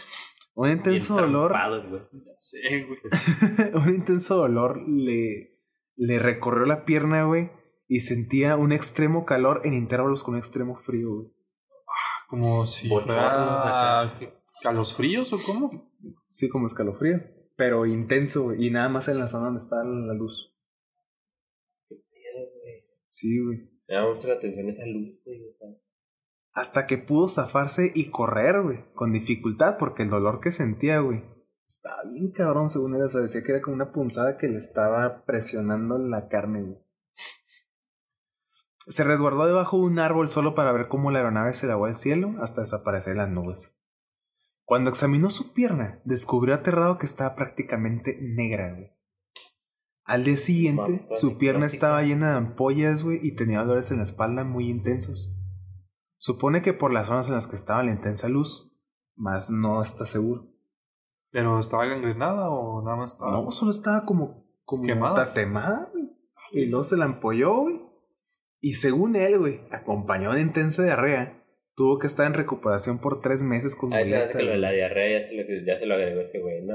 Güey. 0.58 0.72
Un 0.72 0.78
intenso 0.78 1.14
dolor 1.16 1.52
güey. 1.88 2.02
Sí, 2.38 2.58
güey. 2.82 2.98
un 3.74 3.94
intenso 3.94 4.36
dolor 4.36 4.82
le, 4.88 5.58
le 5.96 6.18
recorrió 6.18 6.66
la 6.66 6.84
pierna, 6.84 7.24
güey, 7.24 7.50
y 7.86 8.00
sentía 8.00 8.56
un 8.56 8.72
extremo 8.72 9.24
calor 9.24 9.60
en 9.64 9.74
intervalos 9.74 10.24
con 10.24 10.34
un 10.34 10.38
extremo 10.38 10.74
frío, 10.76 11.14
güey. 11.14 11.28
Como 12.26 12.66
si 12.66 12.88
Bochornos 12.88 13.14
fuera 13.14 14.02
acá. 14.02 14.34
a 14.64 14.72
los 14.72 14.94
fríos 14.94 15.32
o 15.32 15.38
cómo. 15.38 15.92
Sí, 16.26 16.48
como 16.48 16.66
escalofrío, 16.66 17.20
pero 17.56 17.86
intenso, 17.86 18.44
güey, 18.44 18.66
y 18.66 18.70
nada 18.70 18.88
más 18.88 19.08
en 19.08 19.18
la 19.18 19.28
zona 19.28 19.46
donde 19.46 19.58
está 19.60 19.82
la 19.84 20.14
luz. 20.14 20.52
Sí, 23.08 23.42
güey. 23.42 23.58
Me 23.88 23.94
llama 23.94 24.14
mucho 24.14 24.28
la 24.28 24.34
atención 24.34 24.68
esa 24.68 24.84
luz, 24.86 25.18
güey. 25.24 25.40
Hasta 26.52 26.86
que 26.86 26.98
pudo 26.98 27.28
zafarse 27.28 27.92
y 27.94 28.10
correr, 28.10 28.62
güey, 28.62 28.92
con 28.94 29.12
dificultad, 29.12 29.76
porque 29.78 30.02
el 30.02 30.10
dolor 30.10 30.40
que 30.40 30.50
sentía, 30.50 31.00
güey, 31.00 31.24
estaba 31.66 32.02
bien 32.08 32.32
cabrón, 32.32 32.68
según 32.68 32.94
él. 32.94 33.02
O 33.02 33.08
sea, 33.08 33.20
decía 33.20 33.42
que 33.42 33.52
era 33.52 33.62
como 33.62 33.74
una 33.74 33.92
punzada 33.92 34.36
que 34.38 34.48
le 34.48 34.58
estaba 34.58 35.24
presionando 35.24 35.98
la 35.98 36.28
carne, 36.28 36.62
güey. 36.62 36.78
Se 38.86 39.04
resguardó 39.04 39.46
debajo 39.46 39.76
de 39.78 39.84
un 39.84 39.98
árbol 39.98 40.30
solo 40.30 40.54
para 40.54 40.72
ver 40.72 40.88
cómo 40.88 41.10
la 41.10 41.18
aeronave 41.18 41.52
se 41.52 41.66
elevó 41.66 41.84
al 41.84 41.94
cielo 41.94 42.34
hasta 42.40 42.62
desaparecer 42.62 43.12
en 43.12 43.18
las 43.18 43.28
nubes. 43.28 43.78
Cuando 44.64 44.90
examinó 44.90 45.28
su 45.30 45.52
pierna, 45.52 46.00
descubrió 46.04 46.54
aterrado 46.54 46.98
que 46.98 47.06
estaba 47.06 47.34
prácticamente 47.34 48.18
negra, 48.20 48.74
güey. 48.74 48.92
Al 50.04 50.24
día 50.24 50.38
siguiente, 50.38 51.06
su 51.10 51.36
pierna 51.36 51.66
estaba 51.66 52.02
llena 52.02 52.30
de 52.30 52.36
ampollas, 52.38 53.02
güey, 53.02 53.18
y 53.22 53.32
tenía 53.32 53.60
dolores 53.60 53.90
en 53.90 53.98
la 53.98 54.04
espalda 54.04 54.42
muy 54.42 54.70
intensos. 54.70 55.37
Supone 56.18 56.62
que 56.62 56.72
por 56.72 56.92
las 56.92 57.06
zonas 57.06 57.28
en 57.28 57.34
las 57.34 57.46
que 57.46 57.56
estaba 57.56 57.82
la 57.82 57.90
intensa 57.92 58.28
luz, 58.28 58.72
más 59.16 59.50
no 59.50 59.82
está 59.82 60.04
seguro. 60.04 60.46
¿Pero 61.30 61.60
estaba 61.60 61.86
gangrenada 61.86 62.50
o 62.50 62.82
nada 62.82 62.96
más 62.96 63.12
estaba.? 63.12 63.30
No, 63.32 63.50
solo 63.50 63.70
estaba 63.70 64.04
como, 64.04 64.44
como 64.64 64.84
¿Quemada? 64.84 65.26
tatemada, 65.26 65.88
güey. 65.92 66.08
Y 66.52 66.66
luego 66.66 66.84
se 66.84 66.96
la 66.96 67.04
ampolló, 67.04 67.54
güey. 67.62 67.80
Y 68.60 68.74
según 68.74 69.14
él, 69.16 69.38
güey, 69.38 69.60
acompañado 69.70 70.34
de 70.34 70.40
intensa 70.40 70.82
diarrea, 70.82 71.44
tuvo 71.76 71.98
que 71.98 72.06
estar 72.08 72.26
en 72.26 72.34
recuperación 72.34 72.98
por 73.00 73.20
tres 73.20 73.42
meses 73.44 73.76
con 73.76 73.92
A 73.92 73.98
veces 73.98 74.14
hace 74.30 74.38
que 74.38 74.42
lo 74.42 74.50
de 74.52 74.58
la 74.58 74.70
diarrea 74.72 75.20
ya 75.20 75.26
se 75.28 75.34
lo, 75.34 75.42
ya 75.66 75.76
se 75.76 75.86
lo 75.86 75.94
agregó 75.94 76.20
ese 76.22 76.40
güey, 76.40 76.62
¿no? 76.64 76.74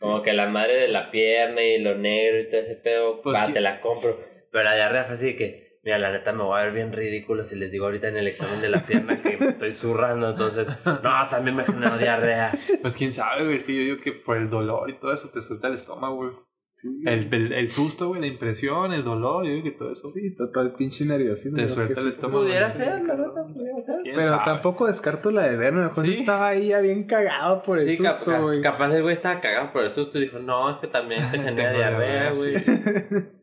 Como 0.00 0.22
que 0.22 0.32
la 0.32 0.48
madre 0.48 0.74
de 0.80 0.88
la 0.88 1.10
pierna 1.10 1.62
y 1.62 1.82
lo 1.82 1.98
negro 1.98 2.40
y 2.40 2.48
todo 2.50 2.60
ese 2.60 2.76
pedo, 2.76 3.20
Pues 3.20 3.36
que- 3.46 3.52
te 3.52 3.60
la 3.60 3.80
compro. 3.80 4.16
Pero 4.50 4.64
la 4.64 4.74
diarrea 4.76 5.04
fue 5.04 5.14
así 5.14 5.36
que, 5.36 5.67
mira, 5.84 5.98
la 5.98 6.12
neta 6.12 6.32
me 6.32 6.42
voy 6.42 6.60
a 6.60 6.64
ver 6.64 6.72
bien 6.72 6.92
ridículo 6.92 7.44
si 7.44 7.56
les 7.56 7.70
digo 7.72 7.86
ahorita 7.86 8.08
en 8.08 8.16
el 8.16 8.26
examen 8.26 8.60
de 8.60 8.68
la 8.68 8.80
pierna 8.82 9.16
que 9.22 9.36
me 9.36 9.46
estoy 9.46 9.72
zurrando, 9.72 10.30
entonces, 10.30 10.66
no, 10.84 11.28
también 11.30 11.56
me 11.56 11.64
generó 11.64 11.96
diarrea. 11.98 12.52
Pues 12.82 12.96
quién 12.96 13.12
sabe, 13.12 13.44
güey. 13.44 13.56
Es 13.56 13.64
que 13.64 13.74
yo 13.74 13.80
digo 13.82 13.96
que 14.02 14.12
por 14.12 14.36
el 14.36 14.50
dolor 14.50 14.90
y 14.90 14.94
todo 14.98 15.12
eso 15.12 15.30
te 15.32 15.40
suelta 15.40 15.68
el 15.68 15.74
estómago, 15.74 16.16
güey. 16.16 16.30
Sí, 16.74 16.88
El, 17.06 17.34
el, 17.34 17.52
el 17.54 17.72
susto, 17.72 18.06
güey, 18.06 18.20
la 18.20 18.28
impresión, 18.28 18.92
el 18.92 19.02
dolor, 19.02 19.44
yo 19.44 19.50
digo 19.50 19.64
que 19.64 19.72
todo 19.72 19.90
eso. 19.90 20.06
sí, 20.06 20.36
todo, 20.36 20.62
el 20.62 20.74
pinche 20.74 21.04
nerviosismo. 21.04 21.56
Te 21.60 21.68
suelta 21.68 22.00
el 22.02 22.08
estómago. 22.10 22.42
Pudiera 22.42 22.70
ser, 22.70 23.02
la 23.02 23.14
neta, 23.16 23.44
pudiera 23.52 23.82
ser. 23.82 23.96
¿Quién 24.04 24.14
Pero 24.14 24.28
sabe? 24.28 24.44
tampoco 24.44 24.86
descarto 24.86 25.32
la 25.32 25.42
de 25.48 25.56
ver, 25.56 25.74
a 25.74 25.76
lo 25.76 25.82
mejor 25.88 26.04
sí 26.04 26.12
estaba 26.12 26.46
ahí 26.46 26.68
ya 26.68 26.78
bien 26.80 27.02
cagado 27.08 27.64
por 27.64 27.80
el 27.80 27.90
Sí, 27.90 27.96
susto, 27.96 28.30
cap- 28.30 28.42
güey. 28.42 28.62
capaz 28.62 28.94
el 28.94 29.02
güey 29.02 29.12
estaba 29.14 29.40
cagado 29.40 29.72
por 29.72 29.82
el 29.86 29.90
susto 29.90 30.18
y 30.18 30.20
dijo, 30.20 30.38
no, 30.38 30.70
es 30.70 30.76
que 30.76 30.86
también 30.86 31.28
te 31.32 31.38
genera 31.42 31.72
Tengo 31.72 31.78
diarrea, 31.78 32.32
diarrea, 32.32 33.10
güey. 33.10 33.24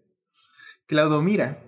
Claudomira 0.88 1.60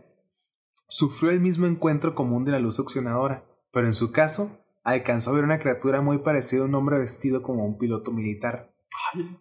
sufrió 0.88 1.32
el 1.32 1.40
mismo 1.40 1.66
encuentro 1.68 2.16
común 2.16 2.46
de 2.46 2.52
la 2.52 2.60
luz 2.60 2.76
succionadora, 2.78 3.44
pero 3.72 3.88
en 3.88 3.94
su 3.94 4.12
caso 4.12 4.60
alcanzó 4.84 5.32
a 5.32 5.34
ver 5.34 5.44
una 5.44 5.60
criatura 5.60 6.02
muy 6.02 6.20
parecida 6.20 6.62
a 6.62 6.66
un 6.66 6.76
hombre 6.76 6.98
vestido 6.98 7.42
como 7.44 7.66
un 7.66 7.78
piloto 7.78 8.12
militar, 8.12 8.72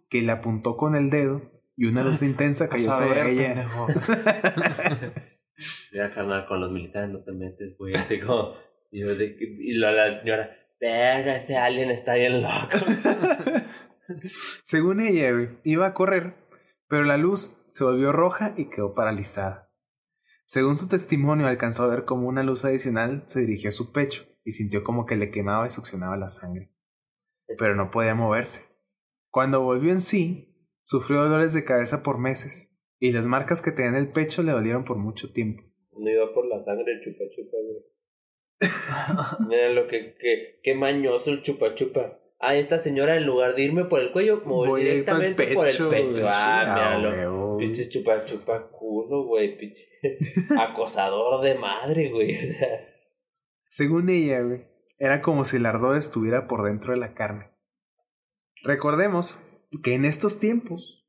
que 0.09 0.23
le 0.23 0.33
apuntó 0.33 0.77
con 0.77 0.97
el 0.97 1.09
dedo 1.11 1.43
y 1.77 1.87
una 1.87 2.03
luz 2.03 2.23
intensa 2.23 2.69
cayó 2.69 2.93
sobre 2.93 3.23
ver, 3.23 3.27
ella. 3.27 3.69
Mira, 5.93 6.11
carnal, 6.13 6.47
con 6.47 6.61
los 6.61 6.71
militares 6.71 7.11
no 7.11 7.21
te 7.21 7.33
metes, 7.33 7.77
güey. 7.79 7.95
Así 7.95 8.19
como, 8.21 8.55
y, 8.91 9.01
yo 9.01 9.15
de 9.15 9.37
que- 9.37 9.45
y 9.61 9.73
lo- 9.75 9.91
la 9.91 10.21
señora, 10.21 10.51
verga, 10.81 11.37
este 11.37 11.57
alien 11.57 11.91
está 11.91 12.15
bien 12.15 12.43
loco. 12.43 12.53
Según 14.65 15.01
ella, 15.01 15.31
iba 15.65 15.87
a 15.87 15.95
correr, 15.95 16.35
pero 16.89 17.05
la 17.05 17.17
luz 17.17 17.57
se 17.73 17.85
volvió 17.85 18.13
roja 18.13 18.53
y 18.57 18.67
quedó 18.67 18.95
paralizada. 18.95 19.66
Según 20.47 20.77
su 20.77 20.89
testimonio, 20.89 21.49
alcanzó 21.49 21.83
a 21.83 21.89
ver 21.89 22.05
como 22.05 22.29
una 22.29 22.45
luz 22.45 22.65
adicional 22.65 23.25
se 23.27 23.41
dirigió 23.41 23.71
a 23.71 23.73
su 23.73 23.93
pecho 23.93 24.25
y 24.45 24.53
sintió 24.53 24.85
como 24.85 25.05
que 25.05 25.17
le 25.17 25.33
quemaba 25.33 25.67
y 25.67 25.71
succionaba 25.71 26.17
la 26.17 26.31
sangre. 26.31 26.71
Pero 27.59 27.75
no 27.75 27.91
podía 27.91 28.15
moverse. 28.15 28.67
Cuando 29.31 29.63
volvió 29.63 29.91
en 29.91 30.01
sí, 30.01 30.55
sufrió 30.83 31.23
dolores 31.23 31.53
de 31.53 31.65
cabeza 31.65 32.05
por 32.05 32.19
meses 32.19 32.73
y 33.01 33.11
las 33.11 33.27
marcas 33.27 33.61
que 33.61 33.73
tenía 33.73 33.91
en 33.91 33.97
el 33.97 34.13
pecho 34.13 34.45
le 34.45 34.53
dolieron 34.53 34.85
por 34.85 34.99
mucho 34.99 35.33
tiempo. 35.33 35.65
No 35.99 36.09
iba 36.09 36.33
por 36.33 36.47
la 36.47 36.65
sangre 36.65 37.01
chupa 37.03 37.25
chupa, 37.35 37.57
güey. 37.65 37.83
Mira 39.49 39.69
lo 39.71 39.89
que, 39.89 40.15
que, 40.15 40.61
qué 40.63 40.75
mañoso 40.75 41.31
el 41.33 41.43
chupa 41.43 41.75
chupa. 41.75 42.21
Ah, 42.39 42.55
esta 42.55 42.79
señora 42.79 43.17
en 43.17 43.27
lugar 43.27 43.55
de 43.57 43.65
irme 43.65 43.87
por 43.87 44.01
el 44.01 44.13
cuello, 44.13 44.43
me 44.45 44.53
voy, 44.53 44.69
Voy 44.69 44.83
directamente 44.85 45.55
por 45.55 45.67
el 45.67 45.77
güey. 45.77 46.09
pecho. 46.09 46.27
Ah, 46.29 46.63
Sí, 46.65 47.03
míralo. 47.03 47.57
Pinche 47.59 47.89
chupa 47.89 48.25
chupa 48.25 48.69
culo, 48.71 49.25
güey. 49.25 49.59
Pinche 49.59 49.89
acosador 50.59 51.43
de 51.43 51.57
madre, 51.57 52.11
güey. 52.11 52.39
Según 53.69 54.09
ella, 54.09 54.43
güey, 54.43 54.67
era 54.99 55.21
como 55.23 55.45
si 55.45 55.57
el 55.57 55.67
ardor 55.67 55.97
estuviera 55.97 56.47
por 56.47 56.63
dentro 56.63 56.93
de 56.93 57.01
la 57.01 57.15
carne. 57.15 57.51
Recordemos 58.63 59.39
que 59.83 59.95
en 59.95 60.05
estos 60.05 60.41
tiempos 60.41 61.07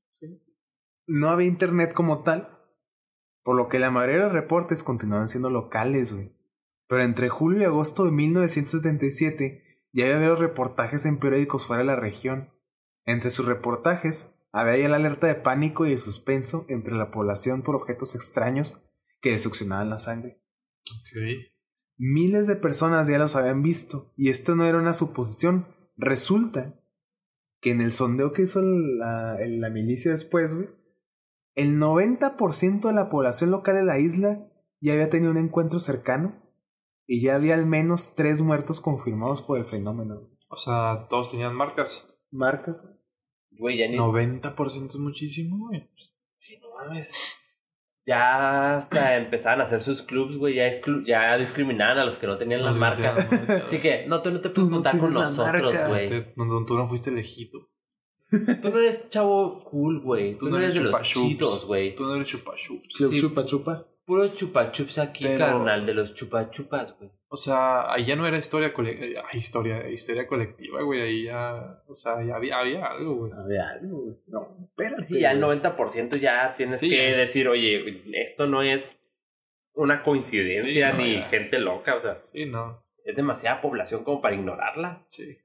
no 1.06 1.30
había 1.30 1.48
internet 1.48 1.94
como 1.94 2.24
tal, 2.24 2.60
por 3.44 3.56
lo 3.56 3.70
que 3.70 3.80
la 3.80 3.92
mayoría 3.92 4.18
de 4.18 4.24
los 4.24 4.34
reportes 4.34 4.84
continuaban 4.84 5.30
siendo 5.30 5.50
locales, 5.50 6.14
güey. 6.14 6.36
Pero 6.88 7.04
entre 7.04 7.30
julio 7.30 7.62
y 7.62 7.66
agosto 7.66 8.06
de 8.06 8.12
1977 8.12 9.64
ya 9.94 10.06
había 10.06 10.18
habido 10.18 10.36
reportajes 10.36 11.06
en 11.06 11.18
periódicos 11.18 11.66
fuera 11.66 11.84
de 11.84 11.88
la 11.88 11.96
región. 11.96 12.54
Entre 13.06 13.30
sus 13.30 13.46
reportajes 13.46 14.36
había 14.52 14.78
ya 14.78 14.90
la 14.90 14.98
alerta 14.98 15.28
de 15.28 15.36
pánico 15.36 15.86
y 15.86 15.94
el 15.94 16.00
suspenso 16.00 16.66
entre 16.70 16.96
la 16.96 17.12
población 17.12 17.62
por 17.62 17.76
objetos 17.76 18.16
extraños 18.16 18.87
que 19.22 19.32
le 19.32 19.40
succionaban 19.40 19.90
la 19.90 20.00
sangre. 20.00 20.42
Ok. 20.92 21.18
Miles 21.98 22.48
de 22.48 22.56
personas 22.56 23.08
ya 23.08 23.18
los 23.18 23.36
habían 23.36 23.64
visto 23.64 24.14
y 24.16 24.30
esto 24.30 24.56
no 24.56 24.66
era 24.66 24.78
una 24.78 24.94
suposición. 24.94 25.68
Resulta 25.96 26.80
que 27.60 27.72
en 27.72 27.82
el 27.82 27.92
sondeo 27.92 28.34
que 28.34 28.44
hizo 28.44 28.62
la, 28.62 29.38
la 29.40 29.70
milicia 29.70 30.12
después, 30.12 30.56
güey, 30.56 30.70
el 31.56 31.80
90% 31.80 32.88
de 32.88 32.94
la 32.94 33.10
población 33.10 33.50
local 33.50 33.76
de 33.76 33.84
la 33.84 34.00
isla 34.00 34.48
ya 34.80 34.94
había 34.94 35.10
tenido 35.10 35.32
un 35.32 35.38
encuentro 35.38 35.80
cercano 35.80 36.40
y 37.08 37.22
ya 37.22 37.36
había 37.36 37.56
al 37.56 37.66
menos 37.66 38.14
tres 38.16 38.44
muertos 38.44 38.80
confirmados 38.80 39.42
por 39.42 39.58
el 39.58 39.66
fenómeno. 39.66 40.30
O 40.50 40.56
sea, 40.56 41.08
todos 41.10 41.32
tenían 41.32 41.56
marcas. 41.56 42.14
¿Marcas? 42.30 42.84
güey? 42.84 42.98
güey, 43.60 43.78
ya 43.80 43.88
ni. 43.88 43.98
90% 43.98 44.90
es 44.90 44.96
muchísimo, 44.98 45.68
güey. 45.68 45.90
Sí, 46.36 46.60
no 46.62 46.76
mames. 46.76 47.40
Ya 48.08 48.78
hasta 48.78 49.18
empezaban 49.18 49.60
a 49.60 49.66
hacer 49.66 49.82
sus 49.82 50.02
clubs, 50.02 50.38
güey. 50.38 50.56
Ya, 50.56 50.68
exclu- 50.70 51.06
ya 51.06 51.38
discriminaban 51.38 51.98
a 52.00 52.06
los 52.06 52.18
que 52.18 52.26
no 52.26 52.38
tenían 52.38 52.64
las 52.64 52.76
no 52.76 52.80
marcas. 52.80 53.30
marcas. 53.30 53.66
Así 53.66 53.80
que 53.80 54.08
no, 54.08 54.22
tú 54.22 54.32
no 54.32 54.40
te 54.40 54.50
puedes 54.50 54.70
no 54.70 54.76
juntar 54.78 54.94
con 54.98 55.12
tienes 55.14 55.38
la 55.38 55.44
nosotros, 55.44 55.74
marca. 55.74 55.88
güey. 55.90 56.26
No, 56.38 56.66
tú 56.66 56.76
no 56.78 56.88
fuiste 56.88 57.10
elegido. 57.10 57.70
Tú 58.30 58.70
no 58.70 58.78
eres 58.80 59.10
chavo 59.10 59.64
cool, 59.66 60.00
güey. 60.02 60.38
Tú, 60.38 60.50
no 60.50 60.58
eres 60.58 60.74
de 60.76 60.82
los 60.82 61.02
chidos, 61.02 61.66
güey. 61.66 61.96
Tú 61.96 62.04
no 62.06 62.16
eres 62.16 62.28
chupachups. 62.30 62.96
Club 62.96 63.12
Sí. 63.12 63.20
chupa 63.22 63.46
chupa. 63.46 63.86
Puro 64.08 64.30
chupachups 64.30 65.00
aquí, 65.00 65.26
Pero- 65.26 65.38
carnal, 65.46 65.86
de 65.86 65.94
los 65.94 66.16
chupachupas, 66.16 66.98
güey. 66.98 67.12
O 67.28 67.36
sea, 67.36 67.92
ahí 67.92 68.06
ya 68.06 68.16
no 68.16 68.26
era 68.26 68.40
historia 68.40 68.74
colectiva. 68.74 69.26
Historia, 69.34 69.90
historia 69.90 70.26
colectiva, 70.26 70.82
güey. 70.82 71.02
Ahí 71.02 71.24
ya. 71.26 71.82
O 71.88 71.94
sea, 71.94 72.24
ya 72.24 72.38
había, 72.38 72.58
había 72.58 72.86
algo, 72.86 73.16
güey. 73.16 73.34
Había 73.34 73.70
algo, 73.70 74.04
güey. 74.04 74.16
No, 74.28 74.58
espérate. 74.70 75.04
Sí, 75.04 75.20
ya 75.20 75.32
el 75.32 75.44
güey. 75.44 75.60
90% 75.60 76.16
ya 76.16 76.56
tienes 76.56 76.80
Sí, 76.80 76.90
que 76.90 77.10
es- 77.10 77.18
decir, 77.18 77.50
oye, 77.50 78.02
esto 78.14 78.48
no 78.48 78.64
es 78.64 78.98
una 79.74 80.00
coincidencia 80.00 80.92
Sí, 80.92 80.98
no, 80.98 81.04
ni 81.04 81.16
ya. 81.16 81.24
gente 81.28 81.60
loca, 81.60 81.96
o 81.96 82.02
sea, 82.02 82.22
Sí, 82.32 82.46
no. 82.46 82.82
es 83.04 83.14
demasiada 83.14 83.60
población 83.60 84.06
como 84.06 84.22
para 84.22 84.36
ignorarla. 84.36 85.06
Sí. 85.10 85.38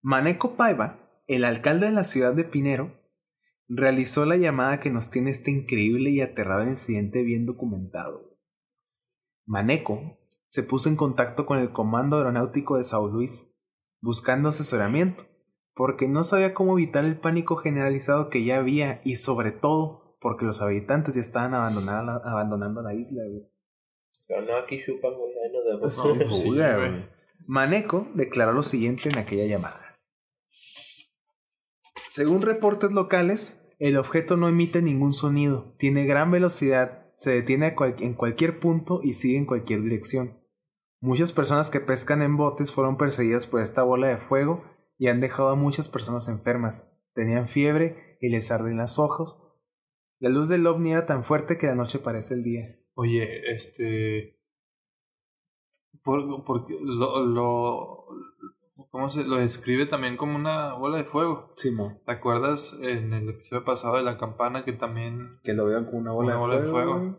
Maneco 0.00 0.56
Paiva, 0.56 0.96
el 1.28 1.44
alcalde 1.44 1.86
de 1.86 1.92
la 1.92 2.04
ciudad 2.04 2.32
de 2.32 2.44
Pinero, 2.44 2.92
realizó 3.68 4.24
la 4.26 4.36
llamada 4.36 4.80
que 4.80 4.90
nos 4.90 5.10
tiene 5.10 5.30
este 5.30 5.50
increíble 5.50 6.10
y 6.10 6.20
aterrador 6.20 6.68
incidente 6.68 7.22
bien 7.22 7.46
documentado. 7.46 8.36
Maneco 9.46 10.18
se 10.48 10.62
puso 10.62 10.88
en 10.88 10.96
contacto 10.96 11.46
con 11.46 11.58
el 11.58 11.72
Comando 11.72 12.16
Aeronáutico 12.16 12.76
de 12.76 12.84
Sao 12.84 13.08
Luis, 13.08 13.52
buscando 14.00 14.48
asesoramiento, 14.50 15.24
porque 15.74 16.08
no 16.08 16.22
sabía 16.24 16.54
cómo 16.54 16.78
evitar 16.78 17.04
el 17.04 17.18
pánico 17.18 17.56
generalizado 17.56 18.30
que 18.30 18.44
ya 18.44 18.58
había 18.58 19.00
y 19.04 19.16
sobre 19.16 19.50
todo 19.50 20.16
porque 20.20 20.46
los 20.46 20.62
habitantes 20.62 21.14
ya 21.16 21.20
estaban 21.20 21.52
la- 21.52 22.20
abandonando 22.24 22.80
la 22.82 22.94
isla. 22.94 23.22
güey. 23.28 23.50
Pero 24.26 24.42
no, 24.42 24.56
aquí 24.56 24.78
chupan, 24.82 25.12
güey, 25.14 25.32
ahí 25.32 25.52
nos 25.52 25.64
vemos. 25.64 26.30
No, 26.30 26.30
sí, 26.42 26.50
Uga, 26.50 26.76
güey. 26.76 26.90
güey. 26.90 27.08
Maneco 27.46 28.06
declaró 28.14 28.52
lo 28.52 28.62
siguiente 28.62 29.08
en 29.10 29.18
aquella 29.18 29.46
llamada. 29.46 29.93
Según 32.14 32.42
reportes 32.42 32.92
locales, 32.92 33.60
el 33.80 33.96
objeto 33.96 34.36
no 34.36 34.48
emite 34.48 34.80
ningún 34.82 35.12
sonido, 35.12 35.74
tiene 35.78 36.04
gran 36.06 36.30
velocidad, 36.30 37.10
se 37.16 37.32
detiene 37.32 37.74
en 37.76 38.14
cualquier 38.14 38.60
punto 38.60 39.00
y 39.02 39.14
sigue 39.14 39.36
en 39.36 39.46
cualquier 39.46 39.82
dirección. 39.82 40.38
Muchas 41.00 41.32
personas 41.32 41.72
que 41.72 41.80
pescan 41.80 42.22
en 42.22 42.36
botes 42.36 42.70
fueron 42.70 42.98
perseguidas 42.98 43.48
por 43.48 43.60
esta 43.60 43.82
bola 43.82 44.06
de 44.06 44.18
fuego 44.18 44.62
y 44.96 45.08
han 45.08 45.18
dejado 45.18 45.48
a 45.48 45.56
muchas 45.56 45.88
personas 45.88 46.28
enfermas. 46.28 46.96
Tenían 47.14 47.48
fiebre 47.48 48.16
y 48.20 48.28
les 48.28 48.52
arden 48.52 48.76
los 48.76 49.00
ojos. 49.00 49.42
La 50.20 50.28
luz 50.28 50.48
del 50.48 50.68
ovni 50.68 50.92
era 50.92 51.06
tan 51.06 51.24
fuerte 51.24 51.58
que 51.58 51.66
la 51.66 51.74
noche 51.74 51.98
parece 51.98 52.34
el 52.34 52.44
día. 52.44 52.78
Oye, 52.94 53.52
este. 53.52 54.38
Por, 56.04 56.44
porque 56.44 56.78
lo, 56.80 57.26
lo. 57.26 58.06
¿Cómo 58.90 59.08
se 59.08 59.24
lo 59.24 59.36
describe 59.36 59.86
también 59.86 60.16
como 60.16 60.36
una 60.36 60.74
bola 60.74 60.98
de 60.98 61.04
fuego? 61.04 61.52
Simón. 61.56 62.00
¿Te 62.04 62.12
acuerdas 62.12 62.76
en 62.82 63.12
el 63.12 63.28
episodio 63.28 63.64
pasado 63.64 63.96
de 63.96 64.02
la 64.02 64.18
campana 64.18 64.64
que 64.64 64.72
también. 64.72 65.38
Que 65.44 65.52
lo 65.52 65.66
vean 65.66 65.84
como 65.84 65.98
una 65.98 66.12
bola, 66.12 66.32
Una 66.32 66.40
bola 66.40 66.56
de 66.56 66.62
de 66.62 66.68
fuego. 66.68 66.98
güey. 66.98 67.14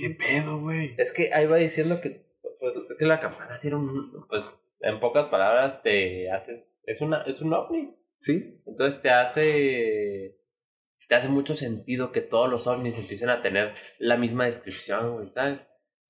¿Qué 0.00 0.10
pedo, 0.10 0.60
güey? 0.60 0.94
Es 0.98 1.12
que 1.12 1.32
ahí 1.32 1.46
va 1.46 1.56
diciendo 1.56 2.00
que, 2.00 2.26
pues, 2.58 2.74
es 2.90 2.96
que 2.98 3.04
la 3.04 3.20
campana 3.20 3.56
sí 3.58 3.68
era 3.68 3.76
un, 3.76 4.26
pues, 4.28 4.44
en 4.80 4.98
pocas 4.98 5.28
palabras 5.28 5.82
te 5.82 6.30
hace, 6.32 6.66
es 6.84 7.00
una, 7.00 7.22
es 7.22 7.40
un 7.40 7.52
ovni. 7.52 7.94
¿Sí? 8.18 8.62
Entonces 8.66 9.02
te 9.02 9.10
hace, 9.10 10.38
te 11.08 11.14
hace 11.14 11.28
mucho 11.28 11.54
sentido 11.54 12.10
que 12.12 12.22
todos 12.22 12.48
los 12.50 12.66
ovnis 12.66 12.96
empiecen 12.98 13.28
a 13.28 13.42
tener 13.42 13.74
la 13.98 14.16
misma 14.16 14.46
descripción, 14.46 15.12
güey, 15.16 15.28
¿sabes? 15.28 15.60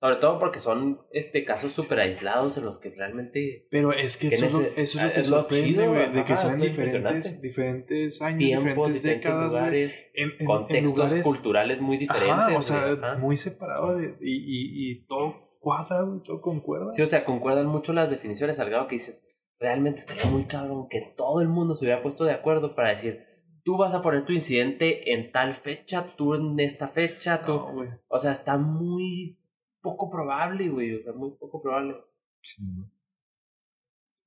Sobre 0.05 0.17
todo 0.17 0.39
porque 0.39 0.61
son, 0.61 1.01
este, 1.13 1.47
casos 1.47 1.73
súper 1.73 2.01
aislados 2.01 2.59
en 2.59 2.67
los 2.67 2.79
que 2.79 2.91
realmente 2.91 3.67
Pero 3.71 3.91
es 3.91 4.19
que 4.19 4.29
Que 4.29 4.35
eso, 4.35 4.45
es 4.47 4.53
lo, 4.53 4.61
eso 4.61 4.77
es 4.77 4.95
lo 4.95 5.13
que 5.15 5.21
es 5.21 5.27
sorprende, 5.29 5.87
güey. 5.89 6.13
De 6.13 6.25
que 6.27 6.37
son 6.37 6.61
diferentes, 6.61 7.41
diferentes 7.41 8.21
años, 8.21 8.39
tiempos, 8.39 8.65
diferentes 8.93 9.03
diferentes 9.03 9.03
décadas, 9.03 9.51
lugares, 9.53 9.95
En, 10.13 10.29
en- 10.33 10.37
en 10.41 10.47
contextos 10.47 10.97
lugares. 10.99 11.25
culturales 11.27 11.81
muy 11.81 11.97
diferentes. 11.97 12.31
Ajá, 12.33 12.55
o 12.55 12.61
sea, 12.61 12.93
ajá. 12.93 13.17
muy 13.17 13.39
separado 13.39 13.97
de, 13.97 14.15
y, 14.21 14.35
y, 14.35 14.91
y 14.91 15.07
todo 15.07 15.57
cuadra, 15.59 16.05
todo 16.23 16.37
concuerda. 16.43 16.91
Sí, 16.93 17.01
o 17.01 17.07
sea, 17.07 17.25
concuerdan 17.25 17.67
mucho 17.69 17.95
las 17.95 18.11
definiciones 18.11 18.59
al 18.59 18.69
grado 18.69 18.87
que 18.89 18.97
dices, 18.97 19.27
realmente 19.59 20.01
estaría 20.01 20.27
muy 20.31 20.45
cabrón 20.45 20.89
que 20.91 21.15
todo 21.17 21.41
el 21.41 21.49
mundo 21.49 21.77
se 21.77 21.87
hubiera 21.87 22.03
puesto 22.03 22.25
de 22.25 22.33
acuerdo 22.33 22.75
para 22.75 22.91
decir, 22.95 23.25
tú 23.65 23.79
vas 23.79 23.95
a 23.95 24.03
poner 24.03 24.27
tu 24.27 24.35
incidente 24.35 25.15
en 25.15 25.33
tal 25.33 25.55
fecha, 25.55 26.15
tú 26.19 26.35
en 26.35 26.61
esta 26.61 26.89
fecha, 26.89 27.41
tú... 27.41 27.53
No. 27.55 27.99
O 28.09 28.19
sea, 28.19 28.33
está 28.33 28.59
muy 28.59 29.39
poco 29.85 30.11
probable, 30.11 30.71
güey, 30.71 30.95
o 30.97 31.03
sea, 31.03 31.13
muy 31.13 31.31
poco 31.39 31.63
probable. 31.63 31.95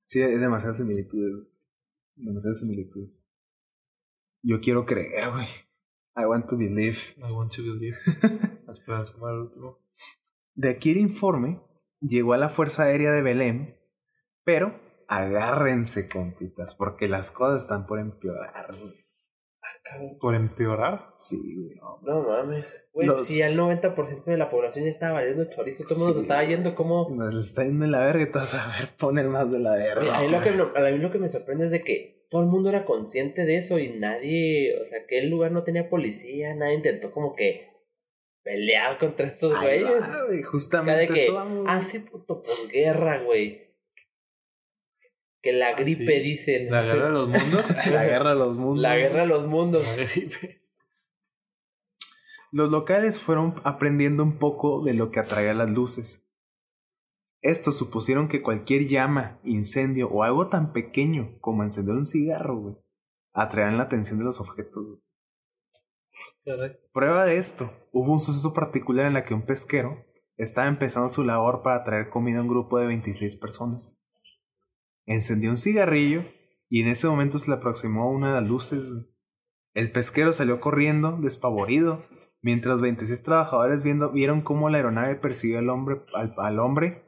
Sí, 0.04 0.22
hay 0.22 0.38
demasiadas 0.38 0.76
similitudes. 0.78 1.34
güey. 1.34 1.48
Demasiadas 2.14 2.60
similitudes. 2.60 3.20
Yo 4.42 4.60
quiero 4.60 4.86
creer, 4.86 5.30
güey. 5.32 5.48
I 6.16 6.24
want 6.26 6.48
to 6.48 6.56
believe. 6.56 6.98
I 7.18 7.32
want 7.32 7.52
to 7.56 7.62
believe. 7.62 7.96
Esperanza 8.70 9.16
muere 9.18 9.36
al 9.36 9.42
último. 9.42 9.78
De 10.54 10.70
aquí 10.70 10.92
el 10.92 10.98
informe 10.98 11.60
llegó 12.00 12.32
a 12.32 12.38
la 12.38 12.48
Fuerza 12.48 12.84
Aérea 12.84 13.12
de 13.12 13.22
Belén, 13.22 13.76
pero 14.44 14.80
agárrense, 15.08 16.08
compitas, 16.08 16.74
porque 16.74 17.08
las 17.08 17.30
cosas 17.30 17.62
están 17.62 17.86
por 17.86 17.98
empeorar. 17.98 18.76
güey. 18.76 18.94
Por 20.20 20.34
empeorar. 20.34 21.14
Sí, 21.16 21.56
güey. 21.56 21.76
No 22.02 22.22
mames. 22.22 22.88
Güey, 22.92 23.06
Los- 23.06 23.26
si 23.28 23.38
ya 23.40 23.48
el 23.48 23.56
90% 23.56 24.24
de 24.30 24.36
la 24.36 24.50
población 24.50 24.84
ya 24.84 24.90
estaba 24.90 25.14
valiendo 25.14 25.44
chorizo, 25.50 25.84
todo 25.84 25.94
el 25.94 25.98
mundo 26.00 26.12
Sí. 26.14 26.18
se 26.20 26.22
estaba 26.22 26.44
yendo 26.44 26.74
como... 26.74 27.08
Nos 27.10 27.34
le 27.34 27.40
está 27.40 27.64
yendo 27.64 27.84
en 27.84 27.92
la 27.92 28.00
verga 28.06 28.22
y 28.22 28.30
todos 28.30 28.54
a 28.54 28.66
ver, 28.78 28.88
ponen 28.98 29.28
más 29.28 29.50
de 29.50 29.60
la 29.60 29.72
verga. 29.76 30.18
a, 30.18 30.22
mí 30.22 30.28
lo 30.28 30.40
que, 30.42 30.50
no- 30.52 30.72
a 30.74 30.90
mí 30.90 30.98
lo 30.98 31.10
que 31.10 31.18
me 31.18 31.28
sorprende 31.28 31.66
es 31.66 31.70
de 31.70 31.82
que 31.82 32.26
todo 32.30 32.42
el 32.42 32.48
mundo 32.48 32.68
era 32.68 32.84
consciente 32.84 33.44
de 33.46 33.56
eso 33.56 33.78
y 33.78 33.88
nadie, 33.98 34.78
o 34.82 34.84
sea, 34.86 35.06
que 35.06 35.18
el 35.20 35.30
lugar 35.30 35.50
no 35.52 35.64
tenía 35.64 35.88
policía, 35.88 36.54
nadie 36.54 36.74
intentó 36.74 37.10
como 37.10 37.34
que 37.34 37.68
pelear 38.42 38.98
contra 38.98 39.26
estos 39.26 39.58
güeyes. 39.58 39.84
va, 40.02 40.24
güey, 40.26 40.42
Justamente 40.42 41.00
de 41.02 41.08
que, 41.08 41.24
eso 41.24 41.34
vamos, 41.34 41.62
güey. 41.62 41.66
ah, 41.74 41.80
sí, 41.80 41.98
puto, 42.00 42.42
posguerra, 42.42 43.22
güey. 43.22 43.67
Que 45.42 45.52
la 45.52 45.68
Ah, 45.68 45.74
gripe, 45.76 46.04
sí. 46.16 46.20
dicen. 46.22 46.70
La 46.70 46.82
guerra 46.82 47.04
de 47.06 47.10
los 47.12 47.28
mundos. 47.28 47.70
La 47.92 48.04
guerra 48.04 48.30
de 48.30 48.36
los 48.36 48.56
mundos. 48.56 48.82
La 48.82 48.96
guerra 48.96 49.20
de 49.22 49.26
los 49.26 49.46
mundos. 49.46 49.96
La 49.96 50.04
gripe. 50.04 50.62
Los 52.50 52.70
locales 52.70 53.20
fueron 53.20 53.60
aprendiendo 53.64 54.22
un 54.22 54.38
poco 54.38 54.82
de 54.82 54.94
lo 54.94 55.10
que 55.10 55.20
atraía 55.20 55.52
las 55.54 55.70
luces. 55.70 56.26
Estos 57.42 57.76
supusieron 57.76 58.26
que 58.26 58.42
cualquier 58.42 58.86
llama, 58.88 59.38
incendio 59.44 60.08
o 60.08 60.22
algo 60.22 60.48
tan 60.48 60.72
pequeño 60.72 61.38
como 61.40 61.62
encender 61.62 61.94
un 61.94 62.06
cigarro, 62.06 62.56
güey, 62.58 62.74
atraían 63.32 63.76
la 63.76 63.84
atención 63.84 64.18
de 64.18 64.24
los 64.24 64.40
objetos. 64.40 64.84
güey. 64.84 64.98
Prueba 66.92 67.26
de 67.26 67.36
esto, 67.36 67.70
hubo 67.92 68.12
un 68.12 68.20
suceso 68.20 68.54
particular 68.54 69.06
en 69.06 69.12
la 69.12 69.24
que 69.26 69.34
un 69.34 69.44
pesquero 69.44 70.04
estaba 70.38 70.66
empezando 70.66 71.08
su 71.10 71.22
labor 71.22 71.62
para 71.62 71.84
traer 71.84 72.08
comida 72.08 72.38
a 72.38 72.42
un 72.42 72.48
grupo 72.48 72.78
de 72.78 72.86
26 72.86 73.36
personas. 73.36 74.02
Encendió 75.08 75.50
un 75.50 75.56
cigarrillo 75.56 76.22
y 76.68 76.82
en 76.82 76.88
ese 76.88 77.08
momento 77.08 77.38
se 77.38 77.50
le 77.50 77.56
aproximó 77.56 78.04
a 78.04 78.10
una 78.10 78.28
de 78.28 78.40
las 78.40 78.48
luces. 78.48 78.90
El 79.72 79.90
pesquero 79.90 80.34
salió 80.34 80.60
corriendo, 80.60 81.16
despavorido, 81.18 82.04
mientras 82.42 82.82
26 82.82 83.22
trabajadores 83.22 83.84
viendo, 83.84 84.12
vieron 84.12 84.42
cómo 84.42 84.68
la 84.68 84.76
aeronave 84.76 85.16
persiguió 85.16 85.60
al 85.60 85.70
hombre, 85.70 86.02
al, 86.14 86.30
al 86.36 86.58
hombre 86.58 87.04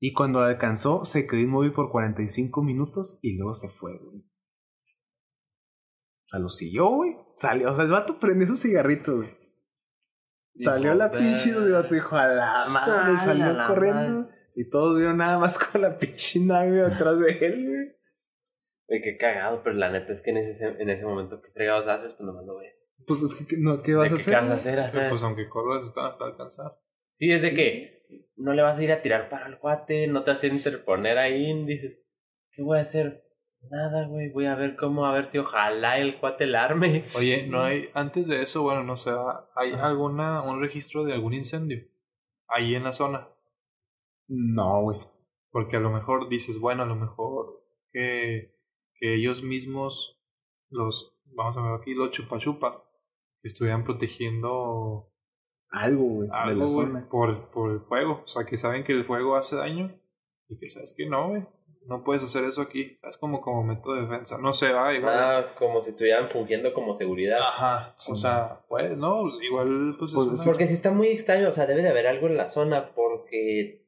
y 0.00 0.14
cuando 0.14 0.40
lo 0.40 0.46
alcanzó 0.46 1.04
se 1.04 1.26
quedó 1.26 1.40
inmóvil 1.40 1.72
por 1.72 1.90
45 1.90 2.62
minutos 2.62 3.18
y 3.22 3.36
luego 3.36 3.54
se 3.54 3.68
fue. 3.68 3.98
güey. 3.98 4.18
O 4.18 6.28
sea, 6.28 6.40
lo 6.40 6.48
siguió, 6.48 6.88
güey. 6.88 7.16
Salió, 7.36 7.70
o 7.70 7.76
sea, 7.76 7.84
el 7.84 7.90
vato 7.90 8.18
prendió 8.18 8.48
su 8.48 8.56
cigarrito, 8.56 9.18
güey. 9.18 9.28
Salió 10.56 10.94
la 10.94 11.10
pinche 11.10 11.50
y 11.50 11.52
el 11.52 11.72
vato 11.72 11.94
dijo, 11.94 12.16
a 12.16 12.26
la 12.28 12.66
madre, 12.70 13.18
salió 13.18 13.54
corriendo. 13.68 14.30
Y 14.54 14.68
todos 14.68 14.96
vieron 14.98 15.16
nada 15.18 15.38
más 15.38 15.58
con 15.64 15.80
la 15.82 15.96
pinche 15.98 16.40
nave 16.40 16.82
atrás 16.82 17.18
de 17.18 17.30
él, 17.46 17.68
güey. 17.68 17.96
Güey, 18.88 19.00
qué 19.02 19.16
cagado, 19.16 19.62
pero 19.62 19.76
la 19.76 19.90
neta 19.90 20.12
es 20.12 20.20
que 20.22 20.30
en 20.30 20.36
ese, 20.38 20.66
en 20.68 20.90
ese 20.90 21.04
momento 21.04 21.40
que 21.40 21.50
fregados 21.52 21.88
haces, 21.88 22.12
pues 22.12 22.26
nomás 22.26 22.44
lo 22.44 22.56
ves. 22.56 22.86
Pues 23.06 23.22
es 23.22 23.46
que, 23.46 23.56
no, 23.58 23.82
¿qué 23.82 23.92
¿De 23.92 23.96
vas 23.96 24.12
a 24.12 24.14
hacer? 24.14 24.34
vas 24.34 24.42
a 24.44 24.46
güey? 24.46 24.58
hacer? 24.58 24.78
Ajá. 24.80 25.08
Pues 25.08 25.22
aunque 25.22 25.48
corras, 25.48 25.86
están 25.88 26.06
hasta 26.06 26.24
alcanzar. 26.24 26.78
Sí, 27.16 27.32
es 27.32 27.42
de 27.42 27.50
Sí. 27.50 27.54
que 27.56 28.02
no 28.36 28.52
le 28.52 28.62
vas 28.62 28.78
a 28.78 28.82
ir 28.82 28.92
a 28.92 29.00
tirar 29.02 29.28
para 29.30 29.46
el 29.46 29.58
cuate, 29.58 30.06
no 30.08 30.22
te 30.24 30.32
vas 30.32 30.42
a 30.42 30.46
interponer 30.46 31.16
ahí, 31.18 31.64
dices, 31.64 31.98
¿qué 32.50 32.62
voy 32.62 32.78
a 32.78 32.82
hacer? 32.82 33.24
Nada, 33.70 34.06
güey, 34.08 34.28
voy 34.30 34.46
a 34.46 34.56
ver 34.56 34.74
cómo, 34.76 35.06
a 35.06 35.14
ver 35.14 35.26
si 35.26 35.38
ojalá 35.38 35.98
el 35.98 36.18
cuate 36.18 36.46
la 36.46 36.64
arme. 36.64 37.00
Oye, 37.16 37.46
no 37.48 37.62
hay, 37.62 37.88
antes 37.94 38.26
de 38.26 38.42
eso, 38.42 38.62
bueno, 38.62 38.82
no 38.82 38.96
sé, 38.96 39.10
¿hay 39.54 39.72
alguna, 39.72 40.42
un 40.42 40.60
registro 40.60 41.04
de 41.04 41.12
algún 41.14 41.32
incendio 41.32 41.84
ahí 42.48 42.74
en 42.74 42.82
la 42.84 42.92
zona? 42.92 43.28
No, 44.28 44.82
güey. 44.82 44.98
Porque 45.50 45.76
a 45.76 45.80
lo 45.80 45.90
mejor 45.90 46.28
dices, 46.28 46.58
bueno, 46.58 46.82
a 46.82 46.86
lo 46.86 46.96
mejor 46.96 47.62
que, 47.92 48.54
que 48.94 49.14
ellos 49.14 49.42
mismos, 49.42 50.18
los, 50.70 51.18
vamos 51.26 51.56
a 51.58 51.62
ver 51.62 51.80
aquí, 51.80 51.94
los 51.94 52.10
chupa 52.10 52.38
chupa, 52.38 52.82
que 53.42 53.48
estuvieran 53.48 53.84
protegiendo 53.84 55.10
Algo, 55.70 56.04
güey, 56.04 56.28
de 56.28 56.34
algo 56.34 56.60
la 56.60 56.72
güey, 56.72 56.86
zona. 56.86 57.08
por, 57.10 57.50
por 57.50 57.70
el 57.72 57.80
fuego. 57.80 58.22
O 58.24 58.26
sea, 58.26 58.44
que 58.44 58.56
saben 58.56 58.84
que 58.84 58.92
el 58.92 59.04
fuego 59.04 59.36
hace 59.36 59.56
daño 59.56 59.94
y 60.48 60.58
que 60.58 60.70
sabes 60.70 60.94
que 60.96 61.06
no, 61.06 61.28
güey. 61.30 61.46
No 61.84 62.04
puedes 62.04 62.22
hacer 62.22 62.44
eso 62.44 62.62
aquí. 62.62 62.96
Es 63.02 63.18
como 63.18 63.40
como 63.40 63.64
método 63.64 63.96
de 63.96 64.02
defensa. 64.02 64.38
No 64.38 64.52
sé, 64.52 64.70
va, 64.72 64.94
igual. 64.94 65.18
Ah, 65.18 65.54
como 65.58 65.80
si 65.80 65.90
estuvieran 65.90 66.30
fungiendo 66.30 66.72
como 66.72 66.94
seguridad. 66.94 67.40
Ajá. 67.40 67.92
Sí. 67.96 68.12
O 68.12 68.16
sea, 68.16 68.64
pues, 68.68 68.96
no, 68.96 69.24
igual, 69.42 69.96
pues, 69.98 70.12
es 70.12 70.14
Pues, 70.14 70.28
una- 70.28 70.44
Porque 70.44 70.66
sí 70.68 70.74
está 70.74 70.92
muy 70.92 71.08
extraño, 71.08 71.48
o 71.48 71.52
sea, 71.52 71.66
debe 71.66 71.82
de 71.82 71.88
haber 71.88 72.06
algo 72.06 72.28
en 72.28 72.36
la 72.36 72.46
zona 72.46 72.94
porque 72.94 73.81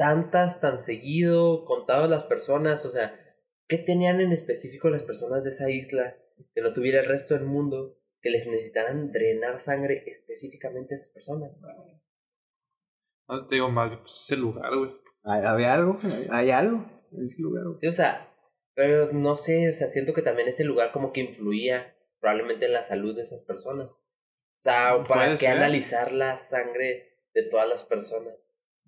tantas, 0.00 0.62
tan 0.62 0.82
seguido, 0.82 1.66
contadas 1.66 2.08
las 2.08 2.24
personas, 2.24 2.86
o 2.86 2.90
sea, 2.90 3.20
¿qué 3.68 3.76
tenían 3.76 4.22
en 4.22 4.32
específico 4.32 4.88
las 4.88 5.02
personas 5.02 5.44
de 5.44 5.50
esa 5.50 5.68
isla 5.68 6.16
que 6.54 6.62
no 6.62 6.72
tuviera 6.72 7.00
el 7.00 7.06
resto 7.06 7.34
del 7.34 7.44
mundo 7.44 7.98
que 8.22 8.30
les 8.30 8.46
necesitaran 8.46 9.12
drenar 9.12 9.60
sangre 9.60 10.04
específicamente 10.06 10.94
a 10.94 10.96
esas 10.96 11.10
personas? 11.10 11.60
No 13.28 13.46
te 13.46 13.56
digo 13.56 13.68
mal, 13.68 14.00
pues 14.00 14.12
es 14.12 14.32
el 14.32 14.40
lugar, 14.40 14.74
güey. 14.74 14.90
¿Hay, 15.24 15.44
había 15.44 15.74
algo? 15.74 15.98
¿Hay, 16.30 16.50
algo 16.50 16.82
en 17.12 17.26
ese 17.26 17.42
lugar? 17.42 17.64
güey? 17.64 17.76
Sí, 17.76 17.86
o 17.86 17.92
sea, 17.92 18.26
pero 18.72 19.12
no 19.12 19.36
sé, 19.36 19.68
o 19.68 19.72
sea, 19.74 19.88
siento 19.88 20.14
que 20.14 20.22
también 20.22 20.48
ese 20.48 20.64
lugar 20.64 20.92
como 20.92 21.12
que 21.12 21.20
influía 21.20 21.94
probablemente 22.20 22.64
en 22.64 22.72
la 22.72 22.84
salud 22.84 23.14
de 23.14 23.24
esas 23.24 23.44
personas. 23.44 23.90
O 23.90 24.62
sea, 24.62 25.04
¿para 25.06 25.32
qué 25.32 25.40
ser. 25.40 25.58
analizar 25.58 26.10
la 26.10 26.38
sangre 26.38 27.18
de 27.34 27.42
todas 27.50 27.68
las 27.68 27.82
personas 27.82 28.32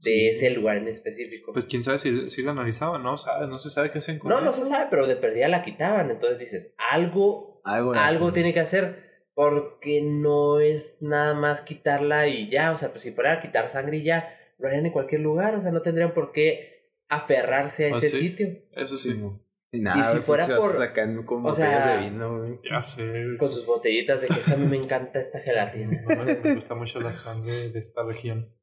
de 0.03 0.11
Sí. 0.11 0.29
ese 0.29 0.51
lugar 0.51 0.77
en 0.79 0.89
específico? 0.89 1.53
Pues 1.53 1.67
quién 1.67 1.83
sabe 1.83 1.99
si, 1.99 2.29
si 2.31 2.43
lo 2.43 2.51
analizaban, 2.51 3.03
¿no? 3.03 3.17
¿Sabe? 3.19 3.47
No 3.47 3.55
se 3.55 3.71
sabe 3.71 3.91
qué 3.91 3.99
hacen 3.99 4.19
con 4.19 4.31
no, 4.31 4.41
no 4.41 4.53
se 4.53 4.65
sabe, 4.67 4.87
pero 4.91 5.07
de 5.07 5.17
perdida 5.17 5.49
la 5.49 5.63
quitaban. 5.65 6.11
Entonces 6.11 6.39
dices, 6.41 6.75
algo, 6.91 7.61
Algo, 7.65 7.93
algo 7.95 8.33
tiene 8.33 8.53
que 8.53 8.61
hacer. 8.61 9.11
Porque 9.35 10.03
no 10.03 10.61
es 10.61 11.01
nada 11.01 11.33
más 11.35 11.63
quitarla 11.63 12.27
y 12.29 12.51
ya. 12.51 12.73
O 12.73 12.77
sea, 12.77 12.91
pues 12.91 13.03
si 13.03 13.13
fuera 13.13 13.33
a 13.35 13.41
quitar 13.41 13.69
sangre 13.71 13.97
y 13.99 14.03
ya, 14.05 14.29
lo 14.59 14.69
harían 14.69 14.85
en 14.87 14.93
cualquier 14.93 15.23
lugar. 15.23 15.55
O 15.55 15.63
sea, 15.63 15.71
no 15.71 15.81
tendrían 15.81 16.13
por 16.13 16.33
qué 16.33 16.91
aferrarse 17.09 17.87
a 17.91 17.95
Ah, 17.95 17.99
ese 17.99 18.09
sí. 18.11 18.17
sitio. 18.29 18.49
Eso 18.73 18.97
Sí, 18.97 19.13
sí. 19.13 19.23
Y 19.75 19.81
nada, 19.81 20.05
si 20.05 20.13
güey, 20.13 20.23
fuera 20.23 20.47
por- 20.59 20.73
sacando 20.73 21.25
con 21.25 21.39
o 21.39 21.43
botellas 21.49 21.83
sea, 21.85 21.97
de 21.97 22.11
vino, 22.11 22.39
güey. 22.41 22.59
Ya 22.71 22.83
sé. 22.83 23.25
Con 23.39 23.51
sus 23.51 23.65
botellitas 23.65 24.21
de 24.21 24.27
que 24.27 24.35
"Es 24.35 24.45
que 24.45 24.53
a 24.53 24.57
mí 24.57 24.67
me 24.67 24.77
encanta 24.77 25.19
esta 25.19 25.41
gelatina. 25.41 26.03
No, 26.03 26.09
me 26.45 26.55
gusta 26.55 26.75
mucho 26.75 27.01
la 27.01 27.15
sangre 27.15 27.71
de 27.71 27.79
esta 27.79 28.03
región. 28.05 28.55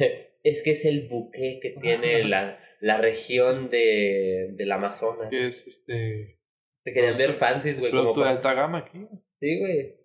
es 0.42 0.62
que 0.62 0.72
es 0.72 0.84
el 0.84 1.08
buque 1.08 1.58
que 1.62 1.70
tiene 1.80 2.24
la, 2.24 2.58
la 2.80 2.98
región 2.98 3.70
de, 3.70 4.48
del 4.52 4.72
Amazonas. 4.72 5.26
Que 5.30 5.46
es 5.48 5.66
este. 5.66 6.38
Te 6.84 6.92
querían 6.92 7.18
ver 7.18 7.34
fancies, 7.34 7.74
Es 7.76 7.80
güey. 7.80 7.90
Como 7.92 8.02
producto 8.14 8.20
de 8.20 8.24
para- 8.26 8.36
alta 8.36 8.54
gama 8.54 8.78
aquí. 8.78 9.06
Sí, 9.40 9.58
güey. 9.60 9.96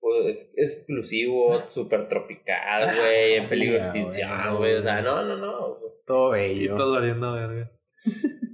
Pues, 0.00 0.52
es 0.56 0.78
exclusivo, 0.78 1.70
súper 1.70 2.08
tropical, 2.08 2.92
güey, 2.96 3.34
en 3.34 3.42
Sí, 3.42 3.50
peligro 3.50 3.74
de 3.76 3.80
ah, 3.82 3.84
extinción, 3.86 4.56
güey. 4.56 4.74
O 4.74 4.82
sea, 4.82 5.00
no, 5.00 5.22
no, 5.24 5.36
no. 5.36 5.78
Todo 6.04 6.36
Y 6.36 6.40
bello. 6.40 6.76
todo 6.76 6.92
valiendo 6.94 7.32
verga. 7.34 7.70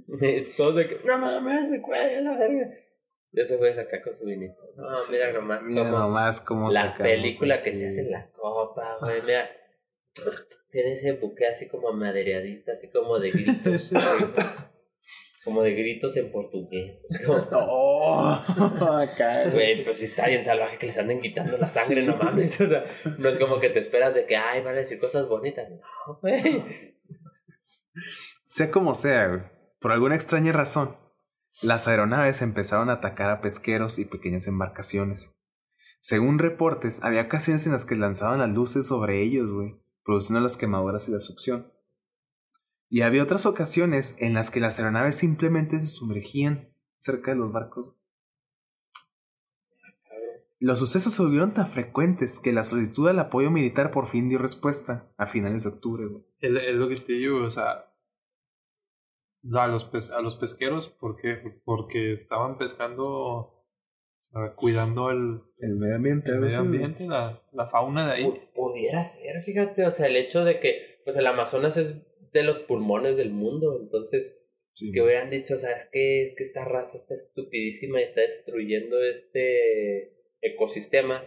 güey. 0.07 0.43
Todos 0.57 0.75
de 0.75 0.87
que, 0.87 0.99
no 1.05 1.17
mames, 1.17 1.69
me 1.69 1.81
cuelga 1.81 2.21
la 2.21 2.37
verga. 2.37 2.69
Ya 3.31 3.45
se 3.45 3.57
fue 3.57 3.71
acá 3.71 4.01
con 4.03 4.13
su 4.13 4.25
vinito. 4.25 4.55
No, 4.75 4.97
Sí. 4.97 5.11
mira 5.11 5.31
nomás 5.31 5.63
Mira 5.65 5.83
como 5.83 5.97
nomás 5.99 6.41
cómo 6.41 6.71
la 6.71 6.95
película 6.95 7.61
que 7.63 7.73
se 7.73 7.87
hace 7.87 8.01
en 8.01 8.11
la 8.11 8.29
copa, 8.31 8.97
güey. 9.01 9.21
Mira, 9.23 9.49
tiene 10.71 10.93
ese 10.93 11.13
buque 11.13 11.47
así 11.47 11.67
como 11.67 11.89
amadereadito, 11.89 12.71
así 12.71 12.89
como 12.91 13.19
de 13.19 13.31
gritos. 13.31 13.91
como 15.43 15.63
de 15.63 15.73
gritos 15.73 16.15
en 16.17 16.31
portugués. 16.31 16.99
así 17.09 17.23
como- 17.23 17.47
Oh, 17.51 18.39
güey. 19.53 19.83
Pues 19.83 19.97
sí 19.97 20.05
está 20.05 20.27
bien 20.27 20.43
salvaje 20.45 20.77
que 20.77 20.87
les 20.87 20.97
anden 20.97 21.21
quitando 21.21 21.57
la 21.57 21.67
sangre, 21.67 22.01
Sí. 22.01 22.07
no 22.07 22.17
mames. 22.17 22.59
O 22.61 22.67
sea, 22.67 22.85
no 23.17 23.29
es 23.29 23.37
como 23.37 23.59
que 23.59 23.69
te 23.69 23.79
esperas 23.79 24.13
de 24.13 24.25
que, 24.25 24.35
ay, 24.35 24.61
van 24.63 24.75
a 24.75 24.79
decir 24.79 24.99
cosas 24.99 25.27
bonitas. 25.27 25.67
No, 25.69 26.19
güey. 26.21 26.95
Sea 28.47 28.71
como 28.71 28.95
sea, 28.95 29.27
güey, 29.27 29.41
por 29.79 29.91
alguna 29.91 30.15
extraña 30.15 30.51
razón, 30.51 30.95
las 31.61 31.87
aeronaves 31.87 32.41
empezaron 32.41 32.89
a 32.89 32.93
atacar 32.93 33.29
a 33.29 33.41
pesqueros 33.41 33.99
y 33.99 34.05
pequeñas 34.05 34.47
embarcaciones. 34.47 35.33
Según 36.01 36.39
reportes, 36.39 37.03
había 37.03 37.23
ocasiones 37.23 37.65
en 37.65 37.73
las 37.73 37.85
que 37.85 37.95
lanzaban 37.95 38.39
las 38.39 38.49
luces 38.49 38.87
sobre 38.87 39.21
ellos, 39.21 39.53
güey, 39.53 39.75
produciendo 40.09 40.41
las 40.41 40.57
quemaduras 40.57 41.07
y 41.07 41.11
la 41.11 41.19
succión. 41.19 41.71
Y 42.89 43.01
había 43.01 43.21
otras 43.21 43.45
ocasiones 43.45 44.19
en 44.19 44.33
las 44.33 44.49
que 44.49 44.59
las 44.59 44.79
aeronaves 44.79 45.15
simplemente 45.15 45.79
se 45.79 45.85
sumergían 45.85 46.73
cerca 46.97 47.29
de 47.31 47.37
los 47.37 47.51
barcos. 47.51 47.93
Los 50.59 50.79
sucesos 50.79 51.13
se 51.13 51.21
volvieron 51.21 51.53
tan 51.53 51.69
frecuentes 51.69 52.39
que 52.39 52.51
la 52.51 52.63
solicitud 52.63 53.07
al 53.07 53.19
apoyo 53.19 53.51
militar 53.51 53.91
por 53.91 54.07
fin 54.07 54.27
dio 54.29 54.39
respuesta 54.39 55.13
a 55.17 55.27
finales 55.27 55.63
de 55.63 55.69
octubre, 55.69 56.05
es 56.41 56.75
lo 56.75 56.89
que 56.89 56.95
te 57.01 57.13
digo, 57.13 57.43
o 57.43 57.51
sea. 57.51 57.85
A 59.53 59.67
los, 59.67 59.85
pes- 59.85 60.09
a 60.09 60.21
los 60.21 60.35
pesqueros, 60.35 60.89
¿por 60.89 61.15
qué? 61.17 61.61
Porque 61.63 62.13
estaban 62.13 62.57
pescando. 62.57 63.58
Cuidando 64.55 65.09
el, 65.09 65.41
El 65.61 65.75
medio 65.77 65.95
ambiente. 65.95 66.29
el 66.29 66.39
medio 66.39 66.59
ambiente, 66.59 67.05
la, 67.05 67.41
la 67.51 67.67
fauna 67.67 68.07
de 68.07 68.13
ahí. 68.13 68.23
Pu- 68.25 68.51
Pudiera 68.53 69.03
ser, 69.03 69.41
fíjate, 69.41 69.85
o 69.85 69.91
sea, 69.91 70.07
el 70.07 70.15
hecho 70.15 70.43
de 70.45 70.59
que, 70.59 70.99
pues 71.03 71.17
el 71.17 71.25
Amazonas 71.27 71.77
es 71.77 71.95
de 72.31 72.43
los 72.43 72.59
pulmones 72.59 73.17
del 73.17 73.31
mundo, 73.31 73.79
entonces, 73.81 74.35
Sí. 74.73 74.91
que 74.93 75.01
hubieran 75.01 75.29
dicho, 75.31 75.57
¿sabes 75.57 75.89
qué? 75.91 76.27
Es 76.27 76.35
que 76.37 76.43
esta 76.43 76.63
raza 76.63 76.95
está 76.95 77.13
estupidísima 77.15 77.99
y 77.99 78.03
está 78.03 78.21
destruyendo 78.21 79.03
este 79.03 80.13
ecosistema, 80.41 81.23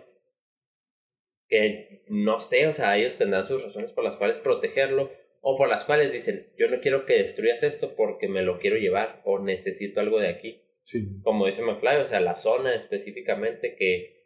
que 1.49 2.05
no 2.09 2.41
sé, 2.41 2.67
o 2.67 2.73
sea, 2.73 2.97
ellos 2.97 3.17
tendrán 3.17 3.45
sus 3.45 3.63
razones 3.63 3.93
por 3.93 4.05
las 4.05 4.17
cuales 4.17 4.39
protegerlo, 4.39 5.11
o 5.41 5.59
por 5.59 5.69
las 5.69 5.85
cuales 5.85 6.13
dicen, 6.13 6.47
yo 6.57 6.69
no 6.69 6.81
quiero 6.81 7.05
que 7.05 7.15
destruyas 7.15 7.63
esto 7.65 7.95
porque 7.97 8.29
me 8.29 8.43
lo 8.43 8.59
quiero 8.59 8.77
llevar, 8.77 9.21
o 9.25 9.39
necesito 9.41 10.01
algo 10.01 10.19
de 10.21 10.29
aquí 10.29 10.63
Sí. 10.85 11.21
como 11.23 11.47
dice 11.47 11.63
McFly, 11.63 11.97
o 11.99 12.07
sea, 12.07 12.21
la 12.21 12.35
zona 12.35 12.75
específicamente 12.75 13.77
que 13.77 14.23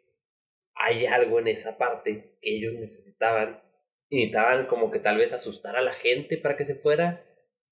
hay 0.73 1.05
algo 1.05 1.39
en 1.39 1.47
esa 1.47 1.77
parte 1.77 2.37
que 2.41 2.55
ellos 2.55 2.73
necesitaban 2.73 3.61
y 4.09 4.17
necesitaban 4.17 4.67
como 4.67 4.91
que 4.91 4.99
tal 4.99 5.17
vez 5.17 5.33
asustar 5.33 5.75
a 5.75 5.81
la 5.81 5.93
gente 5.93 6.37
para 6.37 6.55
que 6.55 6.65
se 6.65 6.75
fuera, 6.75 7.23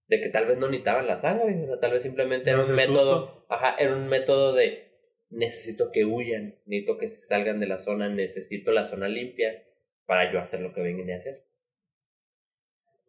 de 0.08 0.21
que 0.21 0.30
tal 0.30 0.45
vez 0.45 0.58
no 0.58 0.67
necesitaban 0.67 1.08
la 1.08 1.17
sangre, 1.17 1.63
o 1.63 1.67
sea, 1.67 1.80
tal 1.80 1.91
vez 1.91 2.04
simplemente 2.04 2.50
era 2.50 2.62
un 2.62 2.76
método, 2.76 3.28
susto. 3.28 3.45
ajá, 3.50 3.76
era 3.80 3.95
un 3.95 4.08
método 4.08 4.54
de 4.54 4.86
necesito 5.30 5.91
que 5.91 6.06
huyan, 6.06 6.60
necesito 6.65 6.98
que 6.98 7.10
se 7.10 7.26
salgan 7.26 7.60
de 7.60 7.67
la 7.67 7.80
zona, 7.80 8.10
necesito 8.10 8.71
la 8.71 8.86
zona 8.86 9.08
limpia 9.08 9.63
para 10.06 10.32
yo 10.32 10.39
hacer 10.39 10.62
lo 10.62 10.74
que 10.74 10.82
vengan 10.82 11.12
a 11.12 11.15
hacer. 11.15 11.45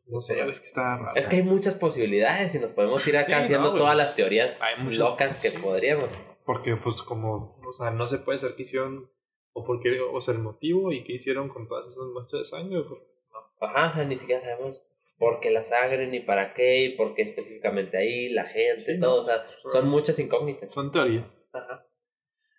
No 0.08 0.20
sé, 0.20 0.40
es 0.48 0.60
que 0.60 0.66
está 0.66 0.98
raro. 0.98 1.12
Es 1.16 1.26
que 1.26 1.36
hay 1.36 1.42
muchas 1.42 1.74
posibilidades 1.76 2.54
y 2.54 2.58
nos 2.60 2.72
podemos 2.72 3.06
ir 3.06 3.16
acá 3.16 3.38
Sí, 3.38 3.44
haciendo 3.44 3.72
no, 3.72 3.76
todas 3.78 3.96
las 3.96 4.14
teorías 4.14 4.60
locas 4.90 5.36
que 5.38 5.50
podríamos. 5.50 6.08
Porque, 6.44 6.76
pues, 6.76 7.02
como, 7.02 7.58
o 7.66 7.72
sea, 7.72 7.90
no 7.90 8.06
se 8.06 8.18
puede 8.18 8.38
saber 8.38 8.54
qué 8.54 8.62
hicieron, 8.62 9.10
o 9.52 9.64
por 9.64 9.80
qué, 9.80 10.00
o 10.00 10.20
sea, 10.20 10.34
el 10.34 10.40
motivo 10.40 10.92
y 10.92 11.02
qué 11.02 11.14
hicieron 11.14 11.48
con 11.48 11.66
todas 11.66 11.88
esas 11.88 12.04
muestras 12.12 12.42
de 12.42 12.48
sangre. 12.48 12.82
pues, 12.88 13.00
Ajá, 13.60 13.90
o 13.90 13.94
sea, 13.94 14.04
ni 14.04 14.16
siquiera 14.16 14.40
sabemos 14.40 14.80
por 15.18 15.40
qué 15.40 15.50
la 15.50 15.62
sangre, 15.62 16.06
ni 16.06 16.20
para 16.20 16.54
qué, 16.54 16.84
y 16.84 16.96
por 16.96 17.14
qué 17.14 17.22
específicamente 17.22 17.96
ahí, 17.96 18.28
la 18.28 18.44
gente, 18.44 18.80
Sí, 18.80 19.00
todo. 19.00 19.14
no, 19.14 19.16
o 19.16 19.22
sea, 19.22 19.44
son 19.72 19.88
muchas 19.88 20.18
incógnitas. 20.20 20.72
Son 20.72 20.92
teorías. 20.92 21.24
Ajá. 21.52 21.84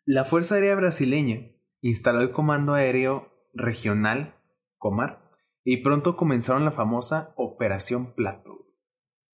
La 0.05 0.25
Fuerza 0.25 0.55
Aérea 0.55 0.75
Brasileña 0.75 1.51
instaló 1.81 2.21
el 2.21 2.31
Comando 2.31 2.73
Aéreo 2.73 3.31
Regional, 3.53 4.35
Comar, 4.77 5.26
y 5.69 5.83
pronto 5.83 6.15
comenzaron 6.15 6.63
la 6.63 6.71
famosa 6.71 7.33
Operación 7.35 8.13
Plato. 8.13 8.67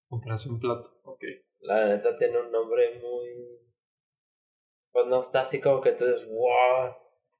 Operación 0.08 0.58
Plato. 0.58 0.98
Ok. 1.04 1.22
La 1.60 1.86
neta 1.86 2.18
tiene 2.18 2.40
un 2.40 2.50
nombre 2.50 2.98
muy. 3.00 3.60
Pues 4.90 5.06
no 5.06 5.20
está 5.20 5.42
así 5.42 5.60
como 5.60 5.80
que 5.80 5.92
tú 5.92 6.04
dices, 6.04 6.26
wow. 6.26 6.90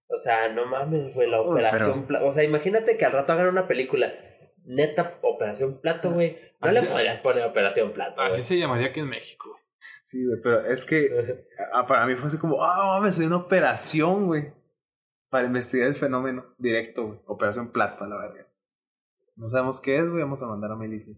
O 0.07 0.17
sea, 0.17 0.49
no 0.53 0.67
mames, 0.67 1.13
güey, 1.13 1.29
la 1.29 1.41
Operación 1.41 2.07
Plato. 2.07 2.25
O 2.25 2.33
sea, 2.33 2.45
imagínate 2.45 2.97
que 2.97 3.05
al 3.05 3.11
rato 3.11 3.33
hagan 3.33 3.49
una 3.49 3.67
película. 3.67 4.15
Neta, 4.63 5.19
Operación 5.23 5.81
Plato, 5.81 6.13
güey. 6.13 6.39
No 6.61 6.71
le 6.71 6.83
podrías 6.85 7.19
poner 7.19 7.47
Operación 7.47 7.93
Plato. 7.93 8.21
Así 8.21 8.43
se 8.43 8.61
llamaría 8.61 8.91
aquí 8.91 9.01
en 9.01 9.09
México. 9.09 9.49
güey. 9.51 9.63
Sí, 10.05 10.25
güey, 10.25 10.39
pero 10.41 10.61
es 10.67 10.87
que 10.87 11.49
ah, 11.73 11.85
para 11.85 12.07
mí 12.07 12.15
fue 12.15 12.29
así 12.29 12.39
como, 12.39 12.63
ah, 12.63 13.01
mames, 13.01 13.19
hay 13.19 13.27
una 13.27 13.39
operación, 13.39 14.27
güey, 14.27 14.53
para 15.31 15.49
investigar 15.49 15.89
el 15.89 15.97
fenómeno 15.97 16.55
directo, 16.59 17.07
güey. 17.09 17.19
Operación 17.27 17.73
Plato, 17.73 18.05
a 18.05 18.09
la 18.09 18.19
verga. 18.19 18.54
No 19.37 19.49
sabemos 19.49 19.81
qué 19.83 19.99
es, 19.99 20.09
güey, 20.09 20.23
vamos 20.23 20.43
a 20.43 20.47
mandar 20.47 20.71
a 20.73 20.77
Melissa. 20.77 21.11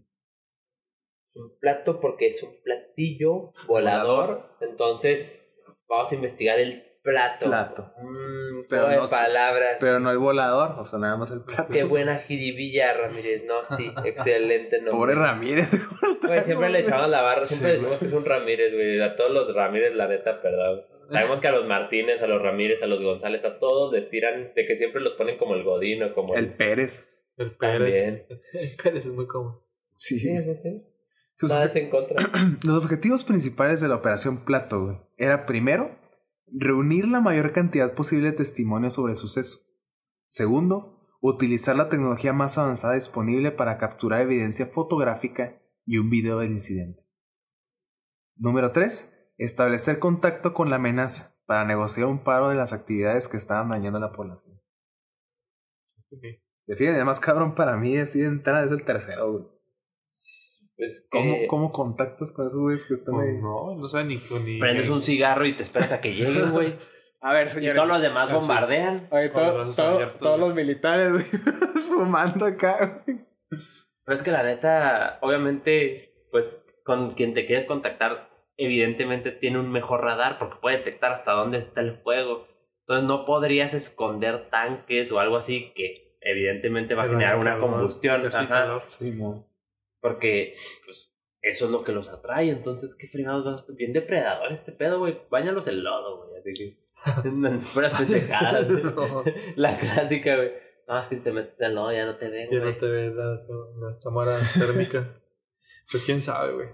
un 1.35 1.57
plato 1.59 1.99
porque 1.99 2.27
es 2.27 2.41
un 2.41 2.49
platillo 2.63 3.53
volador. 3.67 4.55
Entonces, 4.59 5.39
vamos 5.87 6.11
a 6.11 6.15
investigar 6.15 6.59
el 6.59 6.83
plato. 7.03 7.45
Plato. 7.45 7.93
Mm, 8.01 8.65
Pero 8.67 8.81
juego 8.85 8.89
de 8.89 8.97
no- 8.97 9.09
palabras. 9.09 9.77
Pero 9.79 9.99
no 9.99 10.09
el 10.09 10.17
volador, 10.17 10.79
o 10.79 10.85
sea, 10.85 10.97
nada 10.97 11.15
más 11.15 11.29
el 11.31 11.41
plato. 11.43 11.71
Qué 11.71 11.83
buena 11.83 12.17
jiribilla, 12.17 12.93
Ramírez. 12.93 13.45
No, 13.45 13.63
sí, 13.77 13.91
excelente 14.05 14.77
nombre. 14.81 14.91
Pobre 14.93 15.15
Ramírez. 15.15 15.69
Güey, 16.27 16.43
siempre 16.43 16.69
le 16.69 16.79
echamos 16.79 17.07
la 17.09 17.21
barra, 17.21 17.45
siempre 17.45 17.69
Sí, 17.69 17.77
decimos 17.77 17.99
que 17.99 18.05
es 18.07 18.11
un 18.13 18.25
Ramírez, 18.25 18.73
güey. 18.73 18.99
A 18.99 19.15
todos 19.15 19.31
los 19.31 19.53
Ramírez, 19.55 19.95
la 19.95 20.07
neta, 20.07 20.41
perdón. 20.41 20.81
Sabemos 21.09 21.39
que 21.39 21.47
a 21.47 21.51
los 21.51 21.65
Martínez, 21.65 22.21
a 22.21 22.27
los 22.27 22.41
Ramírez, 22.41 22.81
a 22.83 22.87
los 22.87 23.01
González, 23.01 23.45
a 23.45 23.59
todos 23.59 23.93
les 23.93 24.09
tiran 24.09 24.51
de 24.53 24.65
que 24.65 24.75
siempre 24.75 24.99
los 24.99 25.13
ponen 25.13 25.37
como 25.37 25.53
el 25.55 25.63
Godino, 25.63 26.13
como 26.13 26.35
El 26.35 26.53
Pérez. 26.53 27.07
El 27.37 27.55
Pérez. 27.55 28.27
También. 28.27 28.41
El 28.53 28.75
Pérez 28.83 29.05
es 29.05 29.13
muy 29.13 29.27
cómodo. 29.27 29.65
Sí. 29.95 30.19
Sí, 30.19 30.29
sí, 30.43 30.55
sí. 30.55 30.87
Sus 31.35 31.51
Nada 31.51 31.65
es 31.65 31.75
en 31.75 31.89
contra. 31.89 32.29
Los 32.63 32.83
objetivos 32.83 33.23
principales 33.23 33.79
de 33.79 33.87
la 33.87 33.95
Operación 33.95 34.43
Plato, 34.43 34.85
güey, 34.85 34.97
era 35.17 35.45
primero, 35.45 35.95
reunir 36.47 37.07
la 37.07 37.21
mayor 37.21 37.51
cantidad 37.51 37.93
posible 37.93 38.31
de 38.31 38.37
testimonios 38.37 38.95
sobre 38.95 39.11
el 39.11 39.17
suceso. 39.17 39.59
Segundo, 40.27 41.07
utilizar 41.21 41.75
la 41.75 41.89
tecnología 41.89 42.33
más 42.33 42.57
avanzada 42.57 42.95
disponible 42.95 43.51
para 43.51 43.77
capturar 43.77 44.21
evidencia 44.21 44.65
fotográfica 44.65 45.61
y 45.85 45.99
un 45.99 46.09
video 46.09 46.39
del 46.39 46.51
incidente. 46.51 47.03
Número 48.35 48.71
3. 48.71 49.13
Establecer 49.37 49.99
contacto 49.99 50.55
con 50.55 50.71
la 50.71 50.77
amenaza 50.77 51.39
para 51.45 51.65
negociar 51.65 52.07
un 52.07 52.23
paro 52.23 52.49
de 52.49 52.55
las 52.55 52.73
actividades 52.73 53.27
que 53.27 53.37
estaban 53.37 53.69
dañando 53.69 53.99
a 53.99 54.01
la 54.01 54.11
población. 54.11 54.59
Ok. 56.11 56.23
Se 56.67 56.75
fijan, 56.75 56.95
el 56.95 57.05
más 57.05 57.19
cabrón 57.19 57.55
para 57.55 57.75
mí 57.77 57.97
así 57.97 58.19
de 58.21 58.27
entrada 58.27 58.65
es 58.65 58.71
el 58.71 58.83
tercero, 58.85 59.31
güey. 59.31 59.43
Pues 60.75 61.07
¿Cómo, 61.09 61.35
que 61.39 61.47
¿Cómo 61.47 61.71
contactas 61.71 62.31
con 62.31 62.45
esos 62.45 62.59
güeyes 62.59 62.85
que 62.85 62.93
están 62.93 63.15
Pues 63.15 63.27
ahí? 63.29 63.41
no, 63.41 63.75
no 63.75 63.89
sabe 63.89 64.03
ni. 64.05 64.19
ni 64.45 64.59
prendes 64.59 64.89
un 64.89 65.01
cigarro 65.01 65.45
y 65.45 65.53
te 65.53 65.63
esperas 65.63 65.91
a 65.91 66.01
que 66.01 66.13
lleguen, 66.13 66.51
güey. 66.51 66.75
A 67.19 67.33
ver, 67.33 67.47
y 67.59 67.73
todos 67.73 67.87
los 67.87 67.99
demás 68.01 68.31
bombardean. 68.31 69.07
Oye, 69.09 69.29
los 69.33 69.75
todo- 69.75 69.95
abiertos, 69.95 70.19
todos 70.19 70.37
güey. 70.39 70.49
los 70.49 70.55
militares, 70.55 71.11
güey, 71.13 71.25
fumando 71.89 72.45
acá, 72.45 73.01
güey. 73.05 73.17
Pero 73.49 74.13
es 74.15 74.21
que 74.21 74.29
la 74.31 74.43
neta, 74.43 75.17
obviamente, 75.23 76.27
pues 76.31 76.63
con 76.85 77.15
quien 77.15 77.33
te 77.33 77.47
quieres 77.47 77.65
contactar, 77.65 78.29
evidentemente 78.55 79.31
tiene 79.31 79.59
un 79.59 79.71
mejor 79.71 80.01
radar 80.01 80.37
porque 80.37 80.57
puede 80.61 80.77
detectar 80.77 81.11
hasta 81.11 81.31
dónde 81.31 81.57
está 81.57 81.81
el 81.81 81.97
fuego. 82.03 82.45
Entonces 82.81 83.07
no 83.07 83.25
podrías 83.25 83.73
esconder 83.73 84.49
tanques 84.51 85.11
o 85.11 85.19
algo 85.19 85.37
así 85.37 85.73
que 85.75 86.06
evidentemente 86.21 86.95
va 86.95 87.03
a 87.03 87.07
generar 87.07 87.37
una 87.37 87.53
calor, 87.53 87.69
combustión. 87.69 88.25
Ajá. 88.25 88.47
calor. 88.47 88.83
Sí, 88.85 89.11
no. 89.11 89.47
Porque 90.01 90.53
pues, 90.85 91.13
eso 91.41 91.65
es 91.65 91.71
lo 91.71 91.83
que 91.83 91.91
los 91.91 92.09
atrae. 92.09 92.49
Entonces, 92.49 92.95
¿qué 92.95 93.07
fregados 93.07 93.45
vas 93.45 93.61
a 93.61 93.63
hacer? 93.63 93.75
Bien 93.75 93.93
depredador 93.93 94.51
este 94.51 94.71
pedo, 94.71 94.99
güey. 94.99 95.19
Báñalos 95.29 95.67
en 95.67 95.83
lodo, 95.83 96.27
güey. 96.27 96.39
Así 96.39 96.53
que. 96.53 96.87
No, 97.31 97.61
fueras 97.61 97.99
pendejadas. 97.99 98.67
No, 98.67 99.23
La 99.55 99.77
clásica, 99.77 100.35
güey. 100.35 100.51
No, 100.87 100.99
es 100.99 101.07
que 101.07 101.15
si 101.17 101.21
te 101.23 101.31
metes 101.31 101.59
en 101.59 101.75
lodo 101.75 101.91
ya 101.91 102.05
no 102.05 102.15
te 102.15 102.29
ven, 102.29 102.49
ya 102.49 102.59
no 102.59 102.75
te 102.77 102.85
ve 102.85 103.11
la, 103.11 103.25
la 103.33 103.99
cámara 104.01 104.39
térmica. 104.57 105.13
Pues 105.89 106.03
quién 106.03 106.21
sabe, 106.21 106.51
güey. 106.53 106.67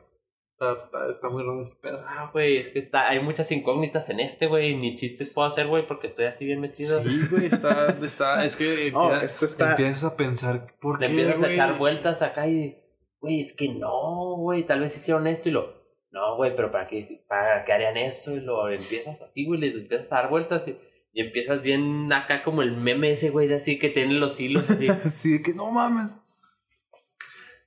Está, 1.10 1.30
muy 1.30 1.43
raro 1.43 1.62
ese 1.62 1.76
pedo. 1.76 2.04
Ah, 2.08 2.30
güey, 2.32 2.58
es 2.58 2.67
que 2.73 2.80
está, 2.80 3.10
hay 3.10 3.19
muchas 3.21 3.52
incógnitas 3.52 4.10
en 4.10 4.19
este, 4.19 4.47
güey. 4.47 4.76
Ni 4.76 4.95
chistes 4.95 5.30
puedo 5.30 5.47
hacer, 5.47 5.67
güey, 5.67 5.86
porque 5.88 6.08
estoy 6.08 6.26
así 6.26 6.45
bien 6.45 6.62
metido. 6.62 7.04
Sí, 7.04 7.19
güey, 7.30 7.45
está, 7.45 7.88
está, 8.04 8.45
es 8.45 8.56
que 8.56 8.91
No, 8.91 9.06
empieza- 9.06 9.26
esto 9.26 9.45
está- 9.45 9.71
empiezas 9.71 10.04
a 10.04 10.15
pensar, 10.17 10.67
¿por 10.80 10.99
Le 10.99 11.08
qué, 11.08 11.12
empiezas 11.21 11.43
a 11.43 11.52
echar 11.52 11.78
vueltas 11.78 12.21
acá 12.21 12.47
y, 12.47 12.78
güey, 13.19 13.41
es 13.41 13.56
que 13.56 13.69
no, 13.69 14.36
güey, 14.38 14.63
tal 14.63 14.82
vez 14.82 14.95
hicieron 14.95 15.28
esto 15.28 15.49
y 15.49 15.52
lo, 15.52 15.84
no, 16.12 16.36
güey, 16.38 16.56
pero 16.56 16.71
¿para 16.71 16.88
qué, 16.88 17.23
¿para 17.28 17.65
qué 17.65 17.73
harían 17.73 17.97
eso? 17.97 18.36
Y 18.36 18.39
lo 18.41 18.69
empiezas 18.69 19.21
así, 19.21 19.45
güey, 19.45 19.60
le 19.60 19.67
empiezas 19.67 20.12
a 20.12 20.15
dar 20.17 20.30
vueltas 20.30 20.67
y, 20.67 20.78
y 21.13 21.21
empiezas 21.21 21.62
bien 21.62 22.12
acá 22.13 22.43
como 22.43 22.62
el 22.62 22.76
meme 22.78 23.12
ese, 23.12 23.30
güey, 23.30 23.47
de 23.47 23.56
así 23.56 23.78
que 23.80 23.89
tiene 23.89 24.13
los 24.13 24.39
hilos 24.39 24.69
así. 24.69 24.88
Sí, 25.10 25.41
que 25.43 25.54
no 25.54 25.71
mames. 25.71 26.19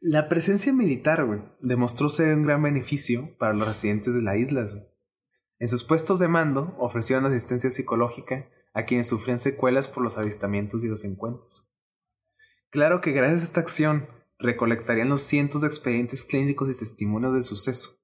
La 0.01 0.29
presencia 0.29 0.73
militar, 0.73 1.25
güey, 1.25 1.41
demostró 1.61 2.11
ser 2.11 2.35
un 2.35 2.43
gran 2.43 2.63
beneficio 2.63 3.37
para 3.39 3.55
los 3.55 3.67
residentes 3.67 4.15
de 4.15 4.23
las 4.23 4.37
islas, 4.37 4.75
güey. 4.75 4.87
En 5.59 5.69
sus 5.69 5.85
puestos 5.85 6.19
de 6.19 6.29
mando 6.29 6.77
ofrecieron 6.79 7.25
asistencia 7.25 7.71
psicológica 7.71 8.51
a 8.75 8.85
quienes 8.85 9.09
sufrían 9.09 9.39
secuelas 9.39 9.89
por 9.89 10.03
los 10.03 10.19
avistamientos 10.19 10.85
y 10.85 10.89
los 10.89 11.05
encuentros. 11.05 11.73
Claro 12.71 13.01
que 13.01 13.13
gracias 13.13 13.41
a 13.41 13.45
esta 13.45 13.61
acción 13.61 14.07
recolectarían 14.39 15.09
los 15.09 15.23
cientos 15.23 15.63
de 15.63 15.69
expedientes 15.69 16.27
clínicos 16.27 16.69
y 16.69 16.79
testimonios 16.79 17.33
del 17.33 17.43
suceso. 17.43 17.99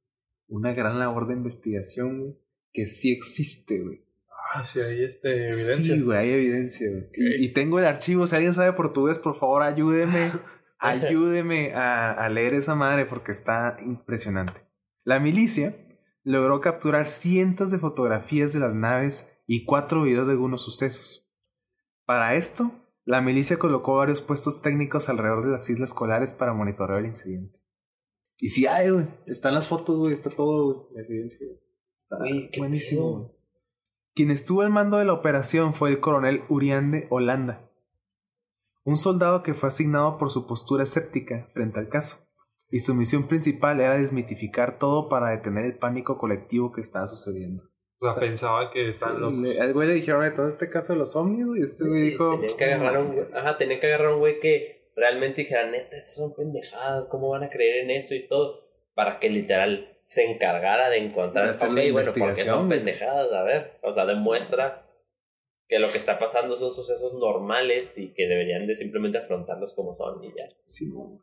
Una 0.48 0.72
gran 0.72 0.98
labor 0.98 1.26
de 1.26 1.34
investigación, 1.34 2.20
güey, 2.20 2.38
que 2.72 2.86
sí 2.86 3.12
existe, 3.12 3.80
güey. 3.80 4.06
Ah, 4.54 4.66
sí, 4.66 4.80
hay 4.80 5.04
este, 5.04 5.46
evidencia. 5.46 5.94
Sí, 5.94 6.00
güey, 6.00 6.18
hay 6.18 6.30
evidencia, 6.30 6.90
güey. 6.90 7.04
Y, 7.14 7.44
y 7.44 7.52
tengo 7.52 7.78
el 7.78 7.84
archivo. 7.84 8.26
Si 8.26 8.34
alguien 8.34 8.54
sabe 8.54 8.72
portugués, 8.72 9.18
por 9.18 9.34
favor, 9.34 9.62
ayúdeme. 9.62 10.32
ayúdeme 11.06 11.74
a, 11.74 12.12
a 12.12 12.28
leer 12.28 12.54
esa 12.54 12.74
madre 12.74 13.06
porque 13.06 13.32
está 13.32 13.76
impresionante. 13.80 14.66
La 15.04 15.18
milicia 15.18 15.76
logró 16.24 16.60
capturar 16.60 17.08
cientos 17.08 17.70
de 17.70 17.78
fotografías 17.78 18.52
de 18.52 18.60
las 18.60 18.74
naves 18.74 19.32
y 19.46 19.64
cuatro 19.64 20.02
videos 20.02 20.26
de 20.26 20.32
algunos 20.34 20.62
sucesos. 20.62 21.28
Para 22.04 22.34
esto, 22.34 22.70
la 23.04 23.20
milicia 23.20 23.58
colocó 23.58 23.96
varios 23.96 24.20
puestos 24.20 24.62
técnicos 24.62 25.08
alrededor 25.08 25.44
de 25.44 25.50
las 25.52 25.68
islas 25.68 25.92
colares 25.92 26.34
para 26.34 26.54
monitorear 26.54 27.00
el 27.00 27.06
incidente. 27.06 27.60
Y 28.38 28.48
sí 28.48 28.66
hay, 28.66 28.90
güey. 28.90 29.06
Están 29.26 29.54
las 29.54 29.68
fotos, 29.68 29.96
güey. 29.98 30.12
Está 30.12 30.30
todo, 30.30 30.64
güey. 30.64 30.94
La 30.94 31.02
evidencia. 31.02 31.46
Está 31.96 32.18
buenísimo, 32.58 33.10
güey. 33.10 33.30
Quien 34.14 34.30
estuvo 34.30 34.60
al 34.62 34.70
mando 34.70 34.98
de 34.98 35.04
la 35.04 35.14
operación 35.14 35.74
fue 35.74 35.90
el 35.90 36.00
coronel 36.00 36.42
Uriande 36.48 37.06
Holanda, 37.08 37.70
un 38.84 38.96
soldado 38.96 39.42
que 39.42 39.54
fue 39.54 39.68
asignado 39.68 40.18
por 40.18 40.30
su 40.30 40.46
postura 40.46 40.82
escéptica 40.82 41.48
frente 41.52 41.78
al 41.78 41.88
caso, 41.88 42.26
y 42.70 42.80
su 42.80 42.94
misión 42.94 43.28
principal 43.28 43.80
era 43.80 43.98
desmitificar 43.98 44.78
todo 44.78 45.08
para 45.08 45.30
detener 45.30 45.64
el 45.66 45.78
pánico 45.78 46.16
colectivo 46.18 46.72
que 46.72 46.80
estaba 46.80 47.06
sucediendo. 47.06 47.64
O 48.00 48.08
sea, 48.10 48.18
pensaba 48.18 48.70
que 48.70 48.88
estaban 48.88 49.20
locos. 49.20 49.38
Le- 49.38 49.60
al 49.60 49.72
güey 49.74 49.86
le 49.88 49.94
dijeron 49.94 50.22
de 50.22 50.30
todo 50.32 50.48
este 50.48 50.68
caso 50.70 50.92
de 50.94 50.98
los 50.98 51.14
ovnis, 51.14 51.46
y 51.56 51.62
este 51.62 51.86
güey 51.86 52.02
dijo... 52.02 52.40
Tenían 52.40 52.56
que 52.56 52.64
agarrar 52.64 52.96
a 52.96 53.00
un 53.00 53.12
güey, 53.14 53.26
ajá, 53.34 53.58
tenían 53.58 53.78
que 53.80 53.86
agarrar 53.86 54.08
a 54.08 54.14
un 54.14 54.18
güey 54.20 54.40
que 54.40 54.90
realmente 54.96 55.42
dijera, 55.42 55.70
neta, 55.70 55.96
esas 55.96 56.16
son 56.16 56.34
pendejadas, 56.34 57.06
¿cómo 57.08 57.28
van 57.28 57.44
a 57.44 57.50
creer 57.50 57.84
en 57.84 57.90
eso 57.90 58.14
y 58.14 58.26
todo? 58.26 58.60
Para 58.94 59.20
que 59.20 59.30
literal 59.30 59.88
se 60.06 60.24
encargara 60.30 60.90
de 60.90 60.98
encontrar, 60.98 61.44
De 61.44 61.50
hacer 61.50 61.70
ok, 61.70 61.76
la 61.76 61.82
bueno, 61.92 61.94
¿por 61.94 62.14
qué 62.14 62.20
investigación, 62.20 62.58
son 62.58 62.68
pendejadas? 62.68 63.32
A 63.32 63.42
ver, 63.44 63.78
o 63.82 63.92
sea, 63.92 64.04
demuestra 64.04 64.84
que 65.68 65.78
lo 65.78 65.90
que 65.90 65.98
está 65.98 66.18
pasando 66.18 66.56
son 66.56 66.72
sucesos 66.72 67.14
normales 67.14 67.96
y 67.96 68.12
que 68.12 68.26
deberían 68.26 68.66
de 68.66 68.76
simplemente 68.76 69.18
afrontarlos 69.18 69.74
como 69.74 69.94
son 69.94 70.22
y 70.24 70.28
ya. 70.28 70.44
Simón. 70.66 71.22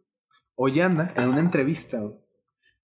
Ollanda, 0.56 1.14
en 1.16 1.30
una 1.30 1.40
entrevista, 1.40 2.02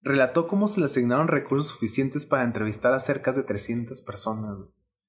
relató 0.00 0.46
cómo 0.46 0.68
se 0.68 0.80
le 0.80 0.86
asignaron 0.86 1.28
recursos 1.28 1.68
suficientes 1.68 2.26
para 2.26 2.44
entrevistar 2.44 2.92
a 2.94 3.00
cerca 3.00 3.32
de 3.32 3.42
300 3.42 4.02
personas 4.02 4.58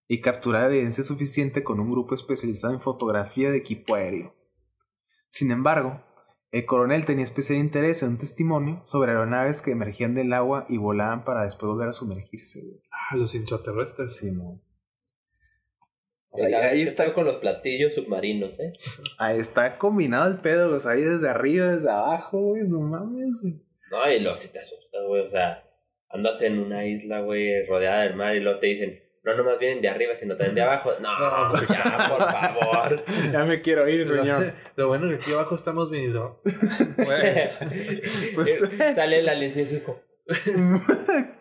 y 0.08 0.22
capturar 0.22 0.72
evidencia 0.72 1.04
suficiente 1.04 1.64
con 1.64 1.80
un 1.80 1.92
grupo 1.92 2.16
especializado 2.16 2.74
en 2.74 2.82
fotografía 2.82 3.52
de 3.52 3.58
equipo 3.58 3.96
aéreo. 3.96 4.36
Sin 5.30 5.52
embargo, 5.52 6.02
el 6.52 6.66
coronel 6.66 7.06
tenía 7.06 7.26
especial 7.26 7.60
interés 7.60 8.02
en 8.04 8.10
un 8.10 8.18
testimonio 8.18 8.82
sobre 8.86 9.12
aeronaves 9.12 9.62
que 9.62 9.72
emergían 9.72 10.16
del 10.16 10.32
agua 10.32 10.66
y 10.70 10.78
volaban 10.78 11.26
para 11.26 11.44
después 11.44 11.70
volver 11.70 11.90
a 11.90 11.94
sumergirse. 11.94 12.82
Ah, 12.90 13.18
los 13.18 13.36
intraterrestres. 13.36 14.16
Simón. 14.16 14.62
O 16.30 16.38
sea, 16.38 16.70
Ahí- 16.70 16.82
está 16.82 17.14
con 17.14 17.26
los 17.26 17.38
platillos 17.38 17.96
submarinos, 17.96 18.60
¿eh? 18.60 18.74
Ahí 19.18 19.40
está 19.40 19.78
combinado 19.78 20.28
el 20.30 20.38
pedo, 20.40 20.68
los 20.70 20.86
ahí 20.86 21.02
desde 21.02 21.30
arriba, 21.30 21.68
desde 21.76 21.90
abajo, 21.90 22.40
güey, 22.40 22.64
no 22.68 22.80
mames, 22.82 23.40
güey. 23.42 23.56
No, 23.92 24.12
y 24.12 24.20
luego 24.20 24.36
si 24.36 24.50
te 24.52 24.60
asustas, 24.60 25.02
güey, 25.08 25.22
o 25.26 25.30
sea, 25.30 25.64
andas 26.10 26.42
en 26.42 26.60
una 26.60 26.86
isla, 26.86 27.22
güey, 27.22 27.66
rodeada 27.66 28.04
del 28.04 28.16
mar 28.16 28.36
y 28.36 28.42
luego 28.42 28.60
te 28.60 28.68
dicen, 28.68 29.02
no 29.24 29.36
nomás 29.36 29.58
vienen 29.60 29.82
de 29.82 29.90
arriba, 29.90 30.16
sino 30.16 30.36
también 30.36 30.56
de 30.56 30.62
abajo. 30.62 30.92
No, 31.02 31.10
No. 31.54 31.62
ya, 31.68 32.08
por 32.10 32.32
favor. 32.32 33.04
Ya 33.32 33.46
me 33.46 33.62
quiero 33.62 33.88
ir, 33.90 34.06
señor. 34.06 34.54
Lo 34.76 34.88
bueno 34.90 35.10
es 35.12 35.18
que 35.20 35.24
aquí 35.24 35.34
abajo 35.34 35.56
estamos 35.56 35.90
viniendo. 35.90 36.42
Pues, 36.98 37.60
Pues- 38.36 38.62
Eh, 38.62 38.94
Sale 38.96 39.20
el 39.20 39.30
alien 39.30 39.52
y 39.58 39.64
dijo, 39.64 40.00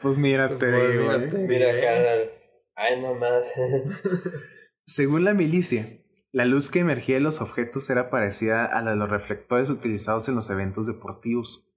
pues 0.00 0.16
mírate, 0.16 0.54
Pues 0.56 0.94
mírate. 0.96 1.24
¿eh? 1.24 1.30
mira 1.48 1.70
acá, 1.70 2.30
ay 2.76 3.00
nomás. 3.00 3.52
Según 4.86 5.24
la 5.24 5.34
milicia, 5.34 6.00
la 6.30 6.44
luz 6.44 6.70
que 6.70 6.78
emergía 6.78 7.16
de 7.16 7.20
los 7.20 7.40
objetos 7.40 7.90
era 7.90 8.08
parecida 8.08 8.64
a 8.66 8.82
la 8.82 8.92
de 8.92 8.96
los 8.96 9.10
reflectores 9.10 9.68
utilizados 9.68 10.28
en 10.28 10.36
los 10.36 10.48
eventos 10.48 10.86
deportivos. 10.86 11.68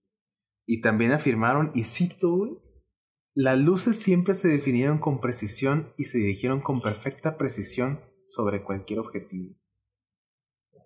Y 0.68 0.82
también 0.82 1.12
afirmaron, 1.12 1.72
y 1.74 1.86
cito, 1.86 2.62
las 3.34 3.58
luces 3.58 4.00
siempre 4.00 4.36
se 4.36 4.48
definieron 4.50 5.00
con 5.00 5.22
precisión 5.22 5.92
y 5.98 6.04
se 6.04 6.20
dirigieron 6.20 6.62
con 6.62 6.82
perfecta 6.82 7.36
precisión 7.36 8.00
sobre 8.28 8.64
cualquier 8.64 9.00
objetivo. 9.00 9.56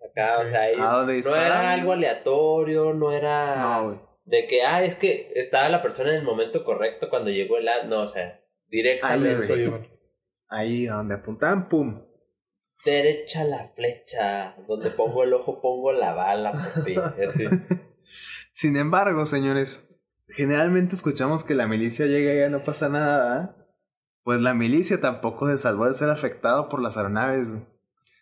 Acá, 0.09 0.39
o 0.39 0.49
sea, 0.49 0.61
ahí 0.61 0.75
¿A 0.79 0.91
dónde 0.93 1.21
no 1.23 1.35
era 1.35 1.71
algo 1.71 1.91
aleatorio, 1.91 2.93
no 2.93 3.11
era 3.11 3.55
No, 3.57 4.17
de 4.23 4.47
que, 4.47 4.63
ah, 4.63 4.81
es 4.81 4.95
que 4.95 5.33
estaba 5.35 5.67
la 5.67 5.81
persona 5.81 6.11
en 6.11 6.17
el 6.17 6.23
momento 6.23 6.63
correcto 6.63 7.09
cuando 7.09 7.31
llegó 7.31 7.57
el 7.57 7.67
no, 7.89 8.03
o 8.03 8.07
sea, 8.07 8.39
directamente. 8.67 9.61
iban. 9.61 9.87
Ahí 10.47 10.85
donde 10.85 11.15
apuntaban, 11.15 11.67
pum. 11.67 12.12
Derecha 12.85 13.45
la 13.45 13.69
flecha, 13.75 14.55
donde 14.67 14.91
pongo 14.91 15.23
el 15.23 15.33
ojo 15.33 15.61
pongo 15.61 15.91
la 15.91 16.13
bala, 16.13 16.73
papi. 16.75 16.95
Así. 16.95 17.45
Sin 18.53 18.77
embargo, 18.77 19.25
señores, 19.25 19.89
generalmente 20.27 20.95
escuchamos 20.95 21.43
que 21.43 21.55
la 21.55 21.67
milicia 21.67 22.05
llega 22.05 22.33
y 22.33 22.39
ya 22.39 22.49
no 22.49 22.63
pasa 22.63 22.89
nada, 22.89 23.23
¿verdad? 23.23 23.55
Pues 24.23 24.41
la 24.41 24.53
milicia 24.53 25.01
tampoco 25.01 25.49
se 25.49 25.57
salvó 25.57 25.87
de 25.87 25.93
ser 25.93 26.09
afectado 26.09 26.69
por 26.69 26.81
las 26.81 26.97
aeronaves, 26.97 27.49
güey. 27.49 27.65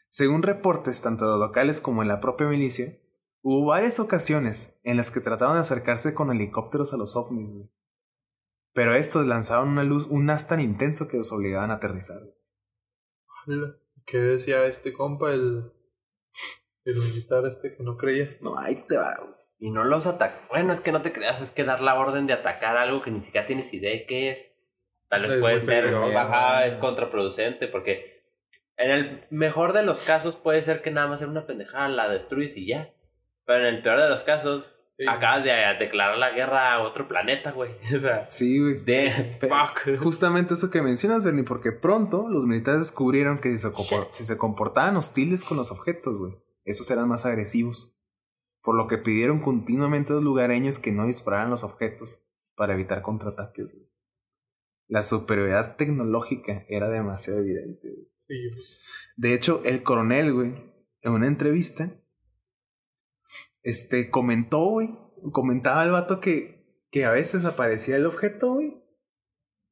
Según 0.09 0.43
reportes 0.43 1.01
tanto 1.01 1.25
de 1.25 1.31
los 1.31 1.39
locales 1.39 1.79
como 1.79 2.01
en 2.01 2.07
la 2.07 2.19
propia 2.19 2.47
milicia, 2.47 2.97
hubo 3.41 3.65
varias 3.67 3.99
ocasiones 3.99 4.79
en 4.83 4.97
las 4.97 5.09
que 5.09 5.21
trataron 5.21 5.55
de 5.55 5.61
acercarse 5.61 6.13
con 6.13 6.31
helicópteros 6.31 6.93
a 6.93 6.97
los 6.97 7.15
ovnis, 7.15 7.51
güey. 7.51 7.69
Pero 8.73 8.95
estos 8.95 9.25
lanzaron 9.25 9.69
una 9.69 9.83
luz, 9.83 10.07
un 10.07 10.29
haz 10.29 10.47
tan 10.47 10.59
intenso 10.59 11.07
que 11.07 11.17
los 11.17 11.31
obligaban 11.31 11.71
a 11.71 11.75
aterrizar. 11.75 12.21
¿Qué 14.11 14.17
decía 14.17 14.65
este 14.65 14.91
compa, 14.91 15.31
el, 15.31 15.71
el 16.83 16.95
militar 16.95 17.45
este 17.45 17.73
que 17.77 17.81
no 17.81 17.95
creía? 17.95 18.29
No, 18.41 18.59
ahí 18.59 18.83
te 18.85 18.97
va, 18.97 19.15
güey. 19.21 19.33
Y 19.57 19.71
no 19.71 19.85
los 19.85 20.05
ataca. 20.05 20.45
Bueno, 20.49 20.73
es 20.73 20.81
que 20.81 20.91
no 20.91 21.01
te 21.01 21.13
creas, 21.13 21.41
es 21.41 21.51
que 21.51 21.63
dar 21.63 21.79
la 21.79 21.97
orden 21.97 22.27
de 22.27 22.33
atacar 22.33 22.75
algo 22.75 23.01
que 23.01 23.09
ni 23.09 23.21
siquiera 23.21 23.47
tienes 23.47 23.73
idea 23.73 23.91
de 23.91 24.05
qué 24.05 24.31
es. 24.31 24.51
Tal 25.07 25.21
vez 25.21 25.31
Es 25.31 25.39
puede 25.39 25.61
ser, 25.61 25.85
peligroso. 25.85 26.29
es 26.65 26.75
contraproducente, 26.75 27.69
porque 27.69 28.25
en 28.75 28.91
el 28.91 29.27
mejor 29.29 29.71
de 29.71 29.83
los 29.83 30.01
casos 30.01 30.35
puede 30.35 30.61
ser 30.63 30.81
que 30.81 30.91
nada 30.91 31.07
más 31.07 31.21
sea 31.21 31.29
una 31.29 31.45
pendejada, 31.45 31.87
la 31.87 32.09
destruyes 32.09 32.57
y 32.57 32.67
ya. 32.67 32.93
Pero 33.45 33.65
en 33.65 33.75
el 33.75 33.81
peor 33.81 34.01
de 34.01 34.09
los 34.09 34.23
casos, 34.25 34.75
Sí. 34.97 35.05
acabas 35.07 35.43
de 35.43 35.51
declarar 35.79 36.17
la 36.17 36.31
guerra 36.31 36.73
a 36.73 36.83
otro 36.83 37.07
planeta, 37.07 37.51
güey. 37.51 37.71
O 37.97 37.99
sea, 37.99 38.29
Sí, 38.29 38.59
güey. 38.59 38.77
fuck. 39.39 39.97
Justamente 39.99 40.53
eso 40.53 40.69
que 40.69 40.81
mencionas, 40.81 41.25
Bernie, 41.25 41.43
porque 41.43 41.71
pronto 41.71 42.27
los 42.29 42.45
militares 42.45 42.81
descubrieron 42.81 43.39
que 43.39 43.49
si 43.51 43.57
se, 43.57 43.69
compor- 43.69 44.07
si 44.11 44.25
se 44.25 44.37
comportaban 44.37 44.97
hostiles 44.97 45.43
con 45.43 45.57
los 45.57 45.71
objetos, 45.71 46.17
güey, 46.19 46.33
esos 46.65 46.89
eran 46.91 47.07
más 47.07 47.25
agresivos. 47.25 47.97
Por 48.63 48.75
lo 48.77 48.85
que 48.87 48.99
pidieron 48.99 49.39
continuamente 49.41 50.11
a 50.13 50.15
los 50.17 50.23
lugareños 50.23 50.77
que 50.77 50.91
no 50.91 51.07
dispararan 51.07 51.49
los 51.49 51.63
objetos 51.63 52.27
para 52.55 52.73
evitar 52.73 53.01
contraataques. 53.01 53.73
güey. 53.73 53.87
La 54.87 55.01
superioridad 55.01 55.77
tecnológica 55.77 56.63
era 56.67 56.89
demasiado 56.89 57.39
evidente. 57.39 57.87
güey. 57.89 58.07
Sí, 58.27 58.35
pues, 58.53 58.77
De 59.15 59.33
hecho, 59.33 59.61
el 59.65 59.81
coronel, 59.81 60.31
güey, 60.33 60.53
en 61.01 61.11
una 61.11 61.25
entrevista, 61.27 61.89
este, 63.63 64.09
comentó, 64.09 64.59
güey, 64.65 64.89
comentaba 65.31 65.83
el 65.83 65.91
vato 65.91 66.19
que, 66.19 66.65
que 66.89 67.05
a 67.05 67.11
veces 67.11 67.45
aparecía 67.45 67.95
el 67.95 68.05
objeto, 68.05 68.53
güey, 68.53 68.81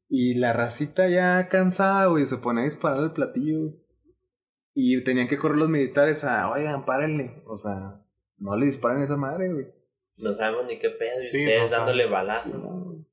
y 0.08 0.36
la 0.36 0.54
racita 0.54 1.08
ya 1.08 1.50
cansada, 1.50 2.06
güey, 2.08 2.26
se 2.28 2.38
ponía 2.38 2.62
a 2.62 2.66
disparar 2.66 3.04
el 3.04 3.12
platillo, 3.12 3.76
y 4.74 5.04
tenían 5.04 5.28
que 5.28 5.38
correr 5.38 5.58
los 5.58 5.70
militares 5.70 6.24
a, 6.24 6.50
oigan, 6.52 6.86
párenle, 6.86 7.44
o 7.46 7.58
sea, 7.58 8.02
no 8.38 8.56
le 8.56 8.68
disparen 8.68 9.02
a 9.02 9.06
esa 9.06 9.18
madre, 9.18 9.52
güey. 9.52 9.66
No 10.18 10.34
sabemos 10.34 10.66
ni 10.68 10.80
qué 10.80 10.90
pedo, 10.90 11.24
y 11.24 11.32
Sí, 11.32 11.40
ustedes 11.40 11.72
no 11.72 11.78
dándole 11.78 12.04
sabemos. 12.04 12.12
balazo. 12.28 12.50
Sí, 12.50 12.58
no, 12.58 12.70
güey. 12.86 13.06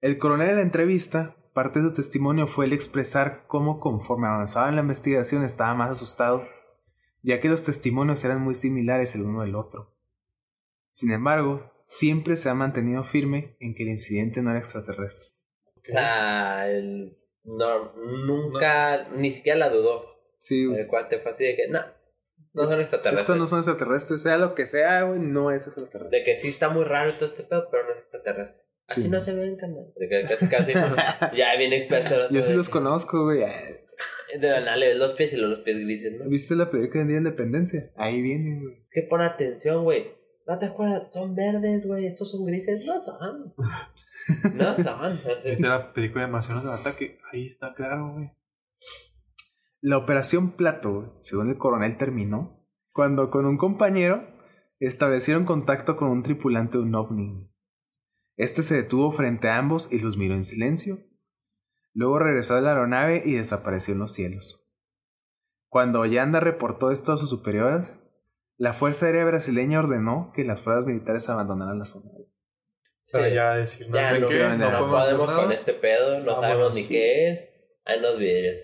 El 0.00 0.18
coronel 0.18 0.50
en 0.50 0.56
la 0.56 0.62
entrevista, 0.62 1.36
parte 1.52 1.80
de 1.80 1.88
su 1.88 1.94
testimonio 1.94 2.46
fue 2.46 2.64
el 2.66 2.72
expresar 2.72 3.44
cómo 3.46 3.80
conforme 3.80 4.28
avanzaba 4.28 4.68
en 4.68 4.76
la 4.76 4.82
investigación 4.82 5.42
estaba 5.44 5.74
más 5.74 5.90
asustado, 5.90 6.46
ya 7.22 7.40
que 7.40 7.48
los 7.48 7.64
testimonios 7.64 8.24
eran 8.24 8.40
muy 8.40 8.54
similares 8.54 9.14
el 9.14 9.22
uno 9.22 9.42
del 9.42 9.54
otro. 9.54 9.96
Sin 10.90 11.12
embargo, 11.12 11.72
siempre 11.86 12.36
se 12.36 12.48
ha 12.48 12.54
mantenido 12.54 13.04
firme 13.04 13.56
en 13.60 13.74
que 13.74 13.82
el 13.84 13.90
incidente 13.90 14.42
no 14.42 14.50
era 14.50 14.58
extraterrestre. 14.60 15.28
O 15.76 15.92
sea, 15.92 16.68
el- 16.70 17.12
no, 17.44 17.94
nunca, 18.26 19.08
ni 19.16 19.30
siquiera 19.30 19.58
la 19.58 19.70
dudó. 19.70 20.04
Sí, 20.40 20.66
güey. 20.66 20.80
El 20.80 20.86
cuate 20.86 21.18
fue 21.20 21.30
así 21.32 21.44
de 21.44 21.56
que, 21.56 21.68
no, 21.68 21.80
no 22.52 22.66
son 22.66 22.80
extraterrestres. 22.80 23.20
Estos 23.22 23.36
no 23.38 23.46
son 23.46 23.58
extraterrestres, 23.60 24.22
sea 24.22 24.36
lo 24.36 24.54
que 24.54 24.66
sea, 24.66 25.02
güey, 25.02 25.18
no 25.20 25.50
es 25.50 25.66
extraterrestre. 25.66 26.18
De 26.18 26.24
que 26.24 26.36
sí 26.36 26.48
está 26.48 26.68
muy 26.68 26.84
raro 26.84 27.12
todo 27.14 27.26
este 27.26 27.42
pedo, 27.44 27.68
pero 27.70 27.84
no 27.86 27.92
es 27.92 27.98
extraterrestre. 28.00 28.62
Así 28.88 29.02
Sí. 29.02 29.08
no 29.08 29.20
se 29.20 29.32
ven, 29.34 29.56
carnal. 29.56 29.92
De 29.96 30.08
que 30.08 30.26
casi, 30.28 30.48
casi 30.48 30.72
ya 31.36 31.56
bien 31.56 31.72
experto. 31.72 32.28
Yo 32.30 32.42
sí 32.42 32.52
los 32.54 32.68
conozco, 32.68 33.22
güey. 33.24 33.42
De 34.38 34.48
la 34.48 34.60
nada 34.60 34.76
le 34.76 34.88
ves 34.88 34.96
los 34.96 35.12
pies 35.12 35.32
y 35.32 35.36
luego 35.36 35.54
los 35.54 35.60
pies 35.60 35.78
grises, 35.78 36.18
¿no? 36.18 36.28
¿Viste 36.28 36.54
la 36.54 36.70
película 36.70 37.00
de 37.00 37.08
Día 37.08 37.16
de 37.16 37.28
Independencia? 37.28 37.90
Ahí 37.96 38.20
viene, 38.20 38.60
güey. 38.60 38.74
Es 38.82 38.88
que 38.90 39.02
pon 39.02 39.22
atención, 39.22 39.84
güey. 39.84 40.06
¿No 40.46 40.58
te 40.58 40.66
acuerdas? 40.66 41.12
Son 41.12 41.34
verdes, 41.34 41.86
güey. 41.86 42.06
Estos 42.06 42.30
son 42.30 42.44
grises. 42.44 42.84
No 42.84 42.98
son. 43.00 43.54
No 44.54 44.74
son. 44.74 45.20
Esa 45.44 45.66
era 45.66 45.78
la 45.78 45.92
película 45.92 46.26
de 46.26 46.30
Marcianos 46.30 46.64
del 46.64 46.72
Ataque. 46.72 47.18
Ahí 47.32 47.46
está 47.46 47.74
claro, 47.74 48.12
güey. 48.14 48.30
La 49.80 49.96
operación 49.96 50.52
Plato, 50.52 50.92
güey, 50.92 51.10
según 51.20 51.48
el 51.48 51.56
coronel, 51.58 51.96
terminó 51.96 52.60
cuando 52.92 53.30
con 53.30 53.46
un 53.46 53.56
compañero 53.56 54.28
establecieron 54.78 55.44
contacto 55.44 55.96
con 55.96 56.10
un 56.10 56.22
tripulante 56.22 56.78
de 56.78 56.84
un 56.84 56.94
ovni. 56.94 57.50
Este 58.36 58.62
se 58.62 58.76
detuvo 58.76 59.12
frente 59.12 59.48
a 59.48 59.58
ambos 59.58 59.92
y 59.92 59.98
los 59.98 60.16
miró 60.16 60.34
en 60.34 60.44
silencio. 60.44 60.98
Luego 61.92 62.18
regresó 62.18 62.54
a 62.54 62.60
la 62.60 62.70
aeronave 62.70 63.22
y 63.24 63.34
desapareció 63.34 63.94
en 63.94 64.00
los 64.00 64.12
cielos. 64.12 64.64
Cuando 65.68 66.00
Ollanda 66.00 66.40
reportó 66.40 66.90
esto 66.90 67.12
a 67.12 67.16
sus 67.16 67.30
superiores, 67.30 68.00
la 68.56 68.72
Fuerza 68.72 69.06
Aérea 69.06 69.24
Brasileña 69.24 69.78
ordenó 69.80 70.32
que 70.34 70.44
las 70.44 70.62
fuerzas 70.62 70.84
militares 70.86 71.28
abandonaran 71.28 71.78
la 71.78 71.84
zona. 71.84 72.10
Para 73.12 73.28
Sí. 73.28 73.34
ya 73.34 73.54
decir, 73.54 73.86
Ya 73.92 74.08
¿saben 74.08 74.22
no, 74.22 74.28
qué? 74.28 74.38
ya 74.38 74.56
no 74.56 74.88
podemos 74.90 75.30
con 75.32 75.52
este 75.52 75.72
pedo. 75.74 76.18
No 76.20 76.26
Vámonos, 76.26 76.40
sabemos 76.40 76.74
ni 76.74 76.82
sí. 76.82 76.88
qué 76.94 77.30
es. 77.32 77.40
Ahí 77.84 78.00
nos 78.00 78.18
vidrios. 78.18 78.56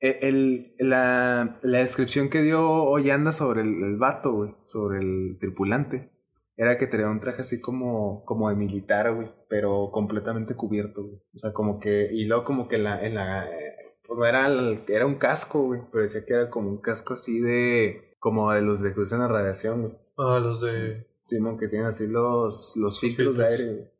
E- 0.00 0.18
el- 0.22 0.74
la, 0.78 1.58
la 1.62 1.78
descripción 1.78 2.28
que 2.30 2.42
dio 2.42 2.62
Ollanda 2.68 3.32
sobre 3.32 3.62
el, 3.62 3.82
el 3.82 3.96
vato, 3.96 4.32
güey, 4.32 4.54
sobre 4.64 4.98
el 5.00 5.38
tripulante, 5.40 6.10
era 6.56 6.78
que 6.78 6.86
tenía 6.86 7.08
un 7.08 7.20
traje 7.20 7.42
así 7.42 7.60
como, 7.60 8.24
como 8.24 8.48
de 8.48 8.54
militar, 8.54 9.12
güey, 9.14 9.30
pero 9.48 9.90
completamente 9.92 10.54
cubierto, 10.54 11.02
güey. 11.02 11.16
O 11.34 11.38
sea, 11.38 11.52
como 11.52 11.80
que, 11.80 12.08
y 12.12 12.26
luego 12.26 12.44
como 12.44 12.68
que 12.68 12.78
la, 12.78 13.04
en 13.04 13.16
la, 13.16 13.50
eh, 13.50 13.98
pues 14.06 14.18
no 14.18 14.26
era, 14.26 14.48
era 14.86 15.06
un 15.06 15.16
casco, 15.16 15.62
güey, 15.62 15.80
pero 15.90 16.02
decía 16.02 16.24
que 16.24 16.34
era 16.34 16.50
como 16.50 16.68
un 16.68 16.80
casco 16.80 17.14
así 17.14 17.40
de, 17.40 18.16
como 18.20 18.52
de 18.52 18.62
los 18.62 18.80
de 18.82 18.94
que 18.94 19.00
usan 19.00 19.20
la 19.20 19.28
radiación, 19.28 19.82
güey. 19.82 19.94
Ah, 20.16 20.38
los 20.38 20.60
de. 20.60 21.08
Simón, 21.20 21.58
que 21.58 21.68
tienen 21.68 21.88
así 21.88 22.06
los, 22.06 22.76
los 22.76 23.00
filtros 23.00 23.38
de 23.38 23.46
aire, 23.46 23.72
güey. 23.72 23.90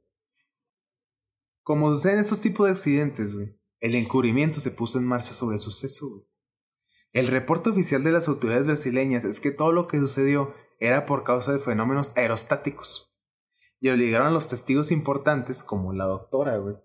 Como 1.63 1.93
suceden 1.95 2.19
estos 2.19 2.43
tipos 2.43 2.67
de 2.67 2.73
accidentes, 2.73 3.35
güey, 3.35 3.59
el 3.81 3.95
encubrimiento 3.95 4.61
se 4.61 4.71
puso 4.71 4.99
en 4.99 5.07
marcha 5.07 5.33
sobre 5.33 5.55
el 5.55 5.61
suceso, 5.61 6.09
güey. 6.11 6.25
El 7.13 7.29
reporte 7.29 7.71
oficial 7.71 8.03
de 8.03 8.13
las 8.13 8.29
autoridades 8.29 8.67
brasileñas 8.67 9.25
es 9.25 9.41
que 9.41 9.53
todo 9.53 9.73
lo 9.73 9.87
que 9.87 9.99
sucedió 9.99 10.53
era 10.87 11.07
por 11.07 11.25
causa 11.25 11.53
de 11.53 11.59
fenómenos 11.59 12.13
aerostáticos. 12.17 13.13
Y 13.81 13.91
obligaron 13.91 14.29
a 14.29 14.31
los 14.31 14.49
testigos 14.49 14.91
importantes, 14.91 15.63
como 15.63 15.93
la 15.93 16.05
doctora, 16.05 16.57
güey, 16.57 16.77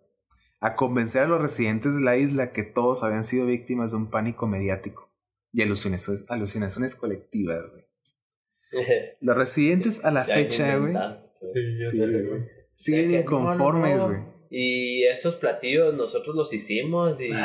a 0.59 0.75
convencer 0.75 1.23
a 1.23 1.27
los 1.27 1.41
residentes 1.41 1.95
de 1.95 2.01
la 2.01 2.17
isla 2.17 2.51
que 2.51 2.63
todos 2.63 3.03
habían 3.03 3.23
sido 3.23 3.45
víctimas 3.45 3.91
de 3.91 3.97
un 3.97 4.09
pánico 4.09 4.47
mediático 4.47 5.09
y 5.51 5.61
alucinaciones, 5.61 6.29
alucinaciones 6.29 6.95
colectivas, 6.95 7.63
güey. 7.71 7.85
Los 9.21 9.35
residentes 9.35 10.05
a 10.05 10.11
la 10.11 10.25
Ya 10.25 10.35
fecha, 10.35 10.77
güey. 10.77 10.93
Sí, 11.41 11.79
Sí, 11.79 11.99
güey. 11.99 12.43
siguen 12.73 13.07
no, 13.07 13.13
no, 13.13 13.21
inconformes, 13.21 14.03
güey. 14.03 14.19
Y 14.51 15.05
esos 15.05 15.35
platillos 15.35 15.93
nosotros 15.93 16.35
los 16.35 16.53
hicimos 16.53 17.19
y... 17.21 17.31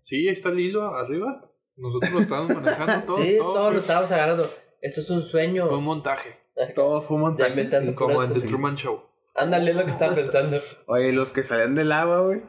Sí, 0.00 0.28
ahí 0.28 0.34
está 0.34 0.50
el 0.50 0.60
hilo 0.60 0.94
arriba. 0.94 1.50
Nosotros 1.76 2.12
lo 2.12 2.20
estábamos 2.20 2.56
manejando 2.56 3.02
todo. 3.06 3.16
sí, 3.22 3.36
todo 3.38 3.54
todos 3.54 3.72
lo 3.72 3.78
estábamos 3.78 4.12
agarrando. 4.12 4.50
Esto 4.84 5.00
es 5.00 5.10
un 5.10 5.22
sueño. 5.22 5.66
Fue 5.66 5.78
un 5.78 5.84
montaje. 5.84 6.36
Todo 6.74 7.00
fue 7.02 7.16
un 7.16 7.22
montaje. 7.22 7.70
sí. 7.70 7.94
Como 7.94 8.22
en 8.22 8.32
The 8.34 8.40
Sí. 8.42 8.46
Truman 8.48 8.74
Show. 8.76 9.00
Ándale, 9.34 9.70
es 9.70 9.76
lo 9.76 9.84
que 9.84 9.90
estaba 9.90 10.14
pensando. 10.14 10.58
Oye, 10.86 11.12
los 11.12 11.32
que 11.32 11.42
salían 11.42 11.74
del 11.74 11.90
agua, 11.90 12.20
güey. 12.20 12.42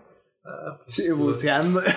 Ah, 0.43 0.77
pues, 0.83 0.93
Sí, 0.95 1.09
buceando. 1.11 1.81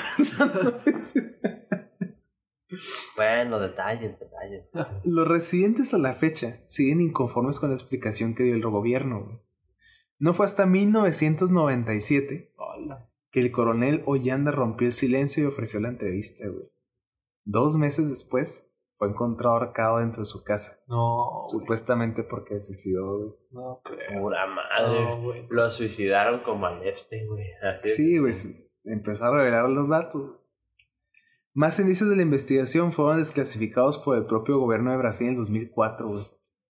Bueno, 3.16 3.58
detalles, 3.58 4.18
detalles. 4.20 4.66
Los 5.04 5.26
residentes 5.26 5.94
a 5.94 5.98
la 5.98 6.12
fecha 6.14 6.60
siguen 6.68 7.00
inconformes 7.00 7.58
con 7.58 7.70
la 7.70 7.74
explicación 7.74 8.34
que 8.34 8.42
dio 8.44 8.54
el 8.54 8.62
gobierno. 8.62 9.24
güey. 9.24 9.38
No 10.18 10.34
fue 10.34 10.46
hasta 10.46 10.66
1997 10.66 12.52
hola. 12.56 13.10
que 13.30 13.40
el 13.40 13.50
coronel 13.52 14.02
Ollanda 14.06 14.50
rompió 14.50 14.86
el 14.86 14.92
silencio 14.92 15.44
y 15.44 15.46
ofreció 15.46 15.80
la 15.80 15.88
entrevista, 15.88 16.46
güey. 16.48 16.68
Dos 17.44 17.76
meses 17.78 18.10
después 18.10 18.67
fue 18.98 19.08
encontrado 19.08 19.54
ahorcado 19.54 19.98
dentro 19.98 20.22
de 20.22 20.26
su 20.26 20.42
casa, 20.42 20.80
No, 20.88 21.40
supuestamente 21.44 22.24
porque 22.24 22.60
se 22.60 22.74
suicidó, 22.74 23.16
güey. 23.16 23.30
No 23.52 23.80
creo. 23.84 24.20
Pura 24.20 24.44
madre. 24.46 25.16
No. 25.16 25.34
Lo 25.48 25.70
suicidaron 25.70 26.42
como 26.42 26.66
a 26.66 26.84
Epstein, 26.84 27.28
güey. 27.28 27.46
Sí, 27.84 28.18
güey, 28.18 28.34
empezó 28.84 29.26
a 29.26 29.30
revelar 29.30 29.68
los 29.68 29.88
datos. 29.88 30.32
Más 31.54 31.78
indicios 31.78 32.10
de 32.10 32.16
la 32.16 32.22
investigación 32.22 32.92
fueron 32.92 33.18
desclasificados 33.18 33.98
por 33.98 34.16
el 34.18 34.26
propio 34.26 34.58
gobierno 34.58 34.90
de 34.90 34.96
Brasil 34.96 35.28
en 35.28 35.36
2004, 35.36 36.08
güey. 36.08 36.24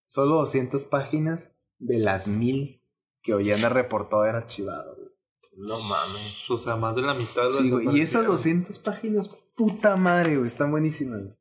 Solo 0.06 0.36
200 0.36 0.84
páginas 0.84 1.58
de 1.78 1.98
las 1.98 2.28
mil 2.28 2.84
que 3.22 3.34
Ollanda 3.34 3.70
reportó 3.70 4.20
haber 4.20 4.34
archivado, 4.34 4.96
güey. 4.96 5.08
No 5.56 5.78
mames. 5.78 6.50
O 6.50 6.58
sea, 6.58 6.76
más 6.76 6.94
de 6.94 7.02
la 7.02 7.14
mitad 7.14 7.44
de 7.44 7.50
Sí, 7.50 7.70
güey. 7.70 7.86
Y 7.86 8.02
esas 8.02 8.22
desaparecieron. 8.22 8.62
200 8.62 8.78
páginas, 8.80 9.28
puta 9.56 9.96
madre, 9.96 10.36
güey, 10.36 10.46
están 10.46 10.70
buenísimas, 10.70 11.22
güey. 11.22 11.37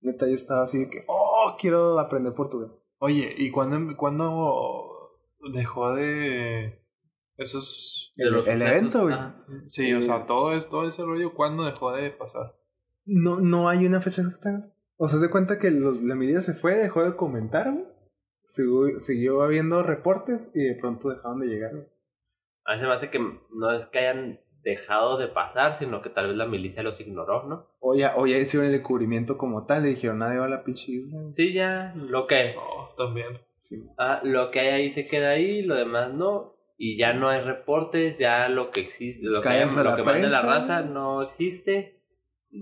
Neta, 0.00 0.26
yo 0.26 0.34
estaba 0.34 0.62
así 0.62 0.78
de 0.78 0.90
que, 0.90 0.98
oh, 1.08 1.56
quiero 1.58 1.98
aprender 1.98 2.34
portugués. 2.34 2.70
Oye, 2.98 3.34
¿y 3.36 3.50
cuándo, 3.50 3.96
cuándo 3.96 5.10
dejó 5.52 5.94
de. 5.94 6.82
Esos. 7.36 8.12
De 8.16 8.30
los 8.30 8.46
el 8.48 8.62
evento, 8.62 9.02
güey. 9.02 9.14
ah. 9.14 9.44
Sí, 9.68 9.92
o 9.92 10.00
sea, 10.02 10.24
todo, 10.26 10.52
es, 10.52 10.68
todo 10.68 10.88
ese 10.88 11.02
rollo, 11.02 11.34
¿cuándo 11.34 11.64
dejó 11.64 11.92
de 11.92 12.10
pasar? 12.10 12.54
No, 13.04 13.40
no 13.40 13.68
hay 13.68 13.86
una 13.86 14.00
fecha 14.00 14.22
exacta. 14.22 14.72
O 14.96 15.08
sea, 15.08 15.18
se 15.20 15.30
cuenta 15.30 15.58
que 15.58 15.70
los- 15.70 16.02
la 16.02 16.14
medida 16.14 16.40
se 16.40 16.54
fue, 16.54 16.76
dejó 16.76 17.04
de 17.04 17.14
comentar, 17.16 17.70
güey. 17.70 17.84
Siguió, 18.44 18.98
siguió 18.98 19.42
habiendo 19.42 19.82
reportes 19.82 20.50
y 20.54 20.62
de 20.64 20.76
pronto 20.76 21.10
dejaron 21.10 21.40
de 21.40 21.46
llegar, 21.48 21.72
güey. 21.74 21.86
A 22.64 22.74
mí 22.74 22.80
se 22.80 22.86
me 22.86 22.92
hace 22.94 23.10
que 23.10 23.18
no 23.18 23.72
es 23.72 23.86
que 23.86 23.98
hayan 23.98 24.40
dejado 24.66 25.16
de 25.16 25.28
pasar, 25.28 25.74
sino 25.74 26.02
que 26.02 26.10
tal 26.10 26.26
vez 26.26 26.36
la 26.36 26.44
milicia 26.46 26.82
los 26.82 27.00
ignoró, 27.00 27.44
¿no? 27.44 27.68
O 27.78 27.94
ya, 27.94 28.14
o 28.16 28.26
ya 28.26 28.36
hicieron 28.36 28.66
el 28.66 28.72
descubrimiento 28.72 29.38
como 29.38 29.64
tal, 29.64 29.84
le 29.84 29.90
dijeron 29.90 30.18
nadie 30.18 30.38
va 30.40 30.46
a 30.46 30.48
la 30.48 30.64
pinche. 30.64 30.92
Sí, 31.28 31.52
ya, 31.52 31.94
lo 31.94 32.26
que, 32.26 32.54
No, 32.56 32.88
también. 32.98 33.38
Sí. 33.62 33.76
ah, 33.96 34.20
lo 34.24 34.50
que 34.50 34.58
hay 34.60 34.68
ahí 34.68 34.90
se 34.90 35.06
queda 35.06 35.30
ahí, 35.30 35.62
lo 35.62 35.76
demás 35.76 36.12
no. 36.12 36.54
Y 36.78 36.98
ya 36.98 37.12
no 37.14 37.28
hay 37.28 37.40
reportes, 37.42 38.18
ya 38.18 38.48
lo 38.48 38.70
que 38.72 38.80
existe, 38.80 39.24
lo 39.24 39.40
que, 39.40 39.48
hay- 39.48 39.64
lo 39.64 39.82
la 39.84 39.96
que 39.96 40.02
manda 40.02 40.28
la 40.28 40.42
raza 40.42 40.82
no 40.82 41.22
existe. 41.22 42.02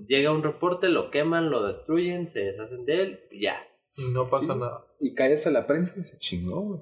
Llega 0.06 0.30
un 0.30 0.42
reporte, 0.42 0.88
lo 0.88 1.10
queman, 1.10 1.50
lo 1.50 1.66
destruyen, 1.66 2.28
se 2.28 2.40
deshacen 2.40 2.84
de 2.84 3.02
él, 3.02 3.20
y 3.30 3.42
ya. 3.44 3.56
Y 3.96 4.12
no 4.12 4.28
pasa 4.28 4.52
Sí. 4.52 4.58
nada. 4.60 4.84
Y 5.00 5.14
callas 5.14 5.46
a 5.46 5.50
la 5.50 5.66
prensa 5.66 5.98
y 5.98 6.04
se 6.04 6.18
chingó, 6.18 6.60
güey. 6.60 6.80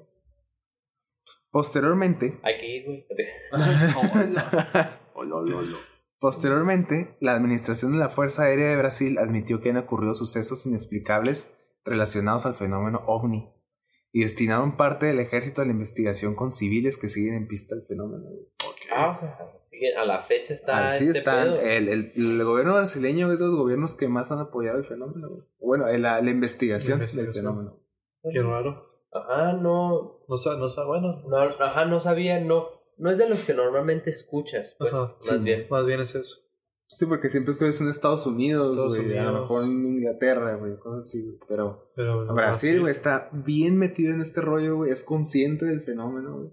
Posteriormente, 1.49 2.39
Hay 2.43 2.57
que 2.57 2.67
ir, 2.67 2.85
güey. 2.85 3.05
Posteriormente, 6.19 7.17
la 7.19 7.33
administración 7.33 7.91
de 7.93 7.99
la 7.99 8.09
Fuerza 8.09 8.43
Aérea 8.43 8.69
de 8.69 8.77
Brasil 8.77 9.17
admitió 9.17 9.59
que 9.59 9.69
han 9.71 9.77
ocurrido 9.77 10.13
sucesos 10.15 10.65
inexplicables 10.65 11.57
relacionados 11.83 12.45
al 12.45 12.53
fenómeno 12.55 13.01
ovni 13.07 13.49
y 14.13 14.21
destinaron 14.23 14.77
parte 14.77 15.07
del 15.07 15.19
ejército 15.19 15.61
a 15.61 15.65
la 15.65 15.71
investigación 15.71 16.35
con 16.35 16.51
civiles 16.51 16.97
que 16.97 17.09
siguen 17.09 17.33
en 17.33 17.47
pista 17.47 17.75
del 17.75 17.85
fenómeno. 17.85 18.23
güey. 18.23 18.45
Ok. 18.69 18.77
Ah, 18.95 19.09
o 19.09 19.19
sea, 19.19 19.37
sigue- 19.69 19.95
a 19.97 20.05
la 20.05 20.21
fecha 20.21 20.53
está 20.53 20.89
Así 20.91 21.05
este 21.07 21.17
están. 21.19 21.43
pedo. 21.55 21.59
El, 21.61 21.89
el, 21.89 22.11
el 22.15 22.43
gobierno 22.45 22.75
brasileño 22.75 23.31
es 23.33 23.39
de 23.39 23.47
los 23.47 23.55
gobiernos 23.55 23.95
que 23.95 24.07
más 24.07 24.31
han 24.31 24.39
apoyado 24.39 24.77
el 24.77 24.85
fenómeno. 24.85 25.29
Bueno, 25.59 25.87
la, 25.97 26.21
la 26.21 26.29
investigación, 26.29 26.99
La 26.99 27.05
del 27.07 27.33
fenómeno. 27.33 27.79
Qué 28.31 28.41
raro. 28.41 28.85
Ajá, 29.11 29.53
no, 29.53 30.19
No 30.29 30.87
bueno. 30.87 31.23
no, 31.27 31.37
ajá, 31.59 31.85
no 31.85 31.99
sabía, 31.99 32.39
no, 32.39 32.67
no 33.03 33.11
es 33.11 33.17
de 33.17 33.27
los 33.29 33.43
que 33.43 33.53
normalmente 33.53 34.09
escuchas, 34.09 34.75
pues, 34.79 34.93
Ajá, 34.93 35.15
más 35.19 35.27
sí. 35.27 35.37
bien. 35.43 35.67
Más 35.69 35.85
bien 35.85 35.99
es 36.01 36.15
eso. 36.15 36.37
Sí, 36.87 37.05
porque 37.07 37.29
siempre 37.29 37.51
es 37.51 37.57
que 37.57 37.67
es 37.67 37.81
en 37.81 37.89
Estados 37.89 38.25
Unidos, 38.27 38.69
Estados 38.69 38.99
güey, 38.99 39.17
a 39.17 39.23
lo 39.23 39.41
mejor 39.41 39.63
en 39.65 39.85
Inglaterra, 39.85 40.55
güey, 40.57 40.77
cosas 40.77 41.05
así, 41.07 41.23
güey. 41.25 41.37
Pero 41.49 41.91
Pero 41.95 42.25
no, 42.25 42.33
Brasil, 42.33 42.79
güey, 42.81 42.91
está 42.91 43.29
bien 43.33 43.77
metido 43.77 44.13
en 44.13 44.21
este 44.21 44.41
rollo, 44.41 44.77
güey, 44.77 44.91
es 44.91 45.03
consciente 45.03 45.65
del 45.65 45.81
fenómeno, 45.81 46.37
güey. 46.37 46.49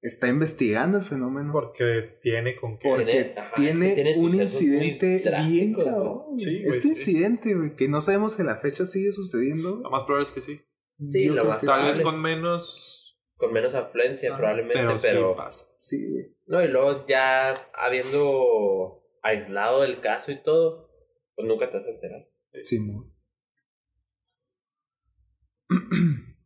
Está 0.00 0.28
investigando 0.28 0.98
el 0.98 1.04
fenómeno. 1.04 1.52
Porque 1.52 2.18
tiene 2.22 2.56
con 2.56 2.78
qué. 2.78 2.88
Porque 2.88 3.04
Tiene- 3.04 3.34
ajá, 3.38 3.52
tiene, 3.54 3.88
es 3.90 3.94
que 3.94 4.02
tiene 4.02 4.18
un 4.26 4.34
incidente 4.40 5.22
bien 5.46 5.74
cabrón, 5.74 6.22
güey. 6.30 6.38
Sí, 6.38 6.62
Este 6.64 6.80
sí. 6.82 6.88
incidente, 6.88 7.54
güey, 7.54 7.76
que 7.76 7.88
no 7.88 8.00
sabemos 8.00 8.32
si 8.32 8.42
a 8.42 8.44
la 8.44 8.56
fecha 8.56 8.84
sigue 8.86 9.12
sucediendo. 9.12 9.80
Lo 9.82 9.90
más 9.90 10.02
probable 10.04 10.24
es 10.24 10.32
que 10.32 10.40
sí. 10.40 10.60
Sí, 11.06 11.24
Yo 11.26 11.34
lo 11.34 11.42
creo 11.42 11.50
más 11.52 11.60
que 11.60 11.66
Tal 11.66 11.84
vez 11.86 12.00
con 12.00 12.20
menos. 12.20 13.01
Con 13.42 13.52
menos 13.52 13.74
afluencia 13.74 14.36
probablemente, 14.36 14.74
pero, 14.74 14.96
pero, 15.02 15.32
sí 15.32 15.36
pasa. 15.36 15.64
Sí, 15.78 16.36
no, 16.46 16.62
y 16.62 16.68
luego 16.68 17.04
ya 17.08 17.68
habiendo 17.74 19.02
aislado 19.20 19.82
el 19.82 20.00
caso 20.00 20.30
y 20.30 20.40
todo, 20.44 20.88
pues 21.34 21.48
nunca 21.48 21.68
te 21.68 21.78
has 21.78 21.88
enterado. 21.88 22.24
Sí, 22.62 22.78
mo. 22.78 23.12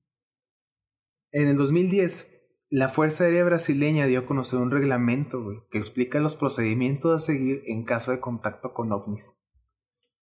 En 1.33 1.49
el 1.49 1.59
2010, 1.59 2.33
la 2.71 2.89
Fuerza 2.89 3.25
Aérea 3.25 3.45
Brasileña 3.45 4.07
dio 4.07 4.21
a 4.21 4.27
conocer 4.27 4.59
un 4.59 4.71
reglamento 4.71 5.43
güey, 5.43 5.59
que 5.71 5.77
explica 5.77 6.19
los 6.19 6.35
procedimientos 6.35 7.15
a 7.15 7.19
seguir 7.19 7.61
en 7.67 7.85
caso 7.85 8.11
de 8.11 8.21
contacto 8.21 8.73
con 8.73 8.91
ovnis. 8.91 9.39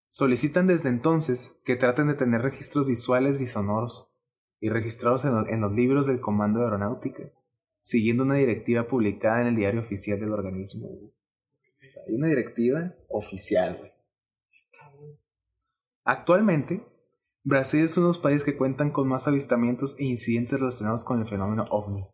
Solicitan 0.09 0.65
desde 0.65 0.89
entonces 0.89 1.61
que 1.65 1.75
traten 1.75 2.07
de 2.07 2.15
tener 2.15 2.41
registros 2.41 2.87
visuales 2.87 3.41
y 3.41 3.45
sonoros 3.45 4.12
y 4.63 4.69
registrados 4.69 5.25
en, 5.25 5.33
en 5.49 5.59
los 5.59 5.73
libros 5.73 6.07
del 6.07 6.21
Comando 6.21 6.59
de 6.59 6.65
Aeronáutica, 6.67 7.23
siguiendo 7.81 8.23
una 8.23 8.35
directiva 8.35 8.87
publicada 8.87 9.41
en 9.41 9.47
el 9.47 9.57
diario 9.57 9.81
oficial 9.81 10.17
del 10.21 10.31
organismo. 10.31 10.87
O 10.87 11.11
sea, 11.85 12.01
hay 12.07 12.15
una 12.15 12.27
directiva 12.27 12.95
oficial, 13.09 13.75
güey. 13.77 13.91
Actualmente, 16.05 16.81
Brasil 17.43 17.83
es 17.83 17.97
uno 17.97 18.07
de 18.07 18.11
los 18.11 18.19
países 18.19 18.45
que 18.45 18.55
cuentan 18.55 18.91
con 18.91 19.05
más 19.09 19.27
avistamientos 19.27 19.99
e 19.99 20.05
incidentes 20.05 20.61
relacionados 20.61 21.03
con 21.03 21.19
el 21.19 21.25
fenómeno 21.25 21.65
ovni. 21.69 22.07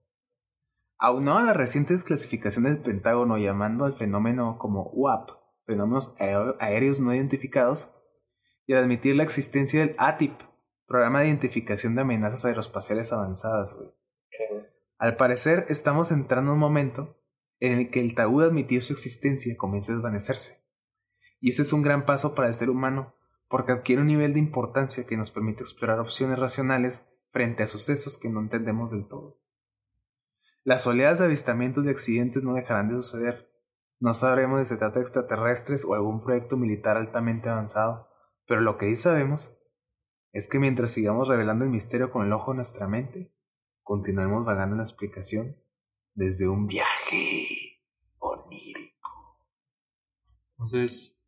Aunado 0.98 1.38
a 1.38 1.44
la 1.44 1.54
reciente 1.54 1.94
desclasificación 1.94 2.64
del 2.64 2.80
Pentágono 2.80 3.38
llamando 3.38 3.86
al 3.86 3.94
fenómeno 3.94 4.58
como 4.58 4.90
UAP, 4.92 5.30
fenómenos 5.68 6.16
aéreos 6.18 7.00
no 7.00 7.14
identificados, 7.14 7.96
y 8.66 8.74
al 8.74 8.86
admitir 8.86 9.16
la 9.16 9.24
existencia 9.24 9.82
del 9.82 9.96
ATIP, 10.00 10.49
Programa 10.90 11.22
de 11.22 11.28
Identificación 11.28 11.94
de 11.94 12.02
Amenazas 12.02 12.46
Aeroespaciales 12.46 13.14
Avanzadas, 13.14 13.76
güey. 13.78 13.92
Al 14.98 15.18
parecer, 15.18 15.68
estamos 15.70 16.12
entrando 16.12 16.50
en 16.50 16.56
un 16.56 16.60
momento 16.60 17.16
en 17.60 17.74
el 17.74 17.92
que 17.92 18.00
el 18.00 18.16
tabú 18.16 18.40
de 18.40 18.48
admitir 18.48 18.82
su 18.82 18.94
existencia 18.94 19.56
comienza 19.56 19.92
a 19.92 19.96
desvanecerse. 19.96 20.66
Y 21.40 21.52
ese 21.52 21.62
es 21.62 21.74
un 21.74 21.84
gran 21.84 22.08
paso 22.08 22.34
para 22.34 22.48
el 22.48 22.56
ser 22.56 22.72
humano, 22.72 23.14
porque 23.50 23.72
adquiere 23.72 24.02
un 24.02 24.08
nivel 24.08 24.34
de 24.34 24.40
importancia 24.40 25.06
que 25.06 25.16
nos 25.16 25.30
permite 25.30 25.62
explorar 25.62 26.00
opciones 26.00 26.40
racionales 26.40 27.08
frente 27.32 27.62
a 27.62 27.68
sucesos 27.68 28.18
que 28.18 28.32
no 28.32 28.40
entendemos 28.40 28.90
del 28.90 29.08
todo. 29.08 29.40
Las 30.64 30.88
oleadas 30.88 31.20
de 31.20 31.26
avistamientos 31.26 31.86
y 31.86 31.90
accidentes 31.90 32.44
no 32.44 32.56
dejarán 32.56 32.90
de 32.90 32.96
suceder. 32.96 33.48
No 34.00 34.16
sabremos 34.16 34.68
si 34.68 34.74
se 34.74 34.80
trata 34.80 34.98
de 34.98 35.04
extraterrestres 35.04 35.86
o 35.86 35.94
algún 35.94 36.24
proyecto 36.24 36.58
militar 36.58 36.98
altamente 36.98 37.48
avanzado, 37.48 38.10
pero 38.48 38.62
lo 38.62 38.80
que 38.80 38.88
sí 38.88 38.98
sabemos 38.98 39.59
es 40.32 40.50
que 40.50 40.60
mientras 40.60 40.92
sigamos 40.92 41.28
revelando 41.28 41.66
el 41.66 41.72
misterio 41.72 42.12
con 42.12 42.26
el 42.26 42.34
ojo 42.34 42.52
de 42.52 42.58
nuestra 42.58 42.88
mente, 42.88 43.34
continuaremos 43.84 44.46
vagando 44.46 44.76
la 44.76 44.84
explicación 44.84 45.58
desde 46.14 46.48
un 46.48 46.68
viaje 46.68 47.82
onírico. 48.20 49.40
Entonces, 50.52 51.20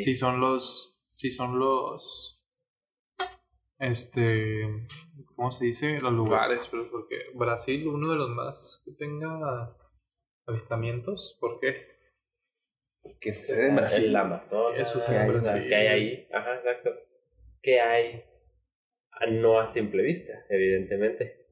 sí 0.00 0.14
son 0.14 0.40
los. 0.40 0.98
Sí 1.14 1.30
son 1.30 1.58
los. 1.58 2.42
Este. 3.78 4.86
¿Cómo 5.34 5.50
se 5.50 5.66
dice? 5.66 6.00
Los 6.00 6.12
lugares, 6.12 6.68
pero 6.70 6.90
porque 6.90 7.16
Brasil, 7.34 7.86
uno 7.88 8.12
de 8.12 8.16
los 8.16 8.30
más 8.30 8.82
que 8.84 8.92
tenga 8.92 9.76
avistamientos, 10.46 11.36
¿por 11.40 11.58
qué? 11.60 11.92
¿Qué 13.20 13.34
sucede 13.34 13.68
en 13.68 13.76
Brasil? 13.76 14.04
El 14.04 14.16
Amazonas. 14.16 14.80
Eso 14.80 15.00
sí, 15.00 15.12
en 15.12 15.26
¿qué 15.26 15.32
Brasil. 15.32 15.68
¿Qué 15.68 15.74
hay 15.74 15.86
ahí? 15.88 16.28
Ajá, 16.32 16.54
exacto. 16.54 16.90
¿Qué 17.62 17.80
hay? 17.80 18.24
No 19.30 19.60
a 19.60 19.68
simple 19.68 20.02
vista, 20.02 20.32
evidentemente. 20.48 21.46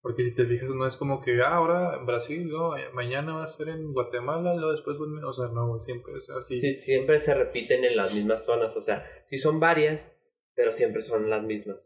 Porque 0.00 0.22
si 0.22 0.34
te 0.36 0.46
fijas, 0.46 0.70
no 0.70 0.86
es 0.86 0.96
como 0.96 1.20
que 1.20 1.40
ah, 1.42 1.56
ahora 1.56 1.96
en 1.98 2.06
Brasil, 2.06 2.48
no, 2.48 2.74
mañana 2.92 3.34
va 3.34 3.44
a 3.44 3.48
ser 3.48 3.68
en 3.70 3.92
Guatemala, 3.92 4.54
luego 4.54 4.70
después, 4.70 4.96
o 4.98 5.32
sea, 5.32 5.48
no, 5.48 5.80
siempre 5.80 6.14
es 6.16 6.30
así. 6.30 6.56
Sí, 6.56 6.70
siempre 6.72 7.18
se 7.18 7.34
repiten 7.34 7.84
en 7.84 7.96
las 7.96 8.14
mismas 8.14 8.44
zonas. 8.44 8.76
O 8.76 8.80
sea, 8.80 9.04
sí 9.26 9.36
son 9.38 9.58
varias, 9.58 10.16
pero 10.54 10.70
siempre 10.70 11.02
son 11.02 11.28
las 11.28 11.42
mismas. 11.42 11.78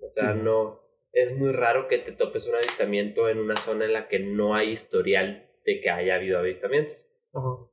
O 0.00 0.10
sea, 0.12 0.32
Sí. 0.34 0.40
no. 0.42 0.80
Es 1.12 1.36
muy 1.36 1.52
raro 1.52 1.86
que 1.88 1.98
te 1.98 2.12
topes 2.12 2.46
un 2.46 2.56
avistamiento 2.56 3.28
en 3.28 3.38
una 3.38 3.56
zona 3.56 3.84
en 3.86 3.92
la 3.92 4.08
que 4.08 4.18
no 4.18 4.54
hay 4.56 4.72
historial 4.72 5.48
de 5.64 5.80
que 5.80 5.90
haya 5.90 6.16
habido 6.16 6.38
avistamientos. 6.38 6.96
Ajá. 7.32 7.70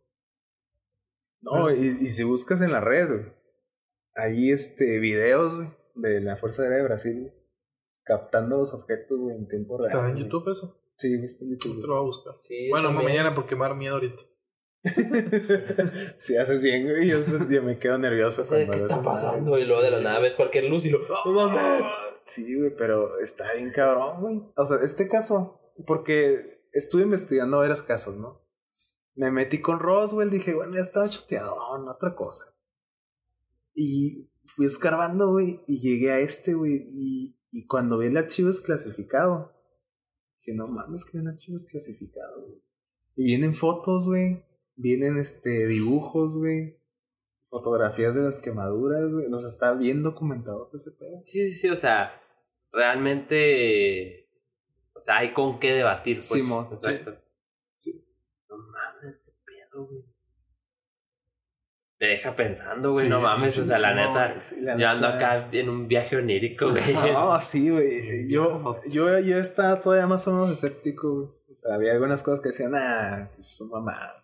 No, 1.42 1.72
y, 1.72 1.98
y 2.02 2.10
si 2.10 2.24
buscas 2.24 2.62
en 2.62 2.72
la 2.72 2.80
red, 2.80 3.10
hay 4.16 4.52
este 4.52 5.00
videos, 5.00 5.56
güey, 5.56 5.70
de 5.96 6.22
la 6.22 6.38
Fuerza 6.38 6.64
Aérea 6.64 6.80
de 6.80 6.84
Brasil, 6.86 7.34
captando 8.04 8.58
los 8.58 8.74
objetos, 8.74 9.20
güey, 9.20 9.36
en 9.36 9.48
tiempo 9.48 9.78
real. 9.78 9.88
¿Está 9.90 10.08
en 10.08 10.14
güey. 10.14 10.24
YouTube 10.24 10.50
eso? 10.50 10.82
Sí, 10.98 11.14
está 11.24 11.46
en 11.46 11.52
Yo 11.52 11.58
te 11.58 11.68
YouTube. 11.70 11.88
lo 11.88 11.94
voy 11.96 12.04
a 12.04 12.06
buscar. 12.06 12.38
Sí, 12.38 12.70
Bueno, 12.70 12.92
mañana 12.92 13.36
porque 13.36 13.56
me 13.56 13.68
da 13.68 13.74
miedo 13.74 13.96
ahorita. 13.96 14.22
si 16.20 16.38
haces 16.38 16.62
bien, 16.62 16.88
güey, 16.88 17.08
yo, 17.08 17.18
yo 17.50 17.64
me 17.64 17.78
quedo 17.78 17.98
nervioso 17.98 18.48
qué 18.48 18.64
está 18.64 19.02
pasando 19.02 19.58
y 19.58 19.66
luego 19.66 19.82
de 19.82 19.90
la 19.92 20.00
nada 20.00 20.20
ves 20.20 20.36
cualquier 20.36 20.66
luz 20.66 20.86
y 20.86 20.92
lo... 20.92 21.00
Sí, 22.24 22.58
güey, 22.58 22.76
pero 22.76 23.20
está 23.20 23.54
bien 23.54 23.72
cabrón, 23.72 24.22
güey. 24.22 24.42
O 24.56 24.66
sea, 24.66 24.78
este 24.84 25.08
caso, 25.08 25.60
porque 25.86 26.68
estuve 26.72 27.04
investigando 27.04 27.60
varios 27.60 27.82
casos, 27.82 28.16
¿no? 28.18 28.44
Me 29.16 29.32
metí 29.32 29.62
con 29.62 29.80
Roswell, 29.80 30.30
dije, 30.30 30.54
bueno, 30.54 30.74
ya 30.76 30.82
estaba 30.82 31.10
choteado, 31.10 31.56
no, 31.80 31.92
otra 31.92 32.16
cosa. 32.16 32.55
Y 33.76 34.32
fui 34.46 34.66
escarbando, 34.66 35.32
güey, 35.32 35.62
y 35.68 35.82
llegué 35.82 36.12
a 36.12 36.20
este, 36.20 36.54
güey, 36.54 36.82
y, 36.88 37.38
y 37.52 37.68
cuando 37.68 37.98
vi 37.98 38.08
el 38.08 38.18
archivo 38.18 38.48
desclasificado, 38.48 39.54
dije, 40.40 40.58
no 40.58 40.68
mames, 40.68 41.06
que 41.06 41.18
un 41.18 41.28
archivo 41.28 41.58
desclasificado, 41.58 42.42
güey. 42.42 42.64
Y 43.18 43.26
vienen 43.26 43.54
fotos, 43.54 44.08
güey, 44.08 44.44
vienen, 44.76 45.18
este, 45.18 45.68
dibujos, 45.68 46.38
güey, 46.38 46.80
fotografías 47.50 48.16
de 48.16 48.22
las 48.22 48.42
quemaduras, 48.42 49.12
güey, 49.12 49.26
o 49.32 49.40
sea, 49.40 49.50
está 49.50 49.74
bien 49.74 50.04
documentado 50.04 50.68
todo 50.68 50.78
ese 50.78 50.92
pedo. 50.92 51.20
Sí, 51.24 51.52
sí, 51.52 51.54
sí, 51.54 51.70
o 51.70 51.76
sea, 51.76 52.22
realmente, 52.72 54.30
o 54.94 55.02
sea, 55.02 55.18
hay 55.18 55.34
con 55.34 55.60
qué 55.60 55.72
debatir, 55.72 56.18
pues. 56.18 56.28
Simón, 56.28 56.70
Exacto. 56.72 57.12
No 58.50 58.58
mames, 58.58 59.22
qué 59.26 59.32
pedo, 59.46 59.88
güey. 59.88 60.05
Te 61.98 62.08
deja 62.08 62.36
pensando, 62.36 62.92
güey, 62.92 63.06
Sí, 63.06 63.10
no 63.10 63.22
mames, 63.22 63.52
Sí, 63.52 63.62
o 63.62 63.66
sea, 63.66 63.80
la 63.80 63.94
neta, 63.96 64.34
no, 64.36 64.42
sí, 64.42 64.62
la 64.62 64.78
yo 64.78 64.88
ando 64.90 65.08
neta. 65.14 65.32
acá 65.32 65.50
en 65.54 65.70
un 65.70 65.88
viaje 65.88 66.18
onírico, 66.18 66.70
güey. 66.72 66.84
No, 67.14 67.40
sí, 67.42 67.70
güey. 67.70 68.28
Yo, 68.30 68.82
yo, 68.88 69.20
yo 69.20 69.38
estaba 69.38 69.80
todavía 69.80 70.06
más 70.08 70.28
o 70.28 70.34
menos 70.34 70.52
escéptico, 70.52 71.14
güey. 71.14 71.30
O 71.52 71.56
sea, 71.56 71.76
había 71.76 71.94
algunas 71.94 72.22
cosas 72.22 72.42
que 72.42 72.50
decían, 72.50 72.74
ah, 72.76 73.30
es 73.40 73.62
una 73.62 73.80
mamada. 73.80 74.24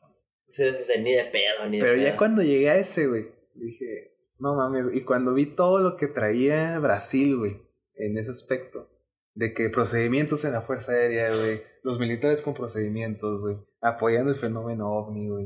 Sí, 0.50 0.64
Ni 1.00 1.14
de 1.14 1.24
pedo, 1.26 1.70
ni 1.70 1.78
de 1.78 1.84
Pero 1.84 1.96
pedo. 1.96 2.04
ya 2.04 2.18
cuando 2.18 2.42
llegué 2.42 2.70
a 2.70 2.76
ese, 2.76 3.08
güey, 3.08 3.28
dije, 3.56 4.18
no 4.38 4.54
mames. 4.56 4.94
Y 4.94 5.02
cuando 5.06 5.34
vi 5.34 5.46
todo 5.46 5.80
lo 5.80 5.96
que 5.96 6.08
traía 6.08 6.78
Brasil, 6.80 7.38
güey, 7.38 7.62
en 7.96 8.18
ese 8.18 8.32
aspecto, 8.32 8.90
de 9.34 9.54
que 9.54 9.70
procedimientos 9.70 10.44
en 10.44 10.52
la 10.52 10.62
Fuerza 10.62 10.92
Aérea, 10.92 11.30
güey, 11.34 11.62
los 11.84 12.00
militares 12.00 12.42
con 12.42 12.54
procedimientos, 12.54 13.40
güey, 13.40 13.56
apoyando 13.80 14.30
el 14.32 14.36
fenómeno 14.36 14.92
ovni, 14.92 15.30
güey, 15.30 15.46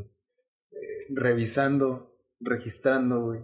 eh, 0.71 1.05
revisando, 1.09 2.14
registrando, 2.45 3.21
güey, 3.21 3.41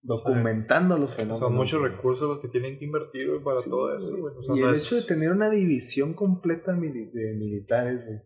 documentando 0.00 0.96
los 0.98 1.14
fenómenos. 1.14 1.38
Son 1.40 1.54
muchos 1.54 1.80
güey. 1.80 1.92
recursos 1.92 2.28
los 2.28 2.40
que 2.40 2.48
tienen 2.48 2.78
que 2.78 2.84
invertir 2.86 3.28
güey, 3.28 3.42
para 3.42 3.56
Sí, 3.56 3.68
todo 3.70 3.94
eso, 3.94 4.16
güey. 4.16 4.34
O 4.36 4.42
sea, 4.42 4.56
y 4.56 4.60
no 4.60 4.68
el 4.70 4.74
es- 4.76 4.86
hecho 4.86 4.96
de 4.96 5.02
tener 5.02 5.30
una 5.30 5.50
división 5.50 6.14
completa 6.14 6.72
de 6.72 6.78
militares, 6.78 8.04
güey. 8.06 8.20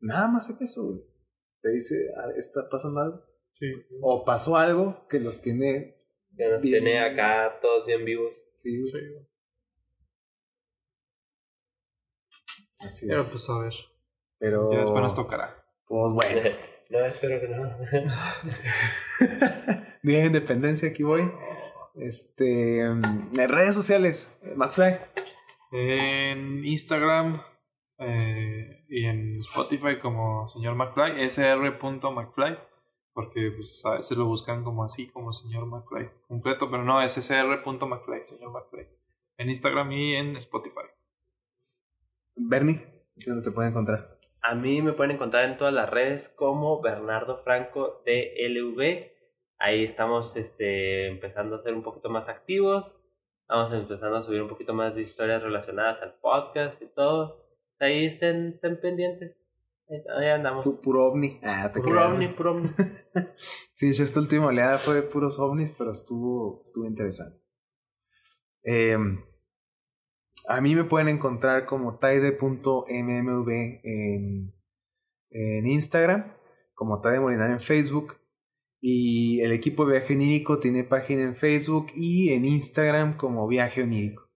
Nada 0.00 0.28
más 0.28 0.50
es 0.50 0.60
eso, 0.60 0.86
güey. 0.88 1.00
Te 1.60 1.70
dice, 1.70 1.94
ah, 2.16 2.30
está 2.36 2.68
pasando 2.70 3.00
algo. 3.00 3.24
Sí. 3.58 3.66
O 4.00 4.24
pasó 4.24 4.56
algo 4.56 5.06
que 5.08 5.20
los 5.20 5.40
tiene. 5.40 5.96
Que 6.36 6.48
Bien. 6.48 6.60
tiene 6.60 6.98
acá 6.98 7.58
todos 7.62 7.86
bien 7.86 8.04
vivos. 8.04 8.36
Sí, 8.54 8.80
güey. 8.80 8.90
Sí, 8.90 8.98
güey. 9.12 9.26
Así 12.80 13.06
Pero 13.06 13.20
es. 13.20 13.30
pues 13.30 13.48
a 13.50 13.58
ver. 13.60 13.74
Pero. 14.38 14.72
Ya 14.72 14.80
después 14.80 15.02
nos 15.02 15.14
tocará. 15.14 15.64
Pues 15.86 16.12
bueno. 16.14 16.40
No, 16.92 16.98
espero 17.06 17.40
que 17.40 17.48
no. 17.48 17.62
Día 20.02 20.18
de 20.18 20.26
Independencia, 20.26 20.90
aquí 20.90 21.02
voy. 21.02 21.32
Este. 21.94 22.86
mm, 22.86 23.30
En 23.38 23.48
redes 23.48 23.74
sociales, 23.74 24.38
McFly. 24.56 24.98
En 25.72 26.62
Instagram 26.66 27.40
eh, 27.96 28.84
y 28.90 29.06
en 29.06 29.38
Spotify 29.38 29.98
como 30.02 30.50
señor 30.50 30.74
McFly, 30.74 31.30
sr.mcfly, 31.30 32.58
porque 33.14 33.52
pues, 33.56 33.82
a 33.86 33.94
veces 33.94 34.18
lo 34.18 34.26
buscan 34.26 34.62
como 34.62 34.84
así, 34.84 35.08
como 35.08 35.32
señor 35.32 35.64
McFly 35.64 36.10
completo, 36.28 36.70
pero 36.70 36.84
no, 36.84 37.00
es 37.00 37.12
sr.mcfly, 37.12 38.24
señor 38.24 38.52
McFly. 38.52 38.86
En 39.38 39.48
Instagram 39.48 39.92
y 39.92 40.16
en 40.16 40.36
Spotify. 40.36 40.90
Bernie, 42.36 42.84
¿dónde 43.16 43.42
te 43.42 43.50
pueden 43.50 43.70
encontrar? 43.70 44.11
A 44.42 44.54
mí 44.54 44.82
me 44.82 44.92
pueden 44.92 45.12
encontrar 45.16 45.44
en 45.44 45.56
todas 45.56 45.72
las 45.72 45.88
redes 45.88 46.28
como 46.28 46.80
Bernardo 46.80 47.42
Franco 47.44 48.02
DLV. 48.04 49.10
Ahí 49.58 49.84
estamos 49.84 50.36
este, 50.36 51.06
empezando 51.08 51.56
a 51.56 51.60
ser 51.60 51.74
un 51.74 51.82
poquito 51.82 52.10
más 52.10 52.28
activos. 52.28 52.98
Estamos 53.42 53.72
empezando 53.72 54.16
a 54.16 54.22
subir 54.22 54.42
un 54.42 54.48
poquito 54.48 54.74
más 54.74 54.94
de 54.94 55.02
historias 55.02 55.42
relacionadas 55.42 56.02
al 56.02 56.14
podcast 56.20 56.80
y 56.82 56.86
todo. 56.86 57.46
Ahí 57.78 58.06
estén, 58.06 58.48
estén 58.54 58.80
pendientes. 58.80 59.40
Ahí, 60.16 60.26
andamos. 60.28 60.64
Pu- 60.66 60.82
Puro 60.82 61.04
ovni. 61.06 61.38
Ah, 61.42 61.70
te 61.72 61.80
Puro 61.80 61.92
creas. 62.00 62.12
ovni, 62.12 62.28
puro 62.28 62.52
ovni. 62.52 62.68
Sí, 63.74 63.92
yo 63.92 64.04
esta 64.04 64.20
última 64.20 64.46
oleada 64.46 64.78
fue 64.78 64.94
de 64.94 65.02
puros 65.02 65.38
ovnis, 65.40 65.74
pero 65.76 65.90
estuvo, 65.90 66.60
estuvo 66.62 66.86
interesante. 66.86 67.40
Eh, 68.64 68.96
a 70.48 70.60
mí 70.60 70.74
me 70.74 70.84
pueden 70.84 71.08
encontrar 71.08 71.66
como 71.66 71.98
taide.mmv 71.98 73.50
en, 73.82 74.54
en 75.30 75.66
Instagram, 75.66 76.36
como 76.74 77.00
Taide 77.00 77.20
Molinario 77.20 77.56
en 77.56 77.60
Facebook. 77.62 78.16
Y 78.80 79.40
el 79.42 79.52
equipo 79.52 79.86
de 79.86 79.92
Viaje 79.92 80.14
Onírico 80.14 80.58
tiene 80.58 80.82
página 80.82 81.22
en 81.22 81.36
Facebook 81.36 81.92
y 81.94 82.32
en 82.32 82.44
Instagram 82.44 83.16
como 83.16 83.46
Viaje 83.46 83.82
Onírico. 83.82 84.28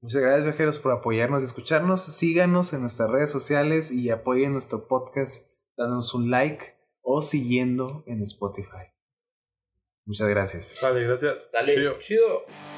Muchas 0.00 0.22
gracias 0.22 0.44
viajeros 0.44 0.78
por 0.78 0.92
apoyarnos 0.92 1.42
y 1.42 1.46
escucharnos. 1.46 2.04
Síganos 2.04 2.72
en 2.72 2.82
nuestras 2.82 3.10
redes 3.10 3.30
sociales 3.30 3.90
y 3.90 4.10
apoyen 4.10 4.52
nuestro 4.52 4.86
podcast 4.86 5.52
dándonos 5.76 6.14
un 6.14 6.30
like 6.30 6.76
o 7.02 7.22
siguiendo 7.22 8.04
en 8.06 8.22
Spotify. 8.22 8.92
Muchas 10.04 10.28
gracias. 10.28 10.78
Vale, 10.80 11.02
gracias. 11.02 11.48
Dale, 11.52 11.74
Chido. 11.74 11.98
chido. 11.98 12.75